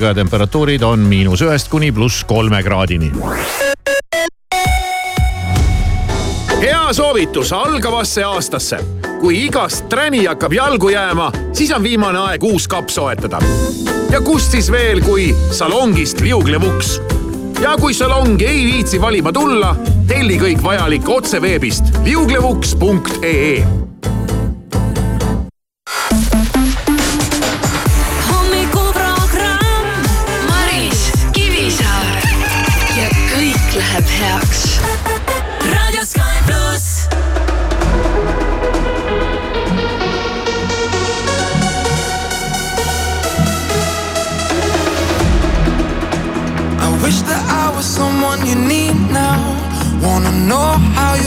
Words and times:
ja 0.00 0.14
temperatuurid 0.14 0.82
on 0.82 0.98
miinus 0.98 1.42
ühest 1.42 1.68
kuni 1.68 1.92
pluss 1.92 2.24
kolme 2.24 2.62
kraadini. 2.62 3.12
hea 6.60 6.92
soovitus 6.92 7.52
algavasse 7.52 8.24
aastasse. 8.24 8.78
kui 9.20 9.44
igast 9.44 9.88
träni 9.88 10.24
hakkab 10.24 10.52
jalgu 10.52 10.88
jääma, 10.88 11.32
siis 11.52 11.72
on 11.72 11.82
viimane 11.82 12.18
aeg 12.18 12.44
uus 12.44 12.68
kapp 12.68 12.88
soetada. 12.88 13.38
ja 14.10 14.20
kust 14.20 14.50
siis 14.50 14.72
veel, 14.72 15.00
kui 15.00 15.34
salongist 15.50 16.20
liuglevuks. 16.20 17.00
ja 17.60 17.76
kui 17.80 17.94
salongi 17.94 18.46
ei 18.46 18.64
viitsi 18.64 19.00
valima 19.00 19.32
tulla, 19.32 19.76
telli 20.06 20.38
kõik 20.38 20.62
vajalik 20.62 21.08
otse 21.08 21.42
veebist 21.42 21.84
liuglevuks.ee 22.04 23.81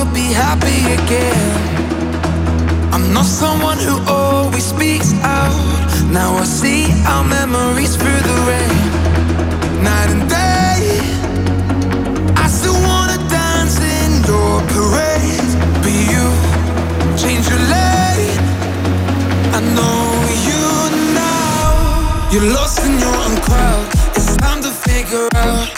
you'll 0.05 0.13
be 0.13 0.33
happy 0.33 0.93
again. 0.93 1.83
I'm 2.93 3.13
not 3.13 3.25
someone 3.25 3.77
who 3.77 3.99
always 4.07 4.63
speaks 4.63 5.13
out. 5.23 5.55
Now 6.11 6.35
I 6.35 6.43
see 6.43 6.91
our 7.05 7.23
memories 7.23 7.95
through 7.95 8.21
the 8.29 8.37
rain. 8.49 9.83
Night 9.83 10.09
and 10.09 10.29
day. 10.29 10.99
I 12.35 12.47
still 12.47 12.79
wanna 12.89 13.17
dance 13.29 13.79
in 13.79 14.11
your 14.29 14.61
parade. 14.73 15.51
Be 15.83 15.95
you, 16.13 16.27
change 17.17 17.47
your 17.49 17.61
lane. 17.75 18.39
I 19.57 19.59
know 19.77 20.01
you 20.47 20.63
now. 21.13 22.29
You're 22.31 22.53
lost 22.53 22.79
in 22.85 22.99
your 22.99 23.15
own 23.25 23.35
crowd. 23.47 23.85
It's 24.15 24.35
time 24.37 24.61
to 24.61 24.71
figure 24.71 25.27
out. 25.35 25.69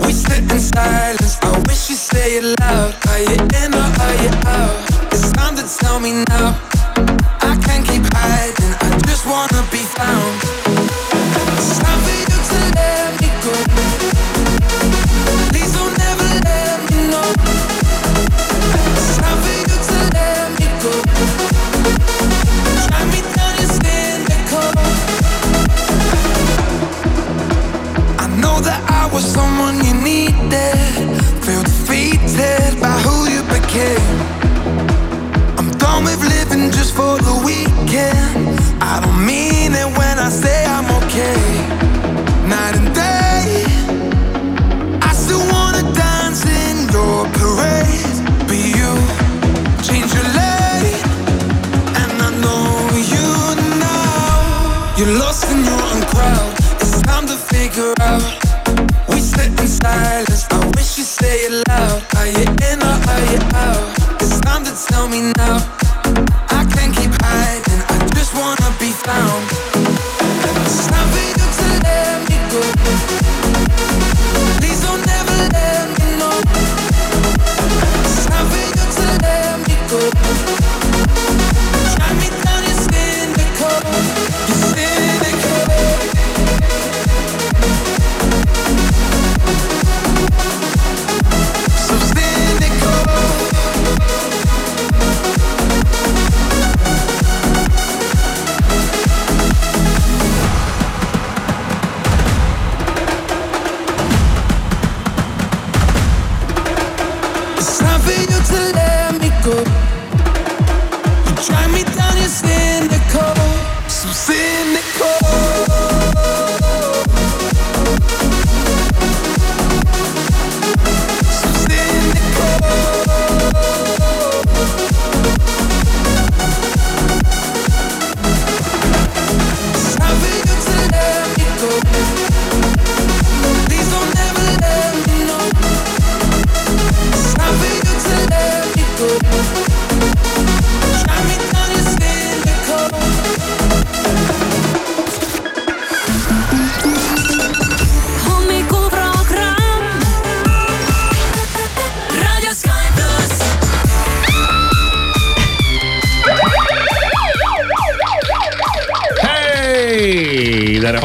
We 0.00 0.12
sit 0.12 0.42
in 0.50 0.60
silence. 0.60 1.38
I 1.42 1.50
wish 1.68 1.90
you 1.90 1.96
say 1.96 2.36
it 2.38 2.44
loud. 2.60 2.94
Are 3.08 3.20
you 3.20 3.41
me 6.02 6.24
now. 6.28 6.61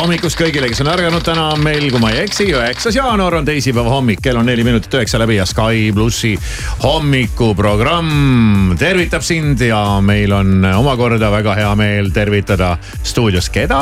Hommikust 0.07 0.38
kõigile, 0.40 0.69
kes 0.72 0.79
on 0.85 0.88
ärganud, 0.88 1.19
täna 1.25 1.50
on 1.51 1.59
meil, 1.59 1.90
kui 1.91 2.00
ma 2.00 2.13
ei 2.13 2.22
eksi, 2.23 2.45
üheksas 2.56 2.95
jaanuar 2.95 3.41
on 3.41 3.47
teisipäeva 3.47 3.91
hommik, 3.91 4.22
kell 4.23 4.40
on 4.40 4.47
neli 4.47 4.63
minutit 4.63 4.94
üheksa 4.95 5.19
läbi 5.19 5.35
ja 5.35 5.44
Sky 5.44 5.90
plussi 5.91 6.31
hommikuprogramm 6.79 8.78
tervitab 8.79 9.25
sind 9.28 9.59
ja 9.67 9.81
meil 10.00 10.31
on 10.31 10.63
omakorda 10.63 11.28
väga 11.34 11.57
hea 11.59 11.75
meel 11.75 12.13
tervitada 12.16 12.78
stuudios 13.03 13.51
keda? 13.51 13.81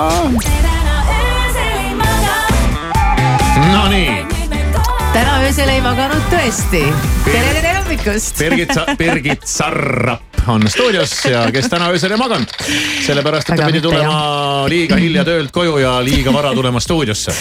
Nonii, 3.69 4.25
täna 5.13 5.41
öösel 5.45 5.69
ei 5.75 5.81
maganud 5.85 6.25
tõesti. 6.33 6.87
tere, 7.27 7.49
tere 7.59 7.75
hommikust. 7.83 8.41
Birgit, 8.41 8.73
Birgit 8.97 9.45
Sarrap 9.45 10.34
on 10.47 10.69
stuudios 10.69 11.25
ja 11.25 11.45
kes 11.51 11.69
täna 11.69 11.89
öösel 11.93 12.11
ei 12.11 12.17
maganud. 12.17 12.51
sellepärast, 13.05 13.49
et 13.49 13.59
ta 13.59 13.65
pidi 13.69 13.81
tulema 13.81 14.65
liiga 14.69 14.97
hilja 14.99 15.23
töölt 15.25 15.51
koju 15.51 15.77
ja 15.77 15.97
liiga 16.03 16.33
vara 16.33 16.53
tulema 16.53 16.79
stuudiosse. 16.79 17.33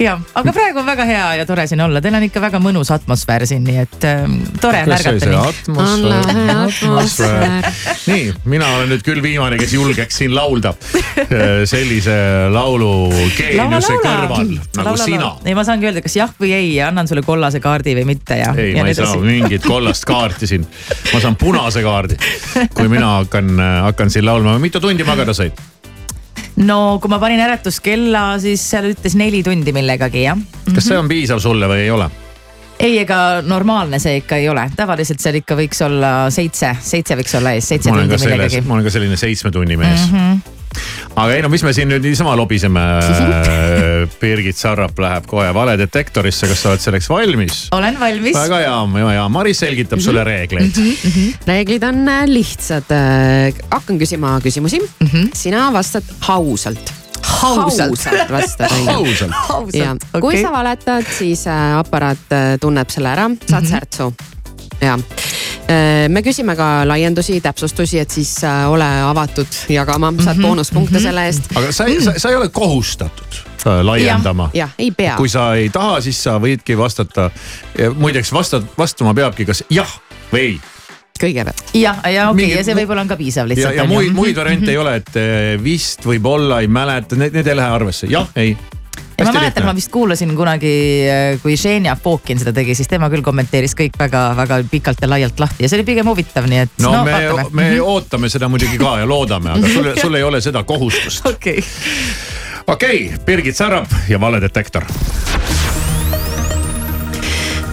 ja, 0.00 0.18
aga 0.34 0.52
praegu 0.52 0.78
on 0.78 0.86
väga 0.86 1.04
hea 1.04 1.34
ja 1.40 1.46
tore 1.46 1.66
siin 1.66 1.80
olla, 1.80 2.00
teil 2.00 2.14
on 2.14 2.26
ikka 2.26 2.40
väga 2.40 2.60
mõnus 2.62 2.90
atmosfäär 2.94 3.46
siin, 3.46 3.64
nii 3.64 3.78
et 3.84 4.06
ähm, 4.08 4.38
tore 4.60 4.82
on 4.84 4.92
kas 4.92 5.04
see 5.04 5.12
oli 5.12 5.20
märgata 5.20 5.24
see 5.24 5.32
nii. 5.32 5.48
atmosfäär? 5.48 6.62
atmosfäär. 6.66 7.70
nii, 8.06 8.24
mina 8.44 8.70
olen 8.76 8.92
nüüd 8.94 9.04
küll 9.06 9.22
viimane, 9.22 9.58
kes 9.60 9.74
julgeks 9.76 10.22
siin 10.22 10.34
laulda 10.34 10.74
äh, 10.76 11.64
sellise 11.68 12.16
laulu 12.52 12.92
geeniuse 13.36 13.98
kõrval 14.04 14.54
nagu 14.80 14.96
sina. 15.00 15.32
ei, 15.44 15.54
ma 15.56 15.64
saangi 15.66 15.90
öelda, 15.90 16.04
kas 16.04 16.16
jah 16.18 16.32
või 16.40 16.52
ei 16.56 16.74
ja 16.74 16.90
annan 16.92 17.08
sulle 17.08 17.24
kollase 17.26 17.60
kaardi 17.64 17.96
või 18.00 18.06
mitte 18.12 18.38
ja. 18.40 18.52
ei, 18.56 18.74
ja 18.76 18.84
ma 18.84 18.92
ei 18.92 18.98
saa 18.98 19.16
mingit 19.20 19.66
kollast 19.66 20.06
kaarti 20.08 20.48
siin. 20.50 20.66
ma 21.12 21.20
saan 21.22 21.36
punase 21.40 21.82
kaardi, 21.84 22.18
kui 22.76 22.88
mina 22.92 23.16
hakkan, 23.20 23.56
hakkan 23.88 24.12
siin 24.12 24.26
laulma. 24.26 24.58
mitu 24.62 24.80
tundi 24.80 25.04
magada 25.04 25.34
said? 25.34 25.56
no 26.56 26.98
kui 27.02 27.12
ma 27.12 27.18
panin 27.22 27.42
äratuskella, 27.46 28.28
siis 28.42 28.62
seal 28.70 28.92
ütles 28.92 29.16
neli 29.18 29.42
tundi 29.46 29.74
millegagi 29.76 30.24
jah. 30.26 30.38
kas 30.72 30.88
see 30.88 30.98
on 30.98 31.10
piisav 31.10 31.42
sulle 31.42 31.68
või 31.70 31.84
ei 31.84 31.90
ole? 31.94 32.08
ei, 32.78 32.98
ega 33.00 33.42
normaalne 33.44 34.00
see 34.02 34.20
ikka 34.22 34.40
ei 34.40 34.50
ole, 34.52 34.66
tavaliselt 34.76 35.22
seal 35.22 35.40
ikka 35.40 35.56
võiks 35.58 35.80
olla 35.86 36.12
seitse, 36.32 36.74
seitse 36.80 37.16
võiks 37.18 37.38
olla 37.38 37.56
ees, 37.56 37.72
seitse 37.72 37.92
tundi 37.92 38.20
millegagi. 38.20 38.62
ma 38.66 38.78
olen 38.78 38.88
ka 38.88 38.94
selline 38.98 39.18
seitsme 39.20 39.52
tunni 39.54 39.80
mees 39.80 40.10
mm. 40.10 40.18
-hmm. 40.18 40.55
Aga 41.16 41.34
ei 41.34 41.42
no 41.44 41.50
mis 41.52 41.64
me 41.66 41.72
siin 41.76 41.88
nüüd 41.90 42.04
niisama 42.04 42.34
lobiseme. 42.38 42.84
Birgit 44.20 44.58
Sarrap 44.58 44.98
läheb 45.00 45.26
kohe 45.30 45.48
valedetektorisse, 45.54 46.48
kas 46.50 46.62
sa 46.62 46.72
oled 46.72 46.84
selleks 46.84 47.08
valmis? 47.10 47.62
olen 47.76 47.98
valmis. 48.00 48.36
väga 48.36 48.60
hea, 48.64 48.76
väga 48.94 49.14
hea, 49.16 49.24
Maris 49.32 49.62
selgitab 49.64 50.02
sulle 50.04 50.24
reegleid. 50.26 50.78
reeglid 51.46 51.88
on 51.88 52.04
äh, 52.12 52.22
lihtsad. 52.30 52.92
hakkan 53.70 53.98
küsima 53.98 54.36
küsimusi 54.44 54.80
mm, 54.80 55.08
-hmm. 55.08 55.30
sina 55.34 55.72
vastad 55.72 56.04
ausalt. 56.28 56.92
Ausalt. 57.42 58.06
vastad 58.30 58.70
on 58.70 58.84
ju. 58.84 58.92
ausalt, 58.92 59.74
ja 59.74 59.90
ausalt, 59.90 60.20
kui 60.20 60.42
sa. 60.42 60.52
valetad, 60.52 61.06
siis 61.18 61.46
äh, 61.46 61.78
aparaat 61.78 62.32
äh, 62.32 62.58
tunneb 62.60 62.90
selle 62.90 63.08
ära, 63.08 63.30
saad 63.48 63.62
mm 63.62 63.66
-hmm. 63.66 63.70
särtsu. 63.70 64.14
ja 64.80 64.98
me 66.08 66.22
küsime 66.22 66.56
ka 66.56 66.68
laiendusi, 66.88 67.40
täpsustusi, 67.42 67.98
et 67.98 68.10
siis 68.10 68.32
äh, 68.44 68.64
ole 68.70 68.86
avatud 69.06 69.58
jagama, 69.72 70.12
saad 70.22 70.40
boonuspunkte 70.42 71.00
selle 71.02 71.26
eest. 71.26 71.50
aga 71.56 71.72
sa 71.74 71.88
ei, 71.90 71.98
sa, 72.04 72.14
ei 72.30 72.38
ole 72.38 72.48
kohustatud 72.54 73.40
äh, 73.66 73.80
laiendama. 73.86 74.50
jah, 74.54 74.70
ei 74.78 74.92
pea. 74.96 75.16
kui 75.18 75.28
sa 75.32 75.48
ei 75.58 75.70
taha, 75.74 76.00
siis 76.04 76.22
sa 76.22 76.38
võidki 76.42 76.78
vastata. 76.78 77.30
muideks 77.98 78.32
vastad, 78.32 78.66
vastama 78.78 79.14
peabki 79.14 79.48
kas 79.48 79.64
jah 79.70 79.90
või 80.32 80.40
ei. 80.44 80.54
kõigepealt. 81.20 81.74
jah, 81.74 82.00
ja 82.04 82.30
okei 82.30 82.44
Mingi- 82.44 82.52
okay,, 82.52 82.62
ja 82.62 82.70
see 82.70 82.78
võib-olla 82.78 83.06
on 83.06 83.10
ka 83.10 83.18
piisav 83.18 83.46
ja, 83.46 83.54
lihtsalt. 83.54 83.76
ja 83.80 83.90
muid, 83.90 84.14
muid 84.14 84.38
variante 84.38 84.70
ei 84.70 84.80
ole, 84.80 84.96
et 85.02 85.20
vist 85.62 86.06
võib-olla 86.06 86.62
ei 86.62 86.70
mäleta, 86.70 87.18
need, 87.18 87.34
need 87.34 87.52
ei 87.52 87.58
lähe 87.58 87.78
arvesse, 87.80 88.10
jah, 88.12 88.30
ei. 88.38 88.56
Ja 89.18 89.24
ma 89.24 89.32
mäletan, 89.32 89.64
ma 89.64 89.74
vist 89.74 89.90
kuulasin 89.92 90.34
kunagi, 90.36 90.72
kui 91.42 91.56
Xenia 91.56 91.96
Fokin 91.96 92.40
seda 92.40 92.52
tegi, 92.56 92.74
siis 92.76 92.88
tema 92.90 93.08
küll 93.12 93.24
kommenteeris 93.24 93.76
kõik 93.78 93.96
väga-väga 93.98 94.60
pikalt 94.70 95.00
ja 95.00 95.08
laialt 95.10 95.40
lahti 95.40 95.64
ja 95.64 95.70
see 95.70 95.80
oli 95.80 95.86
pigem 95.88 96.08
huvitav, 96.10 96.48
nii 96.50 96.64
et 96.66 96.74
no, 96.84 96.92
no, 96.92 97.04
me, 97.06 97.46
me 97.56 97.68
ootame 97.80 98.30
seda 98.32 98.50
muidugi 98.52 98.78
ka 98.80 98.98
ja 99.00 99.08
loodame, 99.08 99.54
aga 99.56 99.72
sul, 99.72 99.90
sul 100.00 100.20
ei 100.20 100.26
ole 100.26 100.40
seda 100.44 100.64
kohustust. 100.68 101.24
okei, 101.32 101.64
okei 102.66 103.00
okay,, 103.06 103.24
Birgit 103.24 103.56
Sarap 103.56 103.92
ja 104.08 104.20
valedetektor. 104.20 104.84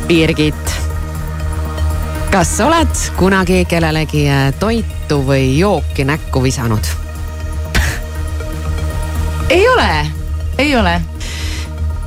Birgit, 0.08 0.76
kas 2.32 2.58
sa 2.58 2.68
oled 2.72 3.08
kunagi 3.20 3.64
kellelegi 3.70 4.28
äh, 4.32 4.50
toitu 4.60 5.24
või 5.28 5.58
jooki 5.58 6.08
näkku 6.08 6.44
visanud? 6.44 6.92
ei 9.54 9.68
ole, 9.70 9.90
ei 10.58 10.76
ole. 10.76 11.02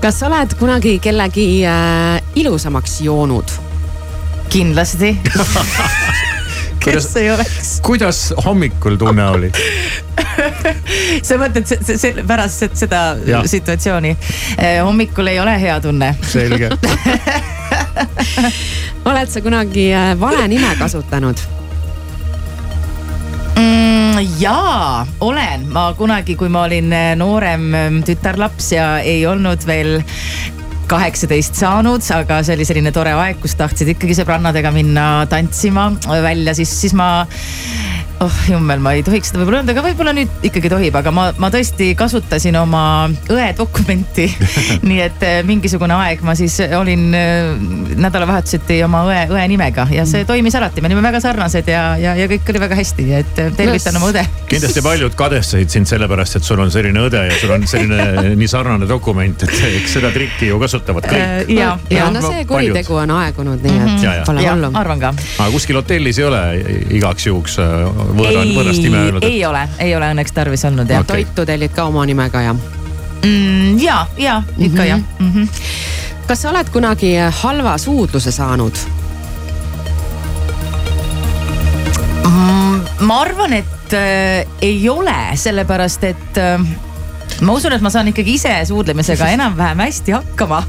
Kas 0.00 0.20
sa 0.20 0.28
oled 0.30 0.54
kunagi 0.60 0.98
kellegi 1.02 1.46
äh, 1.66 2.20
ilusamaks 2.38 3.00
joonud? 3.04 3.50
kindlasti. 4.48 5.16
Kes 6.86 7.08
ei 7.18 7.30
oleks, 7.34 7.80
kuidas 7.82 8.20
hommikul 8.44 8.94
tunne 9.00 9.24
oli? 9.34 9.48
sa 11.26 11.34
mõtled 11.40 11.66
se- 11.66 11.80
se- 11.82 11.96
se- 11.98 12.22
pärast 12.28 12.62
se- 12.62 12.68
seda 12.78 13.00
Jah. 13.26 13.42
situatsiooni. 13.50 14.12
hommikul 14.86 15.26
ei 15.32 15.40
ole 15.42 15.56
hea 15.60 15.80
tunne. 15.82 16.12
selge. 16.22 16.70
oled 19.10 19.28
sa 19.34 19.40
kunagi 19.42 19.88
äh, 19.94 20.12
vale 20.20 20.46
nime 20.48 20.70
kasutanud? 20.78 21.42
Mm, 23.56 23.85
jaa, 24.20 25.06
olen, 25.20 25.66
ma 25.72 25.90
kunagi, 25.96 26.36
kui 26.38 26.48
ma 26.52 26.64
olin 26.66 26.92
eh, 26.92 27.14
noorem 27.18 27.66
mm, 27.68 28.02
tütarlaps 28.06 28.70
ja 28.72 28.86
ei 29.04 29.26
olnud 29.26 29.66
veel 29.68 29.98
kaheksateist 30.90 31.58
saanud, 31.58 32.04
aga 32.14 32.40
see 32.46 32.56
oli 32.56 32.68
selline 32.68 32.92
tore 32.94 33.14
aeg, 33.16 33.40
kus 33.42 33.56
tahtsid 33.58 33.94
ikkagi 33.96 34.16
sõbrannadega 34.18 34.72
minna 34.74 35.06
tantsima 35.30 35.90
välja, 36.06 36.54
siis, 36.56 36.72
siis 36.80 36.96
ma 36.96 37.26
oh 38.20 38.36
jummel, 38.48 38.80
ma 38.80 38.92
ei 38.96 39.02
tohiks 39.04 39.30
seda 39.30 39.40
võib-olla 39.40 39.60
öelda, 39.60 39.74
aga 39.74 39.82
võib-olla 39.84 40.12
nüüd 40.16 40.46
ikkagi 40.46 40.70
tohib, 40.72 40.94
aga 40.96 41.12
ma, 41.12 41.26
ma 41.42 41.50
tõesti 41.52 41.90
kasutasin 41.98 42.56
oma 42.58 42.82
õe 43.32 43.48
dokumenti. 43.58 44.26
nii 44.88 45.00
et 45.04 45.24
eh, 45.26 45.40
mingisugune 45.46 45.96
aeg 45.96 46.22
ma 46.26 46.36
siis 46.38 46.56
olin 46.78 47.06
eh, 47.16 47.50
nädalavahetuseti 47.96 48.78
oma 48.86 49.02
õe, 49.08 49.20
õe 49.34 49.44
nimega 49.52 49.86
ja 49.92 50.06
see 50.08 50.24
toimis 50.28 50.56
alati, 50.58 50.82
me 50.82 50.90
olime 50.90 51.04
väga 51.04 51.20
sarnased 51.24 51.68
ja, 51.70 51.82
ja, 52.00 52.14
ja 52.16 52.28
kõik 52.30 52.52
oli 52.52 52.62
väga 52.62 52.78
hästi, 52.80 53.06
et 53.20 53.42
eh, 53.42 53.52
tervitan 53.56 54.00
oma 54.00 54.10
õde. 54.12 54.24
kindlasti 54.48 54.84
paljud 54.84 55.18
kadestasid 55.18 55.72
sind 55.76 55.90
sellepärast, 55.90 56.40
et 56.40 56.48
sul 56.48 56.62
on 56.62 56.72
selline 56.72 57.04
õde 57.08 57.26
ja 57.28 57.36
sul 57.40 57.52
on 57.56 57.68
selline 57.68 58.08
nii 58.40 58.50
sarnane 58.50 58.88
dokument, 58.88 59.44
et 59.44 59.56
eks 59.74 59.98
seda 59.98 60.12
trikki 60.14 60.50
ju 60.52 60.60
kasutavad 60.76 61.08
kõik. 61.08 61.50
ja, 61.56 61.78
ja 61.90 61.98
ja, 61.98 62.08
no 62.10 62.22
see 62.24 62.44
kuritegu 62.48 62.94
on 63.00 63.10
aegunud, 63.16 63.62
nii 63.64 63.76
et 63.82 64.04
Ja, 64.06 64.14
ja. 64.20 64.24
pole 64.26 64.42
ja 64.42 64.54
hullu. 64.54 64.70
arvan 64.74 65.00
ka. 65.00 65.12
aga 65.38 65.50
kuskil 65.50 65.76
hotellis 65.80 66.18
ei 66.18 66.24
ole 66.28 66.42
igaks 66.98 67.26
juhuks 67.26 67.58
äh, 67.62 67.74
võõra, 68.18 68.44
võõrast 68.52 68.82
nime 68.84 69.04
öelnud? 69.06 69.26
ei 69.26 69.44
ole, 69.46 69.66
ei 69.78 69.94
ole 69.96 70.10
õnneks 70.14 70.36
tarvis 70.36 70.64
olnud 70.68 70.90
jah 70.90 71.04
Okei. 71.04 71.24
toitu 71.24 71.46
tellid 71.46 71.74
ka 71.76 71.88
oma 71.90 72.06
nimega 72.06 72.42
ja. 72.48 72.54
mm,. 72.54 73.78
ja, 73.82 74.06
ja 74.18 74.42
ikka 74.58 74.82
mm 74.82 74.82
-hmm. 74.82 74.86
jah 74.88 75.00
mm. 75.18 75.32
-hmm. 75.32 75.48
kas 76.26 76.42
sa 76.42 76.50
oled 76.50 76.70
kunagi 76.70 77.16
halva 77.42 77.78
suudluse 77.78 78.32
saanud? 78.32 78.86
ma 83.00 83.20
arvan, 83.20 83.52
et 83.52 83.92
äh, 83.92 84.46
ei 84.62 84.88
ole, 84.88 85.16
sellepärast 85.34 86.04
et 86.04 86.38
äh, 86.38 86.60
ma 87.44 87.56
usun, 87.56 87.74
et 87.76 87.84
ma 87.84 87.90
saan 87.92 88.08
ikkagi 88.10 88.36
ise 88.38 88.52
suudlemisega 88.68 89.28
enam-vähem 89.34 89.82
hästi 89.84 90.14
hakkama. 90.16 90.62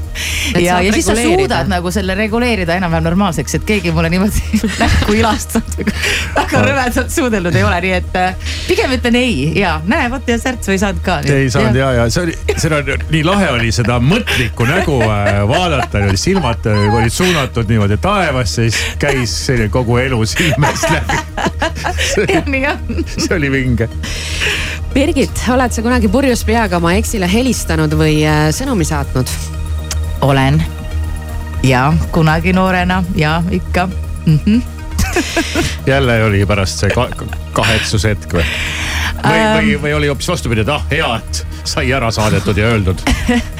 Ja, 0.58 0.80
ja 0.82 0.92
siis 0.92 1.06
sa 1.06 1.16
suudad 1.16 1.70
nagu 1.70 1.90
selle 1.94 2.14
reguleerida 2.18 2.76
enam-vähem 2.78 3.06
normaalseks, 3.08 3.58
et 3.58 3.66
keegi 3.68 3.92
mulle 3.94 4.10
niimoodi 4.12 4.60
näkku 4.82 5.16
ilastanud, 5.18 5.92
väga 6.36 6.62
rõvedalt 6.64 7.12
suudelnud 7.14 7.56
ei 7.56 7.64
ole, 7.64 7.80
nii 7.86 7.94
et 7.98 8.18
äh, 8.20 8.50
pigem 8.68 8.92
ütlen 8.98 9.18
ei 9.20 9.52
ja 9.58 9.78
näe, 9.88 10.10
vot 10.12 10.28
ja 10.28 10.38
särtsu 10.40 10.74
ei 10.74 10.82
saanud 10.82 11.02
ka. 11.04 11.20
ei 11.24 11.50
saanud 11.52 11.78
ja, 11.78 11.92
ja 12.00 12.08
see 12.12 12.26
oli, 12.26 12.36
seda 12.56 12.82
on 12.82 13.06
nii 13.12 13.24
lahe 13.26 13.50
oli 13.54 13.72
seda 13.74 13.98
mõtlikku 14.02 14.68
nägu 14.68 14.98
äh, 15.06 15.42
vaadata, 15.48 16.04
silmad 16.20 16.66
äh, 16.68 16.88
olid 16.94 17.14
suunatud 17.14 17.70
niimoodi 17.70 18.00
taevasse, 18.02 18.68
siis 18.68 18.98
käis 19.00 19.34
selline 19.46 19.72
kogu 19.72 19.98
elu 20.02 20.20
silmest 20.26 20.88
läbi. 20.92 21.22
see 23.16 23.36
oli 23.36 23.50
vinge. 23.52 23.88
Birgit, 24.98 25.30
oled 25.54 25.70
sa 25.70 25.78
kunagi 25.78 26.08
purjus 26.10 26.40
peaga 26.42 26.80
oma 26.80 26.90
eksile 26.98 27.28
helistanud 27.30 27.92
või 27.94 28.16
äh, 28.26 28.48
sõnumi 28.50 28.82
saatnud? 28.82 29.30
olen 30.26 30.58
ja 31.62 31.84
kunagi 32.10 32.50
noorena 32.50 32.96
ja 33.14 33.36
ikka 33.54 33.86
mm. 34.26 34.40
-hmm. 34.42 34.62
jälle 35.92 36.24
oli 36.24 36.42
pärast 36.46 36.82
see 36.82 36.90
ka 36.90 37.06
kahetsushetk 37.54 38.34
või? 38.40 38.48
või, 39.24 39.44
või, 39.54 39.76
või 39.82 39.94
oli 39.98 40.10
hoopis 40.10 40.28
vastupidi, 40.30 40.64
et 40.64 40.72
ah 40.72 40.84
hea, 40.90 41.08
et 41.18 41.44
sai 41.68 41.90
ära 41.92 42.10
saadetud 42.14 42.58
ja 42.58 42.70
öeldud. 42.72 43.02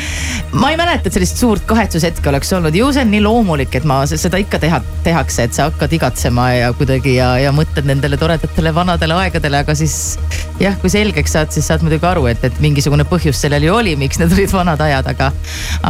ma 0.61 0.71
ei 0.73 0.79
mäleta, 0.81 1.09
et 1.09 1.17
sellist 1.17 1.41
suurt 1.41 1.65
kahetsushetke 1.69 2.31
oleks 2.31 2.53
olnud, 2.57 2.75
ju 2.75 2.89
see 2.95 3.05
on 3.05 3.13
nii 3.13 3.23
loomulik, 3.25 3.75
et 3.79 3.87
ma 3.89 4.01
seda 4.09 4.41
ikka 4.41 4.61
teha, 4.63 4.81
tehakse, 5.05 5.49
et 5.49 5.57
sa 5.57 5.69
hakkad 5.69 5.93
igatsema 5.99 6.49
ja 6.55 6.73
kuidagi 6.77 7.19
ja, 7.19 7.35
ja 7.43 7.53
mõtled 7.55 7.89
nendele 7.89 8.21
toredatele 8.21 8.73
vanadele 8.75 9.19
aegadele, 9.25 9.63
aga 9.65 9.77
siis 9.79 10.17
jah, 10.63 10.77
kui 10.81 10.93
selgeks 10.93 11.37
saad, 11.37 11.53
siis 11.55 11.69
saad 11.69 11.85
muidugi 11.85 12.09
aru, 12.09 12.27
et, 12.33 12.45
et 12.49 12.63
mingisugune 12.65 13.07
põhjus 13.09 13.41
sellel 13.45 13.69
ju 13.69 13.77
oli, 13.77 13.97
miks 14.01 14.21
need 14.23 14.33
olid 14.37 14.55
vanad 14.55 14.83
ajad, 14.85 15.13
aga, 15.15 15.33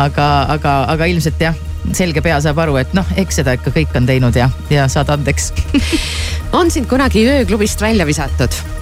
aga, 0.06 0.28
aga, 0.56 0.78
aga 0.96 1.10
ilmselt 1.12 1.46
jah, 1.48 1.56
selge 1.96 2.22
pea 2.24 2.40
saab 2.44 2.58
aru, 2.64 2.76
et 2.80 2.96
noh, 2.96 3.06
eks 3.20 3.40
seda 3.40 3.54
ikka 3.56 3.72
kõik 3.76 3.94
on 3.98 4.08
teinud 4.08 4.36
ja, 4.36 4.50
ja 4.72 4.88
saad 4.92 5.12
andeks. 5.14 5.52
on 6.58 6.72
sind 6.74 6.90
kunagi 6.90 7.24
ööklubist 7.28 7.80
välja 7.84 8.08
visatud? 8.08 8.77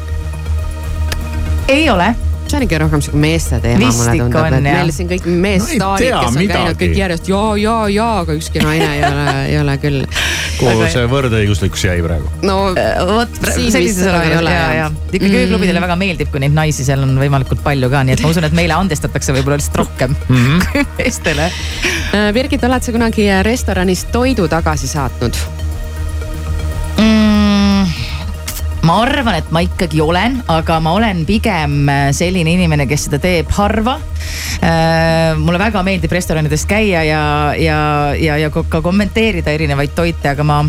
Ei 1.69 1.91
ole 1.91 2.15
see 2.47 2.57
on 2.61 2.63
ikka 2.63 2.79
rohkem 2.79 3.01
sihuke 3.03 3.19
meeste 3.19 3.59
teema, 3.63 3.89
mulle 3.91 4.13
ikka 4.15 4.27
tundub, 4.27 4.55
et 4.55 4.63
meil 4.67 4.91
siin 4.95 5.09
kõik 5.11 5.25
meesstaarid 5.43 6.13
no,, 6.13 6.21
kes 6.23 6.29
on 6.29 6.37
midagi. 6.39 6.53
käinud 6.61 6.79
kõik 6.83 6.99
järjest 7.01 7.31
ja, 7.31 7.41
ja, 7.59 7.75
ja, 7.91 8.07
aga 8.23 8.37
ükski 8.39 8.63
naine 8.63 8.87
ei 8.87 9.03
ole, 9.09 9.25
ei 9.51 9.59
ole 9.63 9.75
küll. 9.83 10.05
kuhu 10.61 10.71
Aga- 10.77 10.91
see 10.95 11.09
võrdõiguslikkus 11.11 11.87
jäi 11.89 11.97
praegu? 12.07 12.31
no 12.47 12.59
vot 13.11 13.41
sellises 13.43 14.07
olukorras 14.07 14.77
ja 14.79 14.87
ikkagi 15.11 15.27
Mm. 15.27 15.41
ööklubidele 15.43 15.81
väga 15.83 15.97
meeldib, 15.99 16.31
kui 16.31 16.41
neid 16.45 16.55
naisi 16.55 16.85
seal 16.87 17.03
on 17.03 17.17
võimalikult 17.19 17.63
palju 17.67 17.91
ka, 17.91 18.05
nii 18.07 18.15
et 18.15 18.23
ma 18.23 18.31
usun, 18.31 18.47
et 18.47 18.55
meile 18.57 18.79
andestatakse 18.79 19.35
võib-olla 19.35 19.59
lihtsalt 19.59 19.83
rohkem 19.83 20.15
mm 20.15 20.37
-hmm. 20.37 20.65
kui 20.71 20.87
meestele. 21.01 21.51
Äh, 22.15 22.33
Birgit, 22.37 22.63
oled 22.65 22.83
sa 22.83 22.93
kunagi 22.95 23.27
restoranis 23.43 24.07
toidu 24.15 24.47
tagasi 24.49 24.87
saatnud? 24.89 25.35
Ma 28.87 29.01
arvan, 29.03 29.39
et 29.41 29.53
ma 29.55 29.63
ikkagi 29.65 30.01
olen, 30.03 30.41
aga 30.53 30.79
ma 30.85 30.95
olen 30.97 31.25
pigem 31.29 31.89
äh, 31.91 32.09
selline 32.17 32.55
inimene, 32.55 32.87
kes 32.89 33.09
seda 33.09 33.21
teeb 33.23 33.51
harva. 33.57 33.99
mulle 35.37 35.59
väga 35.61 35.83
meeldib 35.85 36.13
restoranides 36.15 36.65
käia 36.67 37.03
ja, 37.05 37.23
ja, 37.61 37.79
ja, 38.17 38.37
ja 38.41 38.49
ka 38.51 38.81
kommenteerida 38.83 39.53
erinevaid 39.53 39.93
toite, 39.95 40.31
aga 40.33 40.47
ma 40.47 40.63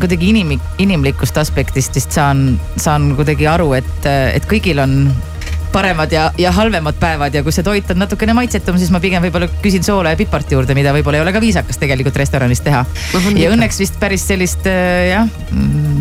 kuidagi 0.00 0.30
inimik, 0.32 0.62
inimlikust 0.82 1.36
aspektist 1.38 1.94
vist 1.94 2.14
saan, 2.14 2.56
saan 2.80 3.12
kuidagi 3.18 3.46
aru, 3.46 3.74
et, 3.78 4.08
et 4.08 4.48
kõigil 4.50 4.80
on 4.82 4.96
paremad 5.74 6.12
ja, 6.12 6.28
ja 6.38 6.52
halvemad 6.54 6.98
päevad 7.00 7.34
ja 7.34 7.42
kui 7.42 7.52
see 7.54 7.64
toit 7.66 7.88
on 7.90 7.98
natukene 7.98 8.34
maitsetum, 8.36 8.78
siis 8.78 8.92
ma 8.94 9.00
pigem 9.02 9.24
võib-olla 9.26 9.48
küsin 9.62 9.82
soola 9.86 10.12
ja 10.14 10.18
pipart 10.18 10.52
juurde, 10.54 10.76
mida 10.78 10.92
võib-olla 10.94 11.18
ei 11.18 11.24
ole 11.24 11.34
ka 11.34 11.42
viisakas 11.42 11.80
tegelikult 11.82 12.16
restoranis 12.20 12.62
teha. 12.64 12.84
ja 13.40 13.50
õnneks 13.50 13.80
vist 13.82 13.98
päris 14.00 14.26
sellist 14.28 14.68
äh, 14.70 15.10
jah, 15.10 15.28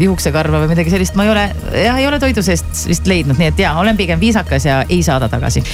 juuksekarva 0.01 0.61
või 0.63 0.73
midagi 0.75 0.93
sellist 0.93 1.17
ma 1.17 1.25
ei 1.25 1.33
ole, 1.33 1.47
jah, 1.73 1.99
ei 2.01 2.07
ole 2.09 2.21
toidu 2.21 2.45
seest 2.45 2.85
vist 2.89 3.09
leidnud, 3.09 3.39
nii 3.41 3.49
et 3.53 3.63
ja 3.65 3.73
olen 3.81 3.97
pigem 3.97 4.21
viisakas 4.21 4.69
ja 4.69 4.81
ei 4.87 5.01
saada 5.05 5.29
tagasi. 5.31 5.65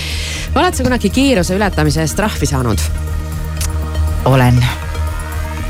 oled 0.55 0.75
sa 0.75 0.87
kunagi 0.87 1.11
kiiruse 1.13 1.59
ületamise 1.59 2.05
eest 2.05 2.19
trahvi 2.19 2.47
saanud? 2.49 2.89
olen, 4.29 4.59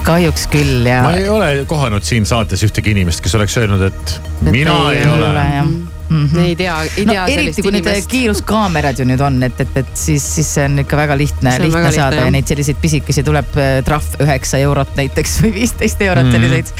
kahjuks 0.05 0.49
küll 0.53 0.85
ja. 0.85 1.01
ma 1.05 1.17
ei 1.17 1.29
ole 1.29 1.53
kohanud 1.69 2.05
siin 2.05 2.29
saates 2.29 2.65
ühtegi 2.67 2.93
inimest, 2.93 3.25
kes 3.25 3.39
oleks 3.41 3.57
öelnud, 3.57 3.89
et 3.89 4.19
mina 4.53 4.83
ei 4.93 5.07
ole. 5.09 5.31
jah 5.33 5.97
mm 6.09 6.25
-hmm. 6.25 6.39
ei 6.39 6.55
tea, 6.55 6.75
ei 6.97 7.05
no 7.05 7.13
tea 7.13 7.25
eriti 7.25 7.39
sellist 7.39 7.61
kui 7.61 7.71
need 7.71 7.85
inimest. 7.85 8.09
kiiruskaamerad 8.11 8.99
ju 8.99 9.05
nüüd 9.05 9.21
on, 9.25 9.43
et, 9.43 9.61
et, 9.61 9.77
et 9.77 9.91
siis, 9.93 10.25
siis 10.35 10.53
see 10.53 10.65
on 10.65 10.79
ikka 10.83 10.97
väga 10.97 11.17
lihtne, 11.17 11.49
lihtne 11.49 11.73
väga 11.73 11.87
lihtne, 11.87 12.01
saada 12.01 12.15
jah. 12.15 12.25
ja 12.25 12.31
neid 12.31 12.47
selliseid 12.47 12.77
pisikesi 12.81 13.23
tuleb 13.23 13.57
äh, 13.57 13.83
trahv 13.85 14.21
üheksa 14.25 14.61
eurot 14.65 14.95
näiteks 14.99 15.39
või 15.43 15.53
viisteist 15.59 16.01
eurot 16.01 16.25
mm., 16.25 16.31
selliseid 16.31 16.73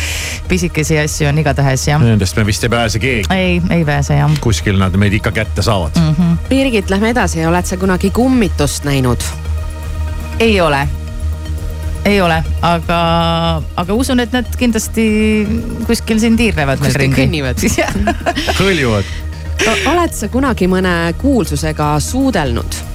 pisikesi 0.47 0.99
asju 0.99 1.29
on 1.29 1.43
igatahes 1.43 1.87
jah. 1.87 2.01
Nendest 2.01 2.37
me 2.37 2.45
vist 2.45 2.63
ei 2.63 2.69
pääse 2.69 2.99
keegi. 2.99 3.27
ei, 3.33 3.61
ei 3.69 3.85
pääse 3.85 4.17
jah. 4.19 4.39
kuskil 4.41 4.79
nad 4.79 4.95
meid 4.97 5.13
ikka 5.13 5.31
kätte 5.31 5.61
saavad 5.61 5.99
mm.. 5.99 6.37
Birgit, 6.49 6.89
lähme 6.89 7.13
edasi, 7.15 7.45
oled 7.45 7.65
sa 7.65 7.77
kunagi 7.77 8.09
kummitust 8.09 8.83
näinud? 8.83 9.23
ei 10.39 10.61
ole, 10.61 10.87
ei 12.05 12.21
ole, 12.21 12.37
aga, 12.65 12.99
aga 13.79 13.97
usun, 13.97 14.19
et 14.23 14.35
nad 14.35 14.47
kindlasti 14.59 15.07
kuskil 15.87 16.21
siin 16.21 16.37
tiirlevad 16.39 16.83
meil 16.83 16.95
ringi. 17.03 17.23
kõnnivad. 17.23 17.65
hõljuvad. 18.61 19.15
oled 19.91 20.15
sa 20.15 20.31
kunagi 20.31 20.69
mõne 20.71 20.95
kuulsusega 21.21 21.95
suudelnud? 22.03 22.88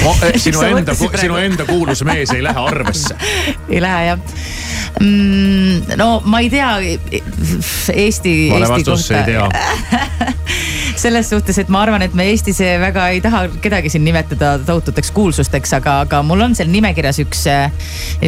sinu 0.44 0.60
Sa 0.60 0.70
enda 0.72 0.94
sinu 0.94 1.36
enda 1.40 1.66
kuulus 1.68 2.04
mees 2.06 2.32
ei 2.34 2.42
lähe 2.44 2.66
arvesse. 2.66 3.16
ei 3.74 3.80
lähe 3.82 4.06
jah 4.10 4.18
mm,. 5.00 5.96
no 5.96 6.22
ma 6.24 6.40
ei 6.40 6.50
tea 6.50 6.70
Eesti, 6.80 8.50
vale 8.52 8.66
Eesti 8.66 8.72
vastus, 8.72 9.10
ei 9.10 9.24
tea. 9.24 9.48
selles 11.00 11.30
suhtes, 11.30 11.58
et 11.62 11.70
ma 11.72 11.82
arvan, 11.84 12.02
et 12.04 12.14
me 12.16 12.26
Eestis 12.30 12.58
väga 12.80 13.06
ei 13.14 13.20
taha 13.24 13.44
kedagi 13.62 13.90
siin 13.92 14.04
nimetada 14.04 14.56
tohututeks 14.66 15.12
kuulsusteks, 15.16 15.72
aga, 15.78 16.00
aga 16.04 16.20
mul 16.26 16.44
on 16.44 16.56
seal 16.58 16.68
nimekirjas 16.72 17.22
üks, 17.24 17.46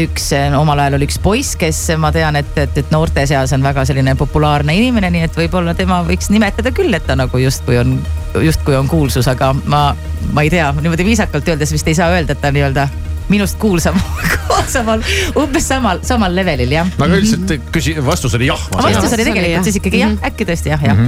üks 0.04 0.30
omal 0.58 0.80
ajal 0.84 0.96
oli 0.98 1.08
üks 1.10 1.18
poiss, 1.22 1.56
kes 1.60 1.84
ma 2.00 2.12
tean, 2.14 2.38
et, 2.40 2.52
et, 2.56 2.78
et 2.84 2.94
noorte 2.94 3.26
seas 3.28 3.52
on 3.52 3.64
väga 3.64 3.84
selline 3.88 4.14
populaarne 4.18 4.76
inimene, 4.78 5.12
nii 5.12 5.26
et 5.28 5.38
võib-olla 5.42 5.76
tema 5.78 6.00
võiks 6.06 6.32
nimetada 6.32 6.72
küll, 6.74 6.94
et 6.96 7.06
ta 7.08 7.18
nagu 7.18 7.42
justkui 7.42 7.80
on, 7.82 7.98
justkui 8.40 8.76
on 8.76 8.88
kuulsus, 8.88 9.28
aga 9.28 9.52
ma, 9.66 9.82
ma 10.32 10.42
ei 10.42 10.50
tea, 10.50 10.72
niimoodi 10.80 11.04
viisakalt 11.04 11.48
öeldes 11.48 11.72
vist 11.72 11.88
ei 11.88 11.94
saa 11.98 12.10
öelda, 12.14 12.32
et 12.36 12.40
ta 12.40 12.50
nii-öelda 12.54 12.88
minust 13.28 13.58
kuulsam, 13.60 13.96
kuulsamal, 14.48 15.02
umbes 15.38 15.68
samal, 15.68 16.00
samal 16.06 16.34
levelil 16.36 16.72
jah. 16.74 16.88
aga 16.98 17.16
üldiselt 17.20 17.52
küsi-, 17.72 17.96
vastus 18.04 18.34
oli 18.38 18.48
jah. 18.50 18.60
vastus 18.76 19.12
oli 19.16 19.24
tegelikult 19.28 19.68
siis 19.68 19.78
ikkagi 19.80 20.02
jah, 20.02 20.10
Mhm. 20.16 20.24
äkki 20.32 20.48
tõesti 20.48 20.72
jah, 20.74 20.82
jah. 20.82 20.98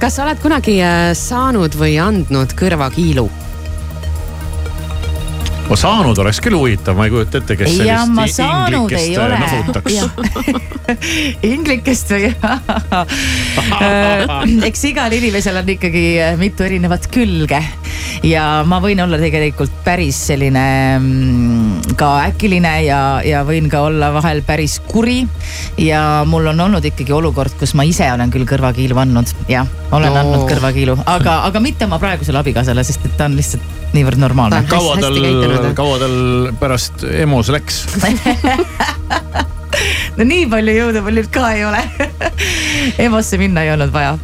kas 0.00 0.16
sa 0.16 0.24
oled 0.24 0.40
kunagi 0.42 0.78
äh, 0.82 1.10
saanud 1.18 1.74
või 1.78 1.98
andnud 2.02 2.54
kõrvakiilu? 2.58 3.28
Ma 5.70 5.76
saanud 5.78 6.18
oleks 6.18 6.40
küll 6.42 6.56
huvitav, 6.58 6.96
ma 6.98 7.06
ei 7.06 7.12
kujuta 7.14 7.38
ette, 7.38 7.56
kes 7.60 7.76
ja 7.86 8.00
ma 8.10 8.26
sellist 8.26 8.74
inglikest 8.74 9.20
nahutaks. 9.44 9.92
inglikest 11.52 12.10
või? 12.10 12.32
eks 14.68 14.82
igal 14.90 15.14
inimesel 15.14 15.60
on 15.62 15.70
ikkagi 15.76 16.04
äh, 16.18 16.34
mitu 16.40 16.66
erinevat 16.66 17.06
külge 17.14 17.62
ja 18.26 18.44
ma 18.66 18.80
võin 18.82 19.00
olla 19.04 19.20
tegelikult 19.20 19.78
päris 19.86 20.18
selline 20.32 20.64
mm, 20.98 21.94
ka 22.00 22.10
äkiline 22.26 22.74
ja, 22.84 23.00
ja 23.24 23.44
võin 23.46 23.70
ka 23.70 23.84
olla 23.86 24.10
vahel 24.16 24.42
päris 24.46 24.80
kuri. 24.90 25.22
ja 25.78 26.24
mul 26.26 26.50
on 26.50 26.66
olnud 26.66 26.84
ikkagi 26.90 27.14
olukord, 27.14 27.54
kus 27.60 27.76
ma 27.78 27.86
ise 27.86 28.10
olen 28.10 28.32
küll 28.34 28.48
kõrvakiilu 28.48 28.98
andnud, 28.98 29.30
jah, 29.50 29.68
olen 29.92 30.10
No. 30.10 30.16
no. 30.16 30.20
andnud 30.24 30.48
kõrvakiilu, 30.50 30.96
aga, 31.06 31.36
aga 31.46 31.60
mitte 31.62 31.86
oma 31.86 32.00
praegusele 32.02 32.40
abikaasale, 32.40 32.82
sest 32.86 33.04
et 33.06 33.14
ta 33.18 33.28
on 33.30 33.36
lihtsalt 33.38 33.94
niivõrd 33.94 34.20
normaalne. 34.22 34.62
Kaua 34.70 34.96
tal 35.00 35.16
käitunud., 35.60 35.78
kaua 35.78 36.00
tal 36.02 36.16
pärast 36.60 37.06
EMO-s 37.06 37.52
läks? 37.54 37.84
no 40.18 40.26
nii 40.26 40.48
palju 40.50 40.76
jõudu 40.76 41.04
mul 41.06 41.20
nüüd 41.20 41.30
ka 41.32 41.52
ei 41.54 41.64
ole. 41.68 41.84
EMO-sse 43.06 43.38
minna 43.40 43.64
ei 43.66 43.72
olnud 43.76 43.94
vaja 43.94 44.18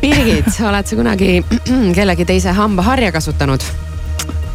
Birgit, 0.00 0.48
oled 0.68 0.86
sa 0.86 0.96
kunagi 0.96 1.42
kellegi 1.98 2.26
teise 2.28 2.54
hambaharja 2.56 3.12
kasutanud? 3.14 3.64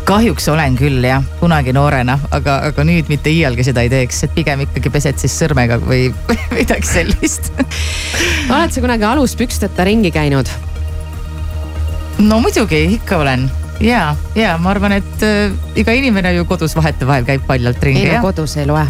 kahjuks 0.04 0.50
olen 0.52 0.74
küll 0.76 1.06
jah, 1.08 1.24
kunagi 1.40 1.72
noorena, 1.72 2.18
aga, 2.36 2.58
aga 2.68 2.84
nüüd 2.84 3.08
mitte 3.08 3.32
iialgi 3.32 3.64
seda 3.64 3.86
ei 3.86 3.92
teeks, 3.92 4.18
et 4.26 4.34
pigem 4.36 4.66
ikkagi 4.66 4.92
pesed 4.92 5.22
siis 5.22 5.32
sõrmega 5.40 5.78
või 5.80 6.10
midagi 6.58 6.90
sellist. 6.90 7.48
oled 8.52 8.76
sa 8.76 8.84
kunagi 8.84 9.08
aluspüksteta 9.08 9.88
ringi 9.88 10.12
käinud? 10.12 10.52
no 12.20 12.42
muidugi, 12.44 12.84
ikka 12.98 13.22
olen 13.24 13.48
ja, 13.82 14.16
ja 14.36 14.58
ma 14.62 14.70
arvan, 14.74 14.92
et 15.00 15.24
äh, 15.26 15.54
iga 15.80 15.92
inimene 15.98 16.34
ju 16.38 16.46
kodus 16.50 16.76
vahetevahel 16.76 17.26
käib 17.28 17.46
paljalt 17.48 17.84
ringi 17.84 18.06
ei 18.08 18.16
no 18.16 18.22
kodus 18.26 18.58
ei 18.58 18.68
loe. 18.70 18.86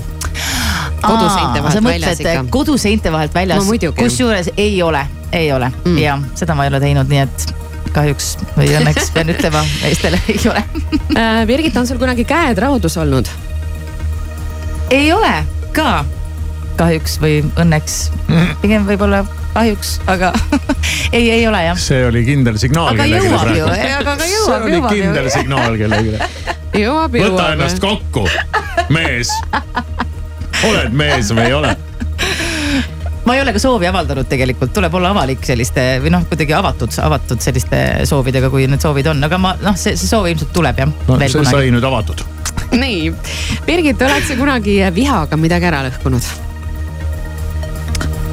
koduseinte 1.02 1.63
vahelt 1.63 1.84
väljas 1.84 2.20
ikka. 2.20 2.46
koduseinte 2.50 3.12
vahelt 3.12 3.34
väljas 3.36 3.66
No 3.66 3.92
kusjuures 3.98 4.50
ei 4.58 4.82
ole, 4.84 5.08
ei 5.32 5.52
ole 5.52 5.72
Mm. 5.86 5.92
mm. 5.92 5.98
ja 5.98 6.20
seda 6.36 6.56
ma 6.56 6.66
ei 6.66 6.74
ole 6.74 6.80
teinud, 6.80 7.10
nii 7.10 7.20
et 7.25 7.54
kahjuks 7.94 8.38
või 8.58 8.72
õnneks 8.80 9.12
pean 9.13 9.30
ütlema, 9.30 9.62
meestele 9.84 10.20
ei 10.28 10.40
ole. 10.50 10.63
Äh, 11.18 11.46
Birgit, 11.48 11.78
on 11.78 11.88
sul 11.88 12.00
kunagi 12.02 12.25
käed 12.25 12.58
raudus 12.58 12.98
olnud? 12.98 13.30
ei 14.94 15.12
ole 15.13 15.32
ka 15.74 16.04
kahjuks 16.78 17.20
või 17.22 17.40
õnneks, 17.60 18.12
pigem 18.62 18.86
võib-olla 18.88 19.24
kahjuks, 19.53 19.93
aga 20.10 20.31
ei, 21.17 21.29
ei 21.31 21.48
ole 21.48 21.62
jah. 21.67 21.77
see 21.79 22.01
oli 22.07 22.24
kindel 22.27 22.57
signaal 22.62 22.93
Aga 22.93 23.05
jõuab 23.10 23.53
ju, 23.55 23.67
aga- 23.69 24.00
aga 24.01 24.17
see 24.22 24.33
jõuab, 24.33 24.65
oli 24.67 24.75
jõuab 24.77 24.91
ju. 24.91 25.01
kindel 25.03 25.29
signaal 25.33 25.77
kellelegi. 25.79 26.17
jõuab, 26.83 27.13
võta 27.13 27.24
jõuab 27.27 27.55
ennast. 27.57 27.81
kokku, 27.83 28.25
mees. 28.93 29.31
oled 30.69 30.95
mees 30.98 31.31
või 31.36 31.48
ei 31.50 31.57
ole? 31.60 31.74
ma 33.24 33.36
ei 33.38 33.41
ole 33.41 33.53
ka 33.55 33.62
soovi 33.62 33.88
avaldanud 33.88 34.27
tegelikult, 34.27 34.74
tuleb 34.75 34.95
olla 35.00 35.13
avalik 35.15 35.45
selliste 35.48 35.83
või 36.03 36.12
noh, 36.12 36.25
kuidagi 36.27 36.55
avatud, 36.57 36.91
avatud 37.05 37.43
selliste 37.43 37.79
soovidega, 38.10 38.50
kui 38.51 38.65
need 38.67 38.83
soovid 38.83 39.07
on, 39.13 39.24
aga 39.29 39.39
ma 39.39 39.53
noh, 39.63 39.77
see, 39.79 39.95
see 40.00 40.10
soov 40.12 40.27
ilmselt 40.31 40.51
tuleb 40.55 40.81
jah 40.83 40.89
no 40.89 41.19
see 41.22 41.29
kunagi. 41.38 41.53
sai 41.53 41.72
nüüd 41.72 41.88
avatud. 41.88 42.25
nii, 42.74 43.13
Birgit, 43.67 44.01
oled 44.01 44.27
sa 44.27 44.36
kunagi 44.39 44.81
vihaga 44.98 45.39
midagi 45.39 45.69
ära 45.72 45.86
lõhkunud? 45.88 46.27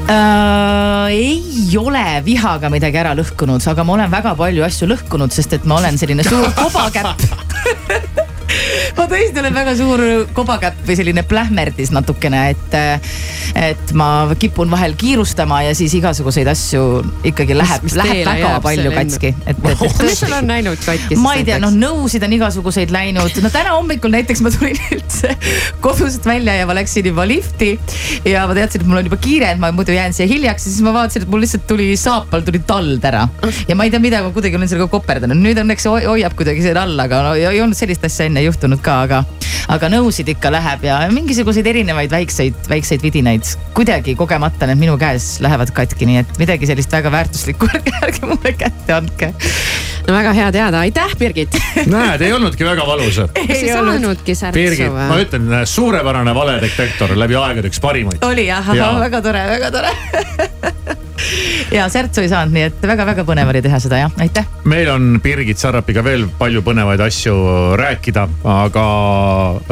äh,. 0.09 1.11
ei 1.11 1.77
ole 1.77 2.21
vihaga 2.25 2.69
midagi 2.71 2.97
ära 3.01 3.13
lõhkunud, 3.17 3.63
aga 3.71 3.83
ma 3.83 3.97
olen 3.97 4.11
väga 4.11 4.35
palju 4.39 4.65
asju 4.65 4.89
lõhkunud, 4.93 5.33
sest 5.35 5.53
et 5.59 5.67
ma 5.69 5.77
olen 5.81 5.99
selline 6.01 6.25
suur 6.27 6.47
kobakäpp 6.57 7.27
ma 8.97 9.07
tõesti 9.11 9.41
olen 9.41 9.55
väga 9.55 9.75
suur 9.79 10.03
kobakäpp 10.37 10.85
või 10.87 10.97
selline 10.99 11.23
plähmerdis 11.27 11.93
natukene, 11.95 12.43
et, 12.55 12.77
et 13.59 13.93
ma 13.97 14.09
kipun 14.39 14.71
vahel 14.71 14.95
kiirustama 14.99 15.61
ja 15.67 15.75
siis 15.77 15.95
igasuguseid 15.99 16.49
asju 16.51 16.85
ikkagi 17.31 17.57
läheb, 17.57 17.87
läheb 18.01 18.23
väga 18.27 18.53
palju 18.63 18.93
katki, 18.95 19.33
mis 20.05 20.19
sul 20.23 20.35
on 20.37 20.51
läinud 20.51 20.81
katki? 20.85 21.19
ma 21.21 21.35
ei 21.39 21.45
tea, 21.47 21.59
noh 21.61 21.73
nõusid 21.75 22.23
on 22.27 22.37
igasuguseid 22.39 22.93
läinud, 22.93 23.41
no 23.43 23.53
täna 23.53 23.75
hommikul 23.77 24.13
näiteks 24.13 24.43
ma 24.45 24.53
tulin 24.53 24.79
üldse 24.91 25.35
kodust 25.83 26.25
välja 26.27 26.55
ja 26.59 26.67
ma 26.69 26.75
läksin 26.77 27.07
juba 27.11 27.25
lifti 27.27 27.73
ja 28.27 28.45
ma 28.47 28.55
teadsin, 28.57 28.81
et 28.81 28.89
mul 28.89 29.01
on 29.01 29.09
juba 29.09 29.19
kiire, 29.21 29.51
et 29.53 29.61
ma 29.61 29.71
muidu 29.75 29.95
jään 29.95 30.13
siia 30.15 30.27
hiljaks. 30.29 30.65
Ja 30.67 30.73
siis 30.73 30.85
ma 30.85 30.93
vaatasin, 30.95 31.25
et 31.25 31.31
mul 31.31 31.43
lihtsalt 31.45 31.65
tuli 31.69 31.89
saapal 31.99 32.45
tuli 32.45 32.61
tald 32.67 33.05
ära. 33.07 33.25
Ja 33.69 33.77
ma 33.77 33.87
ei 33.87 33.93
tea, 33.93 34.01
mida 34.03 34.21
ma 34.25 34.31
kuidagi 34.35 34.59
olen 34.59 34.69
sellega 34.71 34.89
koperdanud, 34.91 35.39
nüüd 35.41 35.61
õnneks 35.63 35.87
hoi- 35.89 36.05
hoiab 36.07 36.35
kuidagi 36.39 36.63
selle 36.65 36.81
all, 36.83 36.99
aga 37.01 37.21
no 37.25 37.33
ei 37.39 37.61
olnud 37.63 37.77
sellist 37.77 38.05
asja 38.07 38.29
enne 38.29 38.43
juhtunud 38.45 38.80
ka, 38.85 39.01
aga 39.07 39.23
aga 39.71 39.89
nõusid 39.91 40.29
ikka 40.33 40.51
läheb 40.53 40.85
ja 40.87 40.97
mingisuguseid 41.13 41.67
erinevaid 41.71 42.11
väikseid, 42.11 42.57
väikseid 42.69 43.03
vidinaid 43.03 43.47
kuidagi 43.75 44.15
kogemata 44.19 44.67
need 44.69 44.81
minu 44.81 44.97
käes 45.01 45.35
lähevad 45.43 45.71
katki, 45.75 46.07
nii 46.09 46.21
et 46.23 46.41
midagi 46.41 46.69
sellist 46.69 46.91
väga 46.93 47.11
väärtuslikku 47.13 47.69
ärge, 47.75 47.93
ärge 48.01 48.29
mulle 48.29 48.53
kätte 48.57 48.95
andke. 48.97 49.31
no 50.07 50.15
väga 50.15 50.33
hea 50.37 50.49
teada, 50.55 50.81
aitäh, 50.87 51.15
Birgit. 51.19 51.59
näed, 51.95 52.25
ei 52.25 52.33
olnudki 52.33 52.67
väga 52.67 52.87
valus. 52.87 53.21
ei 53.45 53.61
saanudki 53.69 54.35
särtsu 54.35 54.59
Birgit, 54.59 54.91
ma 54.95 55.13
või? 55.13 55.27
ütlen, 55.27 55.53
suurepärane 55.69 56.35
valedetektor 56.35 57.15
läbi 57.19 57.39
aegade 57.39 57.71
üks 57.71 57.79
parimaid. 57.83 58.23
oli 58.27 58.49
jah 58.49 58.73
väga 58.75 59.23
tore, 59.23 59.45
väga 59.55 59.71
tore 59.77 59.95
ja 61.77 61.87
särtsu 61.91 62.23
ei 62.23 62.29
saanud, 62.31 62.53
nii 62.55 62.67
et 62.69 62.87
väga-väga 62.91 63.25
põnev 63.27 63.51
oli 63.53 63.61
teha 63.63 63.79
seda 63.83 64.01
jah, 64.03 64.15
aitäh. 64.21 64.47
meil 64.69 64.89
on 64.93 65.13
Birgit 65.23 65.61
Sarrapiga 65.61 66.03
veel 66.05 66.27
palju 66.39 66.63
põnevaid 66.65 67.03
asju 67.05 67.35
rääkida, 67.79 68.27
aga, 68.55 68.85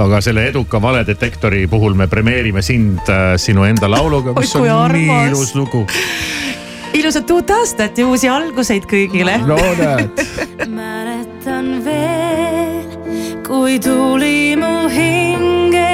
aga 0.05 0.21
selle 0.25 0.47
eduka 0.49 0.81
valedetektori 0.81 1.65
puhul 1.71 1.97
me 1.99 2.09
premeerime 2.11 2.63
sind 2.65 3.01
äh, 3.09 3.33
sinu 3.37 3.67
enda 3.67 3.91
lauluga, 3.91 4.35
mis 4.39 4.55
on 4.55 4.69
armas. 4.69 4.97
nii 4.97 5.27
ilus 5.31 5.55
lugu 5.55 5.85
ilusat 6.93 7.31
uut 7.31 7.51
aastat 7.53 7.97
ja 7.97 8.07
uusi 8.07 8.29
alguseid 8.29 8.87
kõigile. 8.89 9.37
no 9.47 9.59
näed 9.79 10.23
mäletan 10.79 11.71
veel, 11.85 12.89
kui 13.47 13.79
tuli 13.83 14.55
mu 14.59 14.89
hinge 14.91 15.87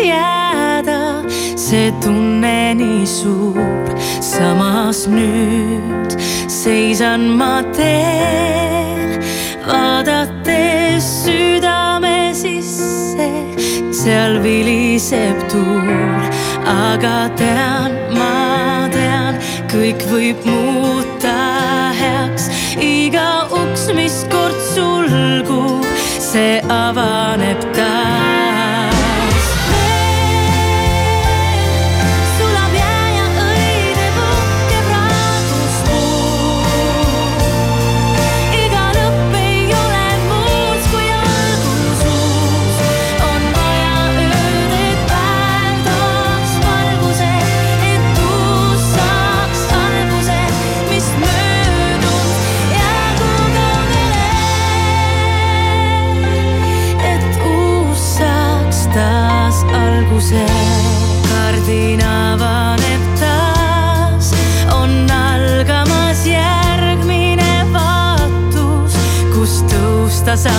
jääda, 0.00 0.98
see 1.58 1.90
tunne 2.02 2.74
nii 2.78 3.06
suur 3.06 3.79
samas 4.40 5.06
nüüd 5.06 6.10
seisan 6.48 7.20
ma 7.20 7.60
teel, 7.76 9.20
vaadates 9.68 11.04
südame 11.24 12.32
sisse, 12.34 13.28
seal 13.92 14.38
viliseb 14.44 15.44
tuul, 15.52 16.24
aga 16.64 17.18
tean, 17.40 17.98
ma 18.16 18.88
tean, 18.96 19.36
kõik 19.72 20.08
võib 20.08 20.48
muuta 20.48 21.36
heaks. 22.00 22.48
iga 22.80 23.44
uks, 23.60 23.90
mis 23.92 24.22
kord 24.32 24.56
sulgub, 24.72 25.84
see 26.16 26.62
avaneb 26.80 27.69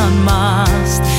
I 0.01 0.09
must 0.25 1.10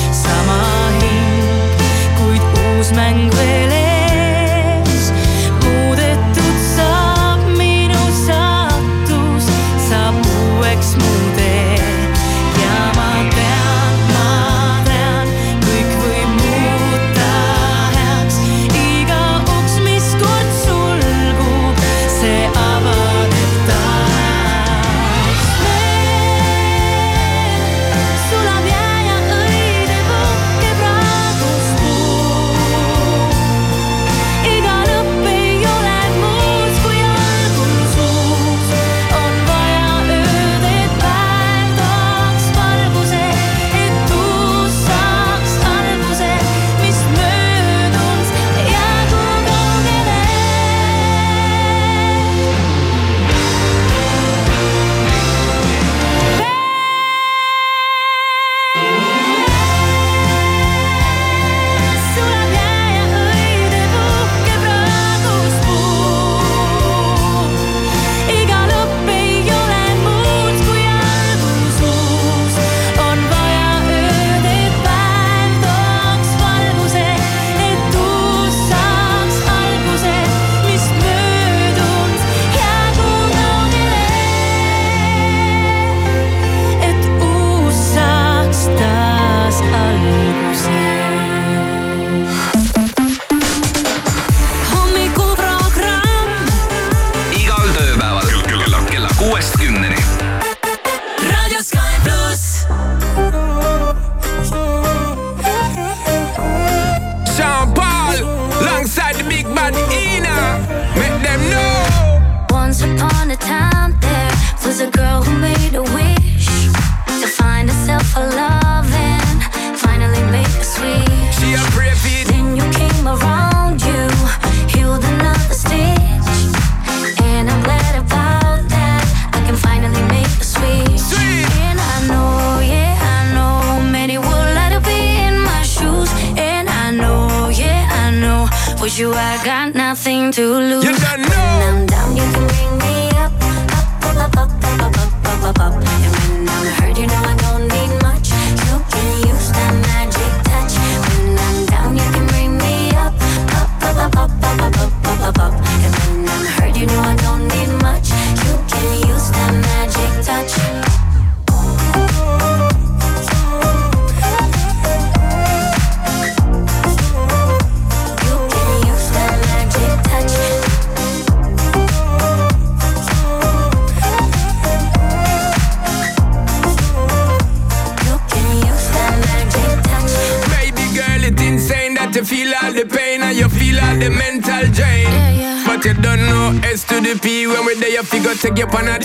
take 188.42 188.58
you 188.58 188.66
on 188.66 188.88
a 188.88 188.98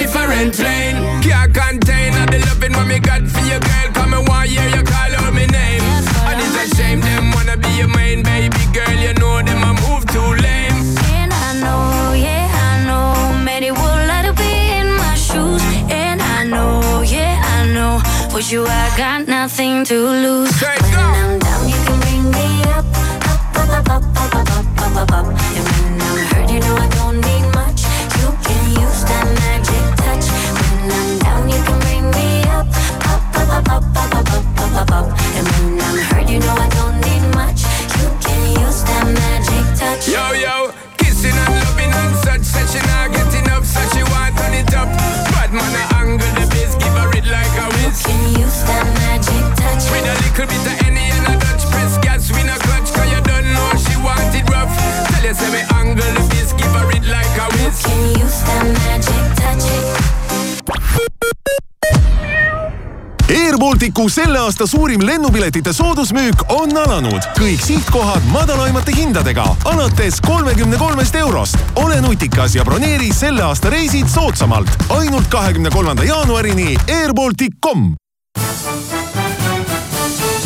Balticu 63.98 64.14
selle 64.14 64.40
aasta 64.40 64.68
suurim 64.68 65.02
lennupiletite 65.06 65.72
soodusmüük 65.74 66.42
on 66.54 66.70
alanud. 66.78 67.24
kõik 67.34 67.62
sihtkohad 67.66 68.22
madalaimate 68.30 68.94
hindadega, 68.94 69.46
alates 69.66 70.22
kolmekümne 70.22 70.78
kolmest 70.78 71.16
eurost. 71.16 71.58
ole 71.76 72.02
nutikas 72.02 72.56
ja 72.56 72.66
broneeri 72.66 73.14
selle 73.14 73.44
aasta 73.44 73.70
reisid 73.70 74.08
soodsamalt. 74.08 74.70
ainult 74.90 75.28
kahekümne 75.28 75.70
kolmanda 75.70 76.04
jaanuarini 76.04 76.78
airbaltic.com 76.88 77.96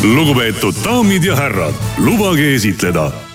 lugupeetud 0.02 0.74
daamid 0.84 1.24
ja 1.24 1.36
härrad, 1.36 1.74
lubage 1.98 2.54
esitleda. 2.54 3.10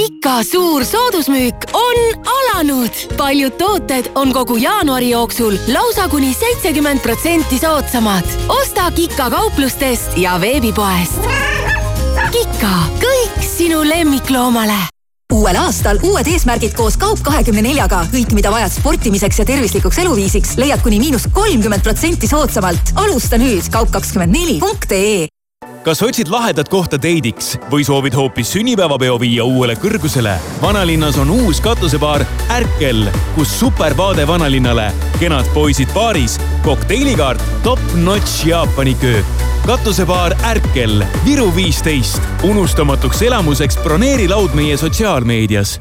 Kika 0.00 0.42
suur 0.42 0.84
soodusmüük 0.84 1.54
on 1.72 2.24
alanud. 2.24 2.90
paljud 3.16 3.52
tooted 3.52 4.04
on 4.14 4.32
kogu 4.32 4.56
jaanuari 4.56 5.10
jooksul 5.10 5.56
lausa 5.72 6.08
kuni 6.08 6.34
seitsekümmend 6.34 7.00
protsenti 7.00 7.58
soodsamad. 7.58 8.24
osta 8.48 8.90
Kika 8.90 9.30
kauplustest 9.30 10.16
ja 10.16 10.40
veebipoest. 10.40 11.20
Kika, 12.30 12.72
kõik 13.00 13.44
sinu 13.56 13.84
lemmikloomale 13.88 14.80
uuel 15.32 15.56
aastal 15.56 15.98
uued 16.02 16.26
eesmärgid 16.26 16.72
koos 16.76 16.96
Kaup24-ga. 16.96 18.06
kõik, 18.12 18.32
mida 18.32 18.50
vajad 18.50 18.72
sportimiseks 18.72 19.38
ja 19.38 19.44
tervislikuks 19.44 19.98
eluviisiks, 19.98 20.56
leiad 20.56 20.80
kuni 20.80 20.98
miinus 20.98 21.28
kolmkümmend 21.32 21.82
protsenti 21.82 22.28
soodsamalt. 22.28 22.96
alusta 22.96 23.36
nüüd 23.36 23.68
kaup24.ee 23.76 25.28
kas 25.84 26.02
otsid 26.02 26.30
lahedat 26.30 26.68
kohta 26.70 26.98
deidiks 27.02 27.56
või 27.70 27.84
soovid 27.86 28.14
hoopis 28.14 28.52
sünnipäevapeo 28.54 29.18
viia 29.20 29.44
uuele 29.44 29.74
kõrgusele? 29.82 30.36
vanalinnas 30.62 31.18
on 31.18 31.30
uus 31.30 31.60
katusebaar 31.60 32.24
Ärkel, 32.54 33.08
kus 33.34 33.52
supervaade 33.58 34.26
vanalinnale, 34.26 34.90
kenad 35.18 35.48
poisid 35.54 35.90
baaris, 35.94 36.38
kokteilikaart, 36.62 37.42
top-notch 37.62 38.46
Jaapani 38.46 38.94
köök. 38.94 39.26
katusebaar 39.66 40.36
Ärkel, 40.54 41.04
Viru 41.24 41.52
viisteist. 41.54 42.22
unustamatuks 42.42 43.22
elamuseks 43.22 43.78
broneeri 43.82 44.28
laud 44.28 44.54
meie 44.54 44.76
sotsiaalmeedias 44.76 45.80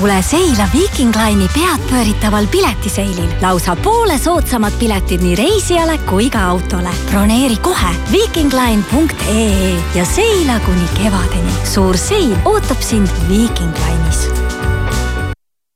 tule 0.00 0.22
seila 0.22 0.68
Viking 0.72 1.12
Line'i 1.14 1.48
peadpööritaval 1.54 2.46
piletiseilil. 2.46 3.28
lausa 3.40 3.76
poole 3.76 4.18
soodsamad 4.18 4.72
piletid 4.78 5.20
nii 5.20 5.34
reisijale 5.34 5.98
kui 5.98 6.30
ka 6.30 6.40
autole. 6.48 6.88
broneeri 7.10 7.56
kohe 7.56 7.92
vikingline.ee 8.12 9.82
ja 9.94 10.04
seila 10.04 10.60
kuni 10.60 10.88
kevadeni. 11.02 11.52
suur 11.64 11.96
seil 11.96 12.36
ootab 12.44 12.80
sind 12.80 13.08
Viking 13.28 13.74
Line'is 13.76 14.24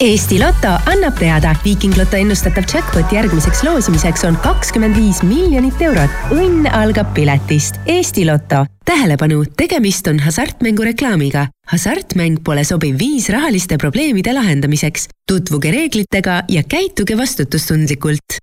Eesti 0.02 0.40
Loto 0.40 0.72
annab 0.90 1.14
teada, 1.14 1.52
Viiking 1.62 1.94
Loto 1.94 2.18
ennustatav 2.18 2.64
jackpot 2.66 3.12
järgmiseks 3.14 3.60
loosimiseks 3.62 4.24
on 4.26 4.34
kakskümmend 4.42 4.96
viis 4.98 5.20
miljonit 5.22 5.78
eurot. 5.86 6.10
õnn 6.34 6.66
algab 6.66 7.12
piletist. 7.14 7.78
Eesti 7.86 8.24
Loto. 8.26 8.64
tähelepanu, 8.84 9.44
tegemist 9.56 10.06
on 10.10 10.18
hasartmängureklaamiga. 10.18 11.46
hasartmäng 11.70 12.42
pole 12.44 12.64
sobiv 12.64 12.98
viis 12.98 13.28
rahaliste 13.28 13.78
probleemide 13.78 14.32
lahendamiseks. 14.34 15.06
tutvuge 15.28 15.70
reeglitega 15.70 16.42
ja 16.48 16.62
käituge 16.62 17.16
vastutustundlikult. 17.16 18.38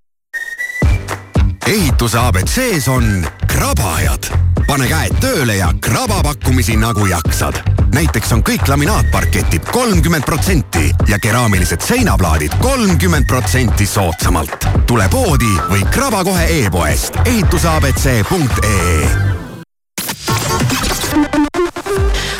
ehituse 1.67 2.17
abc-s 2.17 2.87
on 2.87 3.27
krabajad. 3.47 4.50
Pane 4.71 4.85
käed 4.87 5.17
tööle 5.19 5.57
ja 5.57 5.67
kraba 5.83 6.21
pakkumisi 6.23 6.77
nagu 6.79 7.03
jaksad. 7.09 7.57
näiteks 7.91 8.31
on 8.31 8.43
kõik 8.43 8.69
laminaatparketid 8.71 9.67
kolmkümmend 9.71 10.23
protsenti 10.23 10.93
ja 11.07 11.19
keraamilised 11.19 11.83
seinaplaadid 11.83 12.55
kolmkümmend 12.61 13.27
protsenti 13.27 13.85
soodsamalt. 13.85 14.67
tule 14.87 15.09
poodi 15.11 15.51
või 15.67 15.83
kraba 15.91 16.23
kohe 16.23 16.47
e-poest 16.61 17.19
ehituseabc.ee 17.25 19.40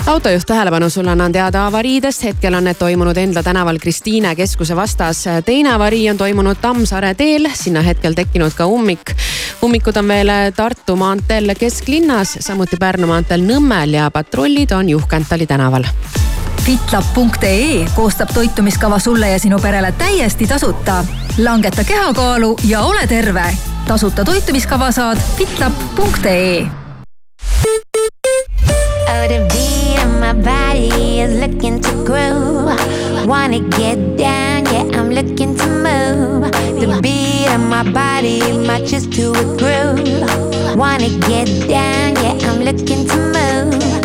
autojuht 0.08 0.44
tähelepanu, 0.46 0.90
sulle 0.90 1.12
annan 1.12 1.32
teada 1.32 1.66
avariidest, 1.68 2.24
hetkel 2.24 2.54
on 2.54 2.64
need 2.64 2.76
toimunud 2.80 3.18
Endla 3.18 3.44
tänaval 3.44 3.80
Kristiine 3.80 4.36
keskuse 4.36 4.76
vastas. 4.76 5.24
teine 5.46 5.74
avarii 5.74 6.10
on 6.10 6.18
toimunud 6.18 6.58
Tammsaare 6.62 7.14
teel, 7.16 7.50
sinna 7.54 7.82
hetkel 7.82 8.14
tekkinud 8.14 8.54
ka 8.56 8.66
ummik. 8.66 9.16
ummikud 9.64 9.96
on 9.98 10.08
veel 10.08 10.32
Tartu 10.56 10.96
maanteel 10.96 11.56
kesklinnas, 11.60 12.38
samuti 12.40 12.78
Pärnu 12.78 13.08
maanteel 13.08 13.42
Nõmmel 13.42 13.94
ja 13.94 14.12
patrullid 14.12 14.72
on 14.72 14.90
Juhkentali 14.90 15.48
tänaval 15.48 15.86
fitlab.ee 16.62 17.86
koostab 17.96 18.30
toitumiskava 18.34 19.00
sulle 19.00 19.30
ja 19.30 19.40
sinu 19.40 19.60
perele 19.60 19.92
täiesti 19.92 20.48
tasuta. 20.48 21.06
langeta 21.38 21.84
kehakaalu 21.84 22.58
ja 22.68 22.82
ole 22.82 23.08
terve. 23.08 23.58
tasuta 23.88 24.26
toitumiskava 24.26 24.92
saad 24.92 25.18
fitlab.ee 25.38 26.68
Of 30.02 30.20
my 30.20 30.34
body 30.34 31.20
is 31.20 31.40
looking 31.40 31.80
to 31.82 31.92
groove. 32.04 33.28
Wanna 33.28 33.60
get 33.60 34.18
down, 34.18 34.66
yeah, 34.66 34.98
I'm 34.98 35.10
looking 35.12 35.56
to 35.58 35.68
move. 35.68 36.52
The 36.80 37.00
beat 37.02 37.48
of 37.54 37.62
my 37.62 37.84
body 37.92 38.40
matches 38.68 39.08
to 39.08 39.32
a 39.32 39.44
groove. 39.62 40.76
Wanna 40.76 41.10
get 41.30 41.48
down, 41.68 42.16
yeah, 42.24 42.50
I'm 42.50 42.62
looking 42.62 43.08
to 43.08 43.18
move. 43.36 44.01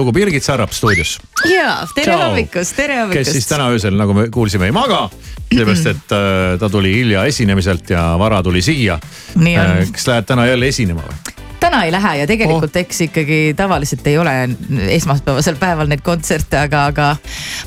Lugu, 0.00 0.14
Birgit 0.16 0.44
Sarap 0.44 0.72
stuudios. 0.72 1.18
ja, 1.44 1.80
tere 1.94 2.12
Tšau. 2.12 2.22
hommikust, 2.28 2.76
tere 2.76 3.00
hommikust. 3.02 3.18
kes 3.18 3.36
siis 3.36 3.50
täna 3.50 3.68
öösel, 3.74 3.96
nagu 3.98 4.16
me 4.16 4.28
kuulsime, 4.32 4.70
ei 4.70 4.76
maga. 4.76 5.08
sellepärast, 5.50 5.90
et 5.90 6.14
äh, 6.16 6.54
ta 6.60 6.70
tuli 6.70 6.94
hilja 6.94 7.24
esinemiselt 7.26 7.90
ja 7.90 8.14
vara 8.18 8.42
tuli 8.42 8.62
siia. 8.62 9.00
On. 9.36 9.92
kas 9.92 10.06
lähed 10.06 10.28
täna 10.30 10.46
jälle 10.46 10.70
esinema 10.70 11.04
või? 11.06 11.36
täna 11.60 11.82
ei 11.84 11.92
lähe 11.92 12.14
ja 12.22 12.26
tegelikult 12.26 12.76
oh. 12.76 12.80
eks 12.80 13.00
ikkagi 13.04 13.40
tavaliselt 13.56 14.06
ei 14.08 14.16
ole 14.18 14.32
esmaspäevasel 14.94 15.58
päeval 15.60 15.90
neid 15.90 16.00
kontserte, 16.04 16.56
aga, 16.56 16.86
aga, 16.88 17.08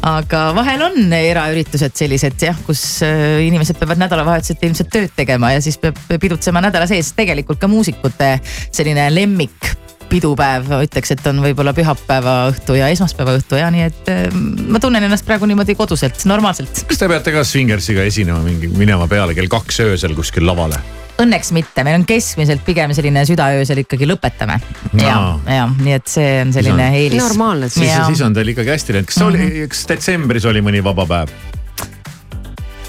aga 0.09 0.41
vahel 0.57 0.81
on 0.87 1.13
eraüritused 1.13 1.93
sellised 2.01 2.41
jah, 2.41 2.57
kus 2.65 2.81
äh, 3.05 3.43
inimesed 3.45 3.77
peavad 3.77 4.01
nädalavahetuseti 4.01 4.71
ilmselt 4.71 4.91
tööd 4.93 5.13
tegema 5.15 5.53
ja 5.53 5.61
siis 5.61 5.77
peab 5.77 5.99
pidutsema 6.09 6.63
nädala 6.65 6.89
sees. 6.89 7.13
tegelikult 7.13 7.61
ka 7.61 7.69
muusikute 7.69 8.35
selline 8.71 9.07
lemmik 9.13 9.73
pidupäev, 10.13 10.69
ütleks, 10.85 11.13
et 11.15 11.27
on 11.29 11.41
võib-olla 11.43 11.73
pühapäeva 11.75 12.37
õhtu 12.51 12.77
ja 12.77 12.89
esmaspäeva 12.93 13.35
õhtu 13.39 13.59
ja 13.59 13.69
nii, 13.73 13.87
et 13.89 14.11
äh, 14.13 14.25
ma 14.69 14.81
tunnen 14.83 15.03
ennast 15.09 15.25
praegu 15.27 15.49
niimoodi 15.49 15.75
koduselt, 15.79 16.25
normaalselt. 16.29 16.85
kas 16.89 17.01
te 17.01 17.09
peate 17.11 17.33
ka 17.35 17.45
Swingersiga 17.47 18.05
esinema 18.09 18.41
mingi, 18.45 18.69
minema 18.73 19.07
peale 19.11 19.35
kell 19.37 19.51
kaks 19.51 19.81
öösel 19.87 20.15
kuskil 20.17 20.45
lavale? 20.49 20.81
Õnneks 21.21 21.51
mitte, 21.53 21.83
meil 21.85 21.99
on 21.99 22.07
keskmiselt 22.09 22.63
pigem 22.65 22.91
selline 22.97 23.21
südaöösel 23.29 23.83
ikkagi 23.83 24.07
lõpetame. 24.09 24.57
ja 24.97 25.13
Aa., 25.13 25.55
ja 25.59 25.67
nii 25.69 25.93
et 25.99 26.09
see 26.09 26.31
on 26.41 26.53
selline 26.55 26.89
eelis. 26.97 27.21
siis, 27.69 27.89
Ja. 27.91 28.05
siis 28.09 28.21
on 28.25 28.33
teil 28.33 28.49
ikkagi 28.55 28.73
hästi 28.73 28.97
läinud, 28.97 29.11
kas 29.11 29.21
mm 29.21 29.29
-hmm. 29.29 29.57
oli, 29.61 29.67
kas 29.69 29.85
detsembris 29.93 30.45
oli 30.49 30.65
mõni 30.65 30.83
vaba 30.83 31.05
päev? 31.05 31.52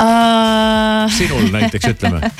Uh... 0.04 1.10
sinul 1.10 1.48
näiteks 1.52 1.88
ütleme. 1.94 2.30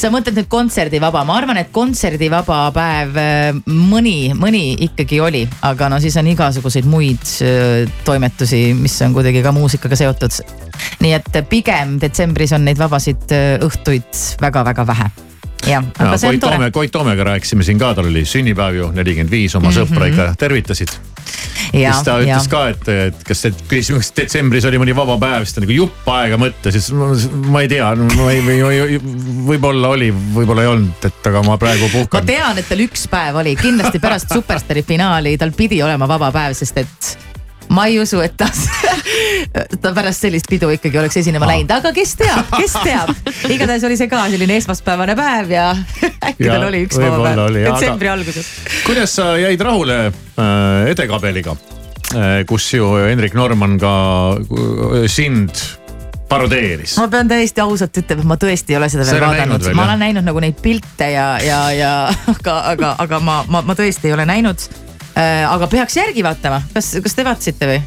sa 0.00 0.10
mõtled 0.12 0.36
nüüd 0.36 0.48
kontserdivaba, 0.50 1.22
ma 1.28 1.38
arvan, 1.40 1.60
et 1.62 1.70
kontserdivaba 1.74 2.60
päev 2.74 3.16
äh, 3.20 3.60
mõni, 3.66 4.32
mõni 4.36 4.74
ikkagi 4.88 5.20
oli, 5.22 5.44
aga 5.66 5.90
no 5.92 6.00
siis 6.02 6.16
on 6.20 6.28
igasuguseid 6.32 6.88
muid 6.90 7.32
äh, 7.46 7.88
toimetusi, 8.06 8.70
mis 8.78 8.98
on 9.06 9.16
kuidagi 9.16 9.42
ka 9.44 9.54
muusikaga 9.56 9.98
seotud. 9.98 10.40
nii 11.00 11.16
et 11.16 11.40
pigem 11.48 11.96
detsembris 12.02 12.52
on 12.56 12.64
neid 12.68 12.80
vabasid 12.80 13.34
äh, 13.36 13.56
õhtuid 13.64 14.24
väga-väga 14.42 14.86
vähe. 14.92 15.10
jah, 15.68 15.84
aga 15.98 16.10
Ja, 16.12 16.18
see 16.18 16.28
on 16.28 16.36
Koit 16.36 16.40
tore. 16.40 16.56
Toome, 16.56 16.70
Koit 16.70 16.92
Toomega 16.92 17.30
rääkisime 17.34 17.64
siin 17.66 17.80
ka, 17.80 17.94
tal 17.94 18.10
oli 18.12 18.24
sünnipäev 18.24 18.76
ju 18.82 18.90
nelikümmend 18.96 19.30
viis, 19.30 19.54
oma 19.56 19.70
mm 19.70 19.76
-hmm. 19.76 19.94
sõpra 19.94 20.12
ikka 20.12 20.34
tervitasid. 20.38 21.09
Ja, 21.70 21.92
siis 21.92 22.06
ta 22.06 22.16
ja. 22.18 22.34
ütles 22.34 22.48
ka, 22.50 22.62
et, 22.72 22.88
et 23.10 23.20
kas 23.26 23.44
küsisime, 23.70 24.00
kas 24.02 24.10
detsembris 24.16 24.66
oli 24.66 24.80
mõni 24.82 24.94
vaba 24.96 25.14
päev, 25.22 25.46
siis 25.46 25.54
ta 25.54 25.62
nagu 25.62 25.76
jupp 25.76 26.08
aega 26.10 26.38
mõtles, 26.40 26.74
siis 26.74 26.90
ma, 26.96 27.10
ma 27.54 27.62
ei 27.62 27.70
tea, 27.70 27.92
ma 27.94 28.28
ei, 28.32 28.42
või, 28.42 28.98
võib-olla 29.52 29.92
oli, 29.94 30.10
võib-olla 30.34 30.66
ei 30.66 30.72
olnud, 30.72 31.08
et 31.10 31.30
aga 31.30 31.44
ma 31.46 31.58
praegu 31.62 31.86
ma 31.86 31.92
puhkan. 31.94 32.26
tean, 32.26 32.58
et 32.58 32.70
tal 32.70 32.84
üks 32.86 33.06
päev 33.10 33.38
oli, 33.42 33.54
kindlasti 33.60 34.02
pärast 34.02 34.34
Superstaari 34.34 34.82
finaali, 34.86 35.36
tal 35.38 35.54
pidi 35.56 35.82
olema 35.86 36.10
vaba 36.10 36.32
päev, 36.34 36.58
sest 36.58 36.82
et 36.82 37.29
ma 37.70 37.86
ei 37.86 37.98
usu, 38.02 38.20
et 38.24 38.34
ta, 38.38 38.48
ta 39.82 39.92
pärast 39.96 40.26
sellist 40.26 40.48
pidu 40.50 40.70
ikkagi 40.74 41.00
oleks 41.00 41.20
esinema 41.22 41.48
läinud, 41.50 41.70
aga 41.78 41.92
kes 41.96 42.16
teab, 42.18 42.52
kes 42.56 42.76
teab. 42.82 43.12
igatahes 43.54 43.86
oli 43.86 43.98
see 44.00 44.10
ka 44.10 44.26
selline 44.32 44.58
esmaspäevane 44.60 45.16
päev 45.18 45.54
ja 45.54 45.70
äkki 46.30 46.48
tal 46.50 46.68
oli 46.68 46.84
üks 46.88 47.00
vaba 47.00 47.20
päev 47.28 47.44
aga- 47.46 47.66
detsembri 47.70 48.12
alguses. 48.12 48.54
kuidas 48.86 49.16
sa 49.18 49.32
jäid 49.40 49.62
rahule 49.64 50.00
äh, 50.10 50.90
edekabeliga 50.90 51.56
äh, 52.14 52.40
kus 52.50 52.72
ju 52.74 52.94
Hendrik 53.06 53.38
Norman 53.38 53.78
ka 53.80 53.94
äh, 54.34 55.06
sind 55.06 55.62
parodeeris? 56.30 56.98
ma 56.98 57.08
pean 57.12 57.30
täiesti 57.30 57.62
ausalt 57.62 58.02
ütlema, 58.02 58.26
et 58.26 58.32
ma 58.34 58.38
tõesti 58.40 58.74
ei 58.74 58.82
ole 58.82 58.90
seda 58.92 59.06
veel 59.06 59.24
vaadanud, 59.24 59.70
ma 59.78 59.86
olen 59.88 60.06
näinud 60.08 60.26
nagu 60.26 60.42
neid 60.42 60.58
pilte 60.62 61.10
ja, 61.14 61.32
ja, 61.44 61.64
ja 61.74 61.96
aga, 62.34 62.60
aga, 62.74 62.94
aga 63.06 63.22
ma, 63.22 63.42
ma, 63.50 63.62
ma 63.66 63.78
tõesti 63.78 64.10
ei 64.10 64.18
ole 64.18 64.26
näinud. 64.30 64.70
Aga 65.50 65.70
peaks 65.70 65.96
järgi 66.00 66.24
vaatama, 66.26 66.62
kas, 66.74 66.92
kas 67.04 67.16
te 67.16 67.26
vaatasite 67.26 67.70
või? 67.70 67.80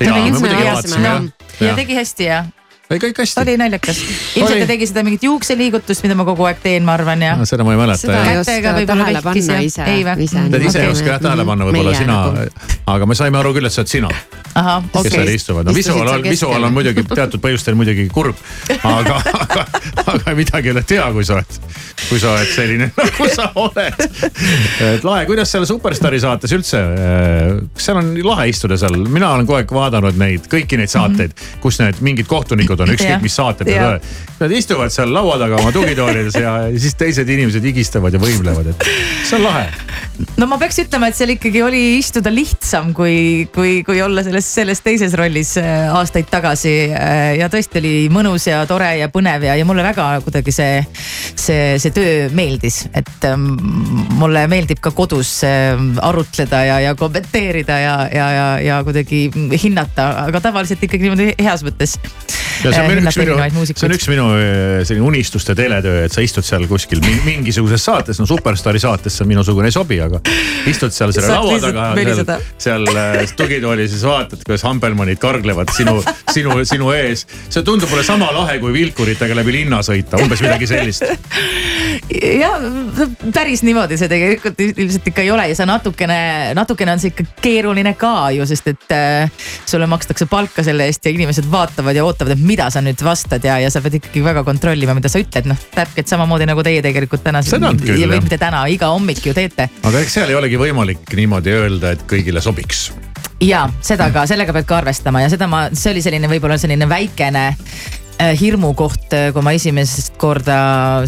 Jaa, 0.00 0.16
me 0.16 0.30
muidugi 0.32 0.64
vaatasime, 0.64 1.04
ja, 1.04 1.12
jah. 1.12 1.68
ja 1.68 1.76
tegi 1.76 1.98
hästi 1.98 2.28
ja 2.28 2.44
ei, 2.90 2.98
kõik 3.02 3.20
hästi. 3.22 3.40
oli 3.44 3.56
naljakas. 3.60 4.02
ilmselt 4.36 4.64
ta 4.64 4.68
tegi 4.72 4.88
seda 4.90 5.04
mingit 5.06 5.26
juukseliigutust, 5.28 6.04
mida 6.06 6.16
ma 6.18 6.26
kogu 6.28 6.46
aeg 6.48 6.60
teen, 6.64 6.84
ma 6.86 6.96
arvan 6.98 7.22
ja. 7.22 7.36
No 7.38 7.46
seda 7.48 7.66
ma 7.66 7.76
ei 7.76 7.80
mäleta, 7.80 8.18
Kätega 8.40 8.74
võib-olla 8.80 9.08
vehkis 9.14 9.50
ja- 9.50 9.60
ise. 9.64 9.86
ei 9.86 10.04
ise 10.26 10.46
Tead 10.50 10.68
ise 10.68 10.84
ei 10.84 10.92
oska 10.92 11.14
jah 11.14 11.22
tähele 11.22 11.46
panna, 11.48 11.70
võib-olla 11.70 11.94
sina 11.96 12.20
nagu., 12.26 12.68
aga 12.90 13.06
me 13.06 13.18
saime 13.18 13.38
aru 13.42 13.54
küll, 13.56 13.70
et 13.70 13.76
sa 13.76 13.84
oled 13.84 13.94
sina 13.94 14.10
ahah, 14.54 14.82
kes 14.82 15.00
okei 15.00 15.10
seal 15.10 15.22
okay.. 15.22 15.34
istuvad. 15.38 15.66
no 15.66 15.74
visuaal 15.74 16.08
on, 16.08 16.22
visuaal 16.26 16.66
on 16.66 16.74
muidugi 16.74 17.04
teatud 17.06 17.42
põhjustel 17.42 17.76
muidugi 17.78 18.06
kurb, 18.12 18.38
aga, 18.82 19.20
aga, 19.44 19.64
aga 20.14 20.34
midagi 20.38 20.70
ei 20.70 20.74
ole 20.74 20.82
teha, 20.86 21.06
kui 21.14 21.26
sa 21.26 21.36
oled, 21.38 21.58
kui 22.08 22.18
sa 22.22 22.32
oled 22.34 22.50
selline 22.50 22.90
nagu 22.96 23.28
sa 23.30 23.46
oled. 23.60 24.02
et 24.88 25.06
lahe, 25.06 25.26
kuidas 25.30 25.52
seal 25.54 25.66
Superstaari 25.70 26.20
saates 26.22 26.54
üldse, 26.56 26.82
kas 27.76 27.90
seal 27.90 28.00
on 28.02 28.12
lahe 28.26 28.48
istuda 28.50 28.78
seal, 28.80 28.98
mina 29.06 29.30
olen 29.36 29.48
kogu 29.48 29.60
aeg 29.60 29.74
vaadanud 29.74 30.18
neid 30.20 30.50
kõiki 30.50 30.80
neid 30.80 30.92
saateid, 30.92 31.36
kus 31.62 31.78
need 31.82 32.02
mingid 32.04 32.30
kohtunikud 32.30 32.79
on, 32.84 32.90
Jah. 32.90 32.98
ükskõik 32.98 33.26
mis 33.26 33.36
saated 33.38 33.70
Jah. 33.70 33.80
need 33.80 34.00
on. 34.00 34.28
Nad 34.40 34.54
istuvad 34.56 34.94
seal 34.94 35.12
laua 35.12 35.36
taga 35.40 35.58
oma 35.60 35.72
tugitoolides 35.74 36.38
ja 36.40 36.54
siis 36.72 36.96
teised 36.98 37.28
inimesed 37.28 37.64
higistavad 37.64 38.14
ja 38.14 38.20
võimlevad, 38.22 38.72
et 38.72 38.86
see 39.28 39.36
on 39.38 39.44
lahe. 39.44 39.66
no 40.40 40.48
ma 40.50 40.58
peaks 40.60 40.80
ütlema, 40.84 41.10
et 41.10 41.18
seal 41.18 41.34
ikkagi 41.34 41.62
oli 41.64 41.82
istuda 41.98 42.32
lihtsam, 42.32 42.94
kui, 42.96 43.48
kui, 43.54 43.80
kui 43.86 44.00
olla 44.02 44.24
selles, 44.26 44.48
selles 44.60 44.80
teises 44.84 45.16
rollis 45.18 45.56
äh, 45.60 45.90
aastaid 45.92 46.30
tagasi. 46.32 46.74
ja 47.36 47.48
tõesti 47.52 47.80
oli 47.80 47.94
mõnus 48.12 48.46
ja 48.48 48.62
tore 48.68 48.90
ja 49.00 49.10
põnev 49.12 49.44
ja, 49.48 49.56
ja 49.58 49.66
mulle 49.68 49.84
väga 49.84 50.08
kuidagi 50.24 50.54
see, 50.54 50.80
see, 51.34 51.76
see 51.82 51.94
töö 51.94 52.28
meeldis, 52.36 52.82
et 52.96 53.28
ähm, 53.28 53.46
mulle 54.20 54.46
meeldib 54.50 54.80
ka 54.84 54.92
kodus 54.96 55.40
ähm, 55.46 55.92
arutleda 56.04 56.62
ja, 56.66 56.80
ja 56.84 56.94
kommenteerida 56.98 57.78
ja, 57.80 57.96
ja, 58.14 58.30
ja, 58.34 58.48
ja 58.64 58.80
kuidagi 58.86 59.28
hinnata, 59.62 60.10
aga 60.26 60.42
tavaliselt 60.44 60.82
ikkagi 60.86 61.08
niimoodi 61.08 61.32
heas 61.40 61.64
mõttes. 61.66 61.96
Ja 62.70 62.78
see 62.78 62.86
on, 62.86 62.96
äh, 62.96 63.10
üks 63.10 63.20
minu 63.20 63.66
see 63.66 63.88
on 63.88 63.94
üks 63.96 64.08
minu 64.10 64.26
selline 64.86 65.06
unistuste 65.06 65.54
teletöö, 65.58 66.04
et 66.06 66.14
sa 66.14 66.24
istud 66.24 66.46
seal 66.46 66.66
kuskil 66.70 67.02
mi- 67.04 67.18
mingisuguses 67.26 67.84
saates, 67.84 68.20
no 68.22 68.26
Superstaari 68.30 68.80
saates 68.82 69.18
see 69.20 69.28
minusugune 69.28 69.70
ei 69.70 69.74
sobi, 69.74 70.00
aga 70.02 70.20
istud 70.70 70.94
seal 70.94 71.14
selle 71.16 71.32
laua 71.32 71.58
taga 71.62 71.88
seal, 71.96 72.32
seal 72.66 72.90
eh, 72.94 73.34
tugitoolis, 73.36 73.90
siis 73.94 74.04
vaatad, 74.06 74.42
kuidas 74.46 74.64
Hampelmannid 74.68 75.20
karglevad 75.22 75.72
sinu, 75.76 75.98
sinu, 76.32 76.58
sinu 76.68 76.90
ees. 76.96 77.26
see 77.48 77.64
tundub 77.66 77.90
mulle 77.90 78.04
sama 78.06 78.30
lahe 78.34 78.58
kui 78.62 78.72
vilkuritega 78.74 79.36
läbi 79.38 79.60
linna 79.60 79.82
sõita, 79.86 80.20
umbes 80.22 80.42
midagi 80.44 80.68
sellist. 80.70 81.06
jah, 82.42 82.60
päris 83.34 83.62
niimoodi 83.66 83.98
see 84.00 84.10
tegelikult 84.10 84.60
ilmselt 84.64 85.08
ikka 85.12 85.24
ei 85.24 85.30
ole 85.32 85.46
ja 85.50 85.56
see 85.58 85.68
natukene, 85.68 86.20
natukene 86.58 86.94
on 86.96 87.02
see 87.02 87.12
ikka 87.14 87.26
keeruline 87.42 87.94
ka 88.00 88.30
ju, 88.34 88.46
sest 88.50 88.70
et 88.74 88.94
äh, 88.94 89.46
sulle 89.68 89.88
makstakse 89.90 90.26
palka 90.30 90.64
selle 90.66 90.88
eest 90.90 91.06
ja 91.06 91.14
inimesed 91.14 91.48
vaatavad 91.50 91.96
ja 91.96 92.04
ootavad, 92.06 92.34
et 92.36 92.44
mida 92.44 92.59
sa 92.72 92.82
nüüd 92.84 93.00
vastad 93.04 93.44
ja, 93.46 93.56
ja 93.62 93.70
sa 93.72 93.82
pead 93.84 94.00
ikkagi 94.00 94.22
väga 94.24 94.44
kontrollima, 94.46 94.94
mida 94.98 95.08
sa 95.12 95.22
ütled, 95.22 95.48
noh 95.50 95.60
täpselt 95.74 96.10
samamoodi 96.12 96.48
nagu 96.50 96.64
teie 96.66 96.82
tegelikult 96.84 97.24
täna. 97.24 97.42
Seda 97.46 97.72
küll, 97.78 98.04
või 98.04 98.18
jah. 98.18 98.24
mitte 98.26 98.40
täna, 98.40 98.64
iga 98.72 98.90
hommik 98.92 99.22
ju 99.24 99.34
teete 99.36 99.70
aga 99.86 100.02
eks 100.02 100.18
seal 100.18 100.32
ei 100.32 100.38
olegi 100.38 100.60
võimalik 100.60 101.14
niimoodi 101.16 101.54
öelda, 101.56 101.94
et 101.96 102.04
kõigile 102.10 102.42
sobiks. 102.44 102.90
ja 103.44 103.64
seda 103.84 104.10
ka, 104.14 104.26
sellega 104.28 104.54
pead 104.56 104.68
ka 104.68 104.80
arvestama 104.82 105.24
ja 105.24 105.32
seda 105.32 105.48
ma, 105.50 105.66
see 105.72 105.94
oli 105.94 106.04
selline 106.04 106.28
võib-olla 106.30 106.58
selline 106.60 106.88
väikene 106.90 107.46
äh, 108.20 108.32
hirmukoht, 108.40 109.14
kui 109.34 109.44
ma 109.44 109.54
esimest 109.56 110.14
korda 110.20 110.58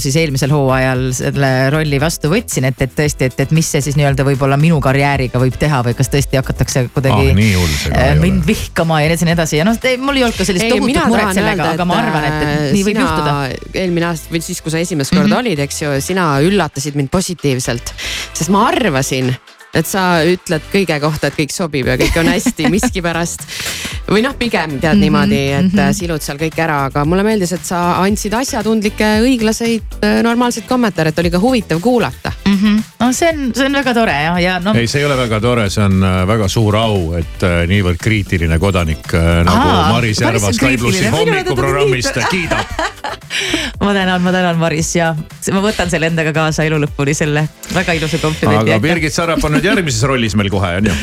siis 0.03 0.16
eelmisel 0.20 0.53
hooajal 0.55 1.09
selle 1.16 1.53
rolli 1.75 2.01
vastu 2.03 2.31
võtsin, 2.33 2.66
et, 2.70 2.81
et 2.83 2.94
tõesti, 2.96 3.29
et, 3.31 3.40
et 3.46 3.55
mis 3.55 3.68
see 3.75 3.83
siis 3.85 3.98
nii-öelda 4.01 4.27
võib-olla 4.27 4.59
minu 4.61 4.81
karjääriga 4.83 5.40
võib 5.42 5.57
teha 5.61 5.83
või 5.87 5.96
kas 5.98 6.11
tõesti 6.12 6.40
hakatakse 6.40 6.87
kuidagi 6.94 7.33
Ah, 7.33 8.12
äh, 8.12 8.14
mind 8.20 8.44
vihkama 8.46 9.01
ja 9.03 9.12
nii 9.12 9.35
edasi, 9.35 9.59
ja 9.61 9.66
noh, 9.66 9.79
mul 10.03 10.18
ei 10.18 10.25
olnud 10.27 10.38
ka 10.38 10.46
sellist 10.46 10.68
tohutut 10.70 11.09
muret 11.11 11.37
sellega, 11.37 11.70
aga 11.77 11.87
ma 11.88 11.98
arvan, 12.01 12.27
et, 12.29 12.37
et 12.42 12.77
nii 12.77 12.85
võib 12.88 13.01
juhtuda. 13.03 13.35
eelmine 13.85 14.09
aasta 14.11 14.33
või 14.33 14.42
siis, 14.44 14.61
kui 14.64 14.75
sa 14.75 14.83
esimest 14.83 15.12
korda 15.12 15.27
mm 15.27 15.33
-hmm. 15.33 15.40
olid, 15.40 15.64
eks 15.66 15.83
ju, 15.83 15.94
sina 16.05 16.27
üllatasid 16.44 16.98
mind 16.98 17.12
positiivselt, 17.12 17.94
sest 18.33 18.53
ma 18.53 18.66
arvasin 18.70 19.33
et 19.74 19.88
sa 19.88 20.22
ütled 20.28 20.64
kõige 20.72 20.98
kohta, 21.00 21.30
et 21.30 21.38
kõik 21.38 21.52
sobib 21.54 21.88
ja 21.88 21.96
kõik 22.00 22.18
on 22.20 22.28
hästi 22.32 22.68
miskipärast. 22.74 23.46
või 24.12 24.22
noh, 24.24 24.35
pigem 24.37 24.78
tead 24.78 24.82
mm 24.82 24.88
-hmm, 24.92 25.00
niimoodi, 25.00 25.40
et 25.48 25.72
mm 25.72 25.78
-hmm. 25.78 25.92
silud 25.96 26.22
seal 26.22 26.38
kõik 26.38 26.58
ära, 26.58 26.85
aga 26.90 27.04
mulle 27.04 27.22
meeldis, 27.22 27.52
et 27.52 27.64
sa 27.64 28.02
andsid 28.02 28.35
asjatundlikke, 28.35 29.08
õiglaseid, 29.24 29.98
normaalseid 30.22 30.66
kommentaare, 30.68 31.08
et 31.08 31.18
oli 31.18 31.30
ka 31.30 31.38
huvitav 31.38 31.80
kuulata. 31.80 32.32
mm. 32.44 32.58
-hmm. 32.58 32.82
no 33.00 33.12
see 33.12 33.28
on, 33.28 33.54
see 33.54 33.66
on 33.66 33.72
väga 33.72 33.94
tore 33.94 34.12
ja, 34.12 34.38
ja 34.40 34.58
noh. 34.61 34.76
ei, 34.76 34.87
see 34.87 35.00
ei 35.00 35.06
ole 35.06 35.16
väga 35.16 35.40
tore, 35.40 35.70
see 35.70 35.85
on 35.85 36.02
äh, 36.02 36.26
väga 36.26 36.48
suur 36.48 36.76
au, 36.76 37.14
et 37.18 37.42
äh, 37.42 37.66
niivõrd 37.68 37.96
kriitiline 38.02 38.58
kodanik 38.58 39.14
äh, 39.14 39.44
nagu 39.44 39.68
Aa, 39.68 39.92
Maris 39.92 40.20
Järva 40.20 40.46
on 40.46 40.54
Sky 40.54 40.76
plussi 40.78 41.08
hommikuprogrammist 41.08 42.18
kiidab. 42.30 42.66
ma 43.85 43.92
tänan, 43.94 44.22
ma 44.22 44.32
tänan, 44.32 44.58
Maris 44.58 44.94
ja 44.96 45.14
ma 45.52 45.62
võtan 45.64 45.90
selle 45.90 46.11
endaga 46.12 46.32
kaasa 46.37 46.66
elu 46.68 46.78
lõpuni, 46.85 47.14
selle 47.16 47.46
väga 47.74 47.96
ilusa 47.98 48.20
komplimendi. 48.22 48.72
aga 48.72 48.82
Birgit 48.82 49.14
Sarap 49.14 49.44
on 49.44 49.56
nüüd 49.56 49.62
järgmises 49.66 50.03
rollis 50.09 50.37
meil 50.38 50.51
kohe 50.53 50.75
on 50.81 50.90
ju. 50.90 50.96